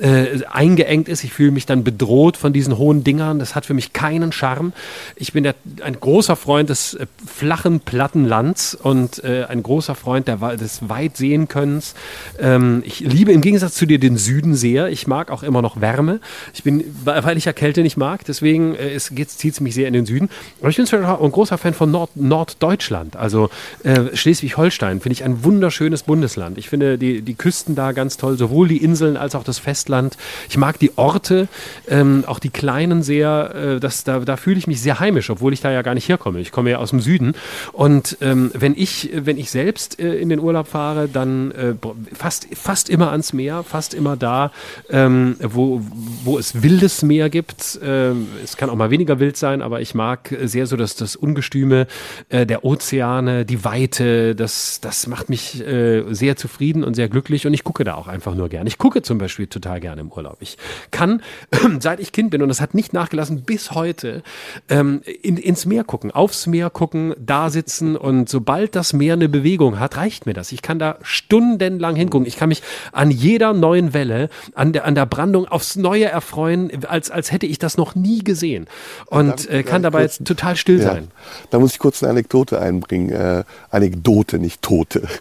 [0.00, 1.24] äh, eingeengt ist.
[1.24, 3.38] Ich fühle mich dann bedroht von diesen hohen Dingern.
[3.38, 4.72] Das hat für mich keinen Charme.
[5.16, 9.94] Ich bin der, ein großer Freund des äh, flachen, platten Lands und äh, ein großer
[9.94, 11.94] Freund der, des Weitsehenkönnens.
[12.38, 14.88] Ähm, ich liebe im Gegensatz zu dir den Süden sehr.
[14.88, 16.20] Ich mag auch immer noch Wärme.
[16.54, 19.94] Ich bin, weil ich ja Kälte nicht mag, deswegen äh, zieht es mich sehr in
[19.94, 20.28] den Süden.
[20.60, 23.16] Aber ich bin ein großer Fan von Nord, Norddeutschland.
[23.16, 23.50] Also
[23.82, 26.58] äh, Schleswig-Holstein finde ich ein wunderschönes Bundesland.
[26.58, 29.87] Ich finde die, die Küsten da ganz toll, sowohl die Inseln als auch das Festland.
[29.88, 30.16] Festland.
[30.48, 31.48] Ich mag die Orte,
[31.88, 35.52] ähm, auch die kleinen sehr, äh, das, da, da fühle ich mich sehr heimisch, obwohl
[35.52, 36.40] ich da ja gar nicht herkomme.
[36.40, 37.34] Ich komme ja aus dem Süden.
[37.72, 41.74] Und ähm, wenn ich, wenn ich selbst äh, in den Urlaub fahre, dann äh,
[42.12, 44.52] fast, fast immer ans Meer, fast immer da,
[44.90, 45.80] ähm, wo,
[46.24, 47.80] wo es wildes Meer gibt.
[47.82, 51.16] Ähm, es kann auch mal weniger wild sein, aber ich mag sehr so das, das
[51.16, 51.86] Ungestüme
[52.28, 57.46] äh, der Ozeane, die Weite, das, das macht mich äh, sehr zufrieden und sehr glücklich
[57.46, 58.68] und ich gucke da auch einfach nur gerne.
[58.68, 60.38] Ich gucke zum Beispiel total gerne im Urlaub.
[60.40, 60.56] Ich
[60.90, 61.22] kann,
[61.80, 64.22] seit ich Kind bin, und das hat nicht nachgelassen bis heute,
[64.68, 69.28] ähm, in, ins Meer gucken, aufs Meer gucken, da sitzen und sobald das Meer eine
[69.28, 70.52] Bewegung hat, reicht mir das.
[70.52, 72.26] Ich kann da stundenlang hingucken.
[72.26, 72.62] Ich kann mich
[72.92, 77.46] an jeder neuen Welle, an der, an der Brandung aufs Neue erfreuen, als, als hätte
[77.46, 78.66] ich das noch nie gesehen.
[79.06, 81.08] Und äh, kann dabei kurz, total still ja, sein.
[81.50, 83.10] Da muss ich kurz eine Anekdote einbringen.
[83.10, 85.02] Äh, Anekdote, nicht Tote.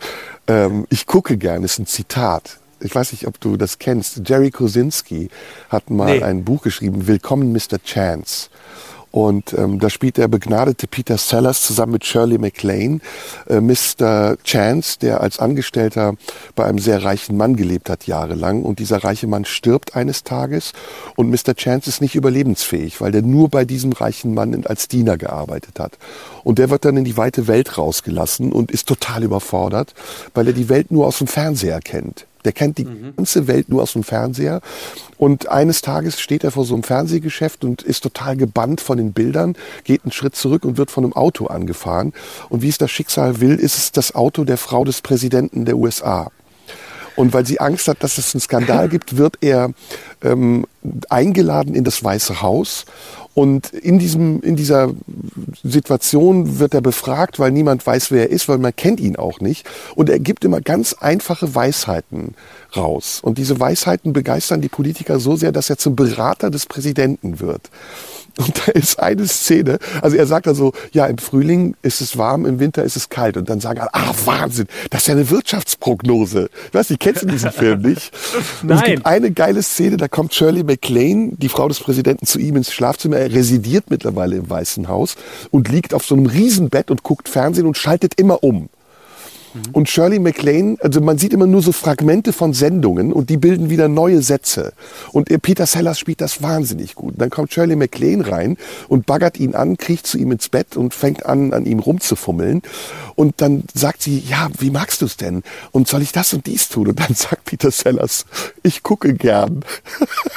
[0.49, 4.21] Ähm, ich gucke gerne, ist ein Zitat ich weiß nicht, ob du das kennst.
[4.27, 5.29] Jerry Kosinski
[5.69, 6.23] hat mal nee.
[6.23, 7.81] ein Buch geschrieben, Willkommen Mr.
[7.83, 8.49] Chance.
[9.09, 12.99] Und ähm, da spielt der begnadete Peter Sellers zusammen mit Shirley MacLaine
[13.47, 14.37] äh, Mr.
[14.43, 16.13] Chance, der als Angestellter
[16.55, 18.63] bei einem sehr reichen Mann gelebt hat jahrelang.
[18.63, 20.73] Und dieser reiche Mann stirbt eines Tages
[21.15, 21.55] und Mr.
[21.55, 25.97] Chance ist nicht überlebensfähig, weil der nur bei diesem reichen Mann als Diener gearbeitet hat.
[26.43, 29.95] Und der wird dann in die weite Welt rausgelassen und ist total überfordert,
[30.33, 32.27] weil er die Welt nur aus dem Fernseher kennt.
[32.45, 33.15] Der kennt die mhm.
[33.15, 34.61] ganze Welt nur aus dem Fernseher.
[35.17, 39.13] Und eines Tages steht er vor so einem Fernsehgeschäft und ist total gebannt von den
[39.13, 42.13] Bildern, geht einen Schritt zurück und wird von einem Auto angefahren.
[42.49, 45.77] Und wie es das Schicksal will, ist es das Auto der Frau des Präsidenten der
[45.77, 46.31] USA.
[47.15, 49.71] Und weil sie Angst hat, dass es einen Skandal gibt, wird er
[50.23, 50.65] ähm,
[51.09, 52.85] eingeladen in das Weiße Haus
[53.37, 54.89] und in, diesem, in dieser
[55.61, 59.41] Situation wird er befragt, weil niemand weiß, wer er ist, weil man kennt ihn auch
[59.41, 59.69] nicht.
[59.93, 62.33] Und er gibt immer ganz einfache Weisheiten
[62.75, 63.19] raus.
[63.21, 67.69] Und diese Weisheiten begeistern die Politiker so sehr, dass er zum Berater des Präsidenten wird.
[68.37, 72.45] Und da ist eine Szene, also er sagt also, ja, im Frühling ist es warm,
[72.45, 73.37] im Winter ist es kalt.
[73.37, 76.49] Und dann sagen alle, ah, Wahnsinn, das ist ja eine Wirtschaftsprognose.
[76.71, 78.11] Du weißt, du kennst du diesen Film nicht?
[78.61, 78.77] Nein.
[78.77, 82.55] es gibt eine geile Szene, da kommt Shirley MacLaine, die Frau des Präsidenten, zu ihm
[82.55, 83.17] ins Schlafzimmer.
[83.17, 85.15] Er residiert mittlerweile im Weißen Haus
[85.51, 88.69] und liegt auf so einem Riesenbett und guckt Fernsehen und schaltet immer um.
[89.71, 93.69] Und Shirley MacLaine, also man sieht immer nur so Fragmente von Sendungen und die bilden
[93.69, 94.73] wieder neue Sätze.
[95.11, 97.15] Und Peter Sellers spielt das wahnsinnig gut.
[97.17, 98.57] Dann kommt Shirley MacLaine rein
[98.87, 102.61] und baggert ihn an, kriecht zu ihm ins Bett und fängt an, an ihm rumzufummeln.
[103.15, 105.43] Und dann sagt sie, ja, wie magst du es denn?
[105.71, 106.87] Und soll ich das und dies tun?
[106.87, 108.25] Und dann sagt Peter Sellers,
[108.63, 109.63] ich gucke gern.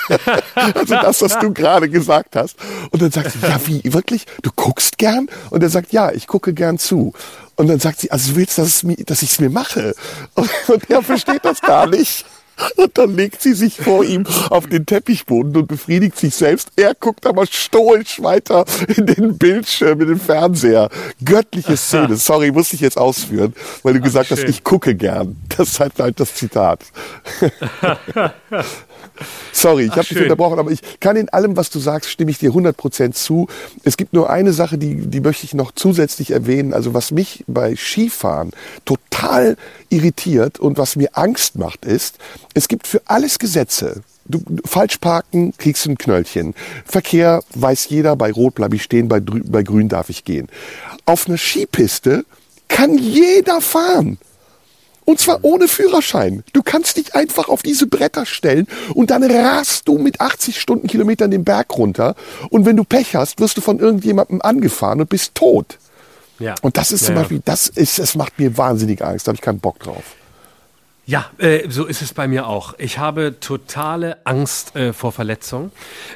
[0.55, 2.56] also das, was du gerade gesagt hast.
[2.90, 4.26] Und dann sagt sie, ja, wie, wirklich?
[4.42, 5.28] Du guckst gern?
[5.51, 7.12] Und er sagt, ja, ich gucke gern zu.
[7.61, 9.95] Und dann sagt sie, also du willst, dass, dass ich es mir mache?
[10.35, 12.24] Und, und er versteht das gar nicht.
[12.77, 16.70] Und dann legt sie sich vor ihm auf den Teppichboden und befriedigt sich selbst.
[16.77, 18.65] Er guckt aber stoisch weiter
[18.97, 20.89] in den Bildschirm, in den Fernseher.
[21.23, 22.16] Göttliche Szene.
[22.16, 25.37] Sorry, muss ich jetzt ausführen, weil du gesagt hast, ich gucke gern.
[25.55, 26.81] Das ist halt, halt das Zitat.
[29.52, 32.39] Sorry, ich habe dich unterbrochen, aber ich kann in allem, was du sagst, stimme ich
[32.39, 33.48] dir 100% zu.
[33.85, 36.72] Es gibt nur eine Sache, die, die möchte ich noch zusätzlich erwähnen.
[36.72, 38.51] Also was mich bei Skifahren
[38.85, 39.56] total
[39.89, 42.18] irritiert und was mir Angst macht, ist,
[42.55, 44.02] es gibt für alles Gesetze.
[44.27, 46.55] Du, falsch parken, kriegst ein Knöllchen.
[46.85, 50.48] Verkehr weiß jeder, bei Rot bleibe ich stehen, bei, bei Grün darf ich gehen.
[51.05, 52.24] Auf einer Skipiste
[52.68, 54.18] kann jeder fahren.
[55.11, 56.45] Und zwar ohne Führerschein.
[56.53, 61.32] Du kannst dich einfach auf diese Bretter stellen und dann rast du mit 80 Stundenkilometern
[61.32, 62.15] den Berg runter.
[62.51, 65.78] Und wenn du Pech hast, wirst du von irgendjemandem angefahren und bist tot.
[66.39, 66.55] Ja.
[66.62, 69.27] Und das ist ja, zum Beispiel, das ist, es macht mir wahnsinnig Angst.
[69.27, 70.15] Da habe ich keinen Bock drauf.
[71.11, 72.74] Ja, äh, so ist es bei mir auch.
[72.78, 75.73] Ich habe totale Angst äh, vor Verletzung,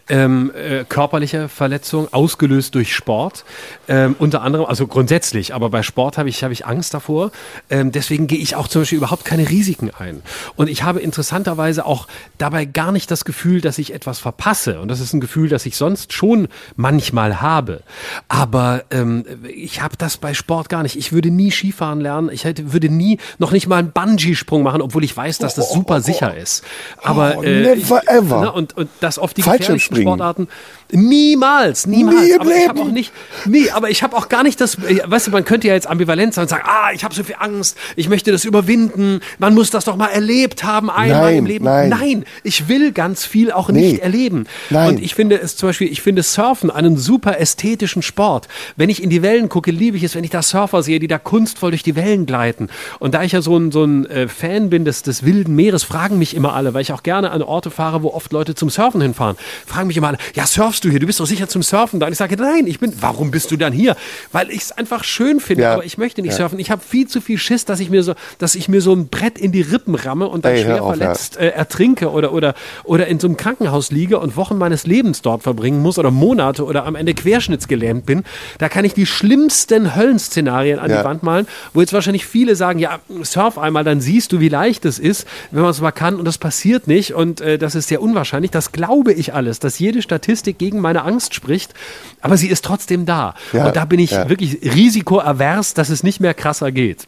[0.08, 3.44] ähm, äh, körperliche Verletzung, ausgelöst durch Sport,
[3.88, 7.32] ähm, unter anderem, also grundsätzlich, aber bei Sport habe ich, hab ich Angst davor.
[7.70, 10.22] Ähm, deswegen gehe ich auch zum Beispiel überhaupt keine Risiken ein.
[10.54, 12.06] Und ich habe interessanterweise auch
[12.38, 14.78] dabei gar nicht das Gefühl, dass ich etwas verpasse.
[14.78, 16.46] Und das ist ein Gefühl, das ich sonst schon
[16.76, 17.82] manchmal habe.
[18.28, 20.94] Aber ähm, ich habe das bei Sport gar nicht.
[20.94, 22.30] Ich würde nie Skifahren lernen.
[22.32, 25.72] Ich hätte, würde nie, noch nicht mal einen Bungee-Sprung machen obwohl ich weiß, dass das
[25.72, 26.62] super sicher ist.
[27.02, 28.40] Aber oh, äh, never ever.
[28.42, 30.48] Ne, und, und das oft die gefährlichsten Sportarten.
[30.94, 32.22] Niemals, niemals.
[32.22, 33.12] Nie aber ich habe auch nicht,
[33.46, 35.86] nee, aber ich habe auch gar nicht das, äh, weißt du, man könnte ja jetzt
[35.86, 39.54] ambivalent sein und sagen, ah, ich habe so viel Angst, ich möchte das überwinden, man
[39.54, 41.64] muss das doch mal erlebt haben, einmal nein, im Leben.
[41.64, 41.88] Nein.
[41.88, 43.92] nein, ich will ganz viel auch nee.
[43.92, 44.46] nicht erleben.
[44.70, 44.90] Nein.
[44.90, 48.48] Und ich finde es zum Beispiel, ich finde Surfen einen super ästhetischen Sport.
[48.76, 51.08] Wenn ich in die Wellen gucke, liebe ich es, wenn ich da Surfer sehe, die
[51.08, 52.68] da kunstvoll durch die Wellen gleiten.
[52.98, 55.54] Und da ich ja so ein, so ein äh, Fan bin, bin des, des wilden
[55.54, 58.56] Meeres, fragen mich immer alle, weil ich auch gerne an Orte fahre, wo oft Leute
[58.56, 59.36] zum Surfen hinfahren.
[59.66, 61.00] Fragen mich immer alle, ja, surfst du hier?
[61.00, 62.06] Du bist doch sicher zum Surfen da.
[62.06, 63.96] Und ich sage, nein, ich bin, warum bist du dann hier?
[64.32, 65.74] Weil ich es einfach schön finde, Ja.
[65.74, 66.38] aber ich möchte nicht Ja.
[66.38, 66.58] surfen.
[66.58, 69.08] Ich habe viel zu viel Schiss, dass ich mir so, dass ich mir so ein
[69.08, 72.54] Brett in die Rippen ramme und dann Ey, schwer auf, verletzt äh, ertrinke oder, oder,
[72.84, 76.64] oder in so einem Krankenhaus liege und Wochen meines Lebens dort verbringen muss oder Monate
[76.64, 78.24] oder am Ende querschnittsgelähmt bin.
[78.58, 82.78] Da kann ich die schlimmsten Höllenszenarien an die Wand malen, wo jetzt wahrscheinlich viele sagen,
[82.78, 86.16] ja, surf einmal, dann siehst du, wie leicht es ist, wenn man es mal kann
[86.16, 88.50] und das passiert nicht und äh, das ist sehr unwahrscheinlich.
[88.50, 91.74] Das glaube ich alles, dass jede Statistik gegen meine Angst spricht,
[92.20, 93.34] aber sie ist trotzdem da.
[93.52, 94.28] Ja, und da bin ich ja.
[94.28, 97.06] wirklich risikoavers, dass es nicht mehr krasser geht.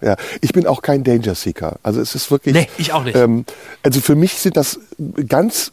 [0.00, 1.78] Ja, ich bin auch kein Danger Seeker.
[1.82, 2.54] Also es ist wirklich.
[2.54, 3.16] Nee, ich auch nicht.
[3.16, 3.44] Ähm,
[3.82, 4.80] also für mich sind das
[5.28, 5.70] ganz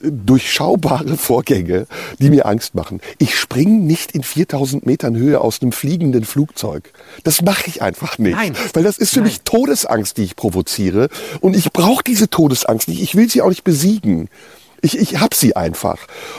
[0.00, 1.86] durchschaubare Vorgänge,
[2.18, 3.00] die mir Angst machen.
[3.18, 6.92] Ich springe nicht in 4000 Metern Höhe aus einem fliegenden Flugzeug.
[7.24, 8.36] Das mache ich einfach nicht.
[8.36, 8.54] Nein.
[8.72, 9.28] Weil das ist für Nein.
[9.28, 11.08] mich Todesangst, die ich provoziere.
[11.40, 13.02] Und ich brauche diese Todesangst nicht.
[13.02, 14.28] Ich will sie auch nicht besiegen.
[14.84, 15.96] Ich, ich hab sie einfach.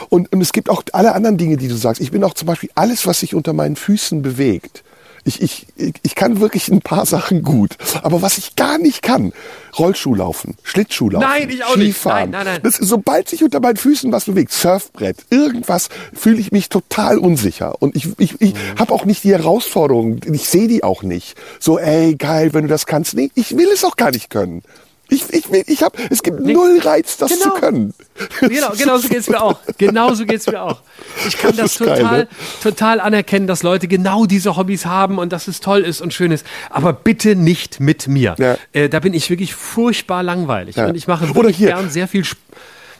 [0.08, 2.00] Und, und es gibt auch alle anderen Dinge, die du sagst.
[2.00, 4.84] Ich bin auch zum Beispiel alles, was sich unter meinen Füßen bewegt.
[5.24, 7.76] Ich, ich, ich kann wirklich ein paar Sachen gut.
[8.04, 9.32] Aber was ich gar nicht kann,
[9.76, 11.96] Rollschuh laufen, Schlittschuh laufen, Nein, ich auch nicht.
[11.96, 12.30] Skifahren.
[12.30, 12.60] Nein, nein, nein.
[12.62, 17.74] Das, sobald sich unter meinen Füßen was bewegt, Surfbrett, irgendwas, fühle ich mich total unsicher.
[17.82, 18.58] Und ich, ich, ich Mhm.
[18.78, 21.36] habe auch nicht die Herausforderung, ich sehe die auch nicht.
[21.58, 23.14] So, ey, geil, wenn du das kannst.
[23.14, 24.62] Nee, ich will es auch gar nicht können.
[25.08, 27.54] Ich, ich, will, ich hab, es gibt null Reiz, das Genau.
[27.54, 27.94] zu können.
[28.40, 29.58] Genau, genau so geht's mir auch.
[29.78, 30.80] Genau so geht's mir auch.
[31.28, 32.28] Ich kann das, Das ist geil, total, ne?
[32.62, 36.32] total anerkennen, dass Leute genau diese Hobbys haben und dass es toll ist und schön
[36.32, 36.44] ist.
[36.70, 38.34] Aber bitte nicht mit mir.
[38.38, 38.56] Ja.
[38.72, 40.76] Äh, da bin ich wirklich furchtbar langweilig.
[40.76, 40.86] Ja.
[40.86, 41.68] Und ich mache wirklich hier.
[41.68, 42.40] gern sehr viel Sp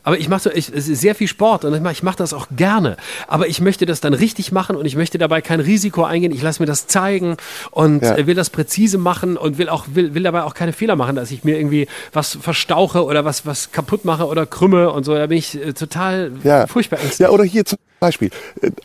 [0.06, 2.96] aber ich mache so, ich, sehr viel Sport und ich mache mach das auch gerne.
[3.26, 6.30] Aber ich möchte das dann richtig machen und ich möchte dabei kein Risiko eingehen.
[6.32, 7.36] Ich lasse mir das zeigen
[7.72, 8.24] und Ja.
[8.24, 11.32] will das präzise machen und will auch will, will dabei auch keine Fehler machen, dass
[11.32, 15.12] ich mir irgendwie was verstauche oder was was kaputt mache oder krümme und so.
[15.14, 16.68] Da bin ich äh, total Ja.
[16.68, 17.18] furchtbar ängstlich.
[17.18, 18.30] Ja, oder hier zum Beispiel.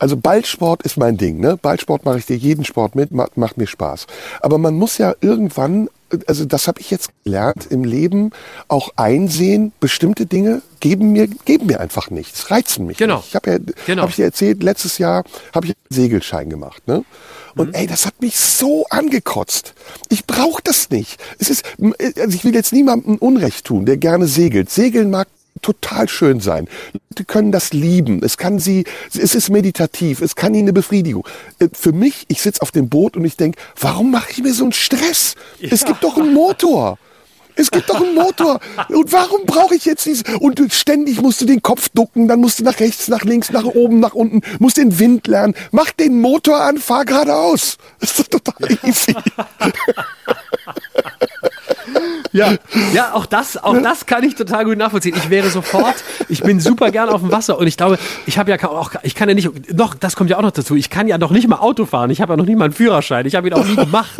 [0.00, 1.38] Also Ballsport ist mein Ding.
[1.38, 1.56] Ne?
[1.56, 4.06] Ballsport mache ich dir jeden Sport mit, macht, macht mir Spaß.
[4.40, 5.88] Aber man muss ja irgendwann,
[6.26, 8.30] also das habe ich jetzt gelernt im Leben,
[8.68, 13.16] auch einsehen, bestimmte Dinge geben mir, geben mir einfach nichts, reizen mich Genau.
[13.18, 13.28] nicht.
[13.28, 14.02] Ich habe ja, Genau.
[14.02, 15.24] hab ich dir erzählt, letztes Jahr
[15.54, 16.86] habe ich einen Segelschein gemacht.
[16.86, 17.04] Ne?
[17.54, 17.74] Und Mhm.
[17.74, 19.74] ey, das hat mich so angekotzt.
[20.08, 21.20] Ich brauche das nicht.
[21.38, 24.70] Es ist, also ich will jetzt niemandem Unrecht tun, der gerne segelt.
[24.70, 25.28] Segeln mag
[25.62, 26.68] total schön sein.
[27.10, 28.22] Leute können das lieben.
[28.22, 28.84] Es kann sie,
[29.14, 30.20] es ist meditativ.
[30.20, 31.26] Es kann ihnen eine Befriedigung.
[31.58, 34.52] Äh, Für mich, ich sitze auf dem Boot und ich denke, warum mache ich mir
[34.52, 35.34] so einen Stress?
[35.60, 36.98] Es gibt doch einen Motor.
[37.54, 38.60] Es gibt doch einen Motor.
[38.88, 40.22] Und warum brauche ich jetzt dieses?
[40.40, 43.64] Und ständig musst du den Kopf ducken, dann musst du nach rechts, nach links, nach
[43.64, 45.54] oben, nach unten, musst den Wind lernen.
[45.70, 47.76] Mach den Motor an, fahr geradeaus.
[48.00, 49.14] Das ist doch total easy.
[52.32, 52.54] Ja,
[52.94, 55.14] ja, auch das, auch das kann ich total gut nachvollziehen.
[55.16, 55.96] Ich wäre sofort,
[56.28, 59.14] ich bin super gern auf dem Wasser und ich glaube, ich habe ja auch, ich
[59.14, 60.74] kann ja nicht, noch, das kommt ja auch noch dazu.
[60.74, 62.10] Ich kann ja noch nicht mal Auto fahren.
[62.10, 63.26] Ich habe ja noch nicht mal einen Führerschein.
[63.26, 64.12] Ich habe ihn auch nie gemacht.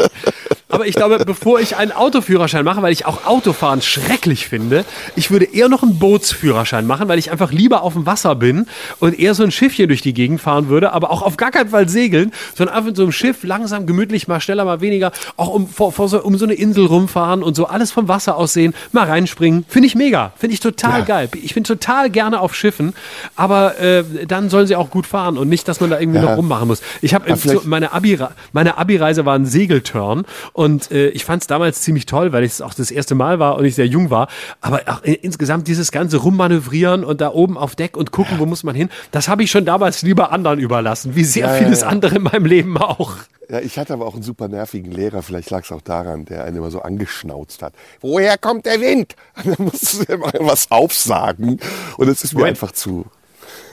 [0.72, 4.86] Aber ich glaube, bevor ich einen Autoführerschein mache, weil ich auch Autofahren schrecklich finde,
[5.16, 8.66] ich würde eher noch einen Bootsführerschein machen, weil ich einfach lieber auf dem Wasser bin
[8.98, 11.68] und eher so ein Schiffchen durch die Gegend fahren würde, aber auch auf gar keinen
[11.68, 15.48] Fall segeln, sondern einfach in so einem Schiff langsam, gemütlich, mal schneller, mal weniger, auch
[15.48, 18.54] um, vor, vor so, um so eine Insel rumfahren und so alles vom Wasser aus
[18.54, 19.66] sehen, mal reinspringen.
[19.68, 20.32] Finde ich mega.
[20.38, 21.04] Finde ich total Ja.
[21.04, 21.28] geil.
[21.42, 22.94] Ich bin total gerne auf Schiffen,
[23.36, 26.30] aber äh, dann sollen sie auch gut fahren und nicht, dass man da irgendwie Ja.
[26.30, 26.80] noch rummachen muss.
[27.02, 28.18] Ich habe so, meine Abi
[28.52, 30.24] meine Abi-Reise war ein Segelturn
[30.54, 33.56] und äh, ich fand es damals ziemlich toll, weil es auch das erste Mal war
[33.56, 34.28] und ich sehr jung war.
[34.60, 38.46] Aber auch in, insgesamt dieses ganze Rummanövrieren und da oben auf Deck und gucken, wo
[38.46, 41.62] muss man hin, das habe ich schon damals lieber anderen überlassen, wie sehr Ja, ja,
[41.62, 41.88] vieles ja.
[41.88, 43.16] andere in meinem Leben auch.
[43.48, 46.44] Ja, ich hatte aber auch einen super nervigen Lehrer, vielleicht lag es auch daran, der
[46.44, 47.74] einen immer so angeschnauzt hat.
[48.00, 49.14] Woher kommt der Wind?
[49.44, 51.60] Und dann musst du immer was aufsagen.
[51.96, 52.56] Und es ist mir Moment.
[52.62, 53.04] einfach zu.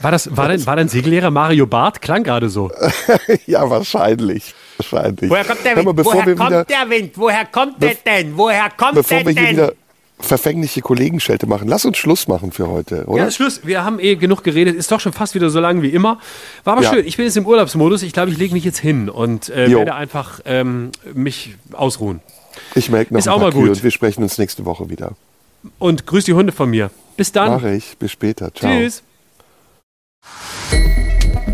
[0.02, 2.02] War das war denn war dein Segellehrer Mario Barth?
[2.02, 2.70] Klang gerade so.
[3.46, 4.54] ja, wahrscheinlich.
[4.90, 5.30] Wahrscheinlich.
[5.30, 5.96] Woher kommt der Hör mal, Wind?
[5.96, 7.12] bevor Woher kommt wieder, der Wind?
[7.16, 8.36] Woher kommt der denn?
[8.36, 9.56] Woher kommt bevor der wir hier denn?
[9.56, 9.72] wieder
[10.18, 13.24] verfängliche Kollegenschelte machen, lass uns Schluss machen für heute, oder?
[13.24, 13.60] Ja, Schluss.
[13.64, 14.76] Wir haben eh genug geredet.
[14.76, 16.18] Ist doch schon fast wieder so lang wie immer.
[16.64, 16.90] War aber Ja.
[16.92, 17.06] schön.
[17.06, 18.02] Ich bin jetzt im Urlaubsmodus.
[18.02, 22.20] Ich glaube, ich lege mich jetzt hin und äh, werde einfach ähm, mich ausruhen.
[22.74, 23.70] ich melke noch Ist ein auch paar mal gut.
[23.70, 25.12] Und wir sprechen uns nächste Woche wieder.
[25.78, 26.90] Und grüß die Hunde von mir.
[27.16, 27.48] Bis dann.
[27.52, 27.96] Mache ich.
[27.98, 28.52] Bis später.
[28.54, 28.70] Ciao.
[28.70, 29.02] Tschüss.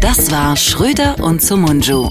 [0.01, 2.11] Das war Schröder und Sumunju.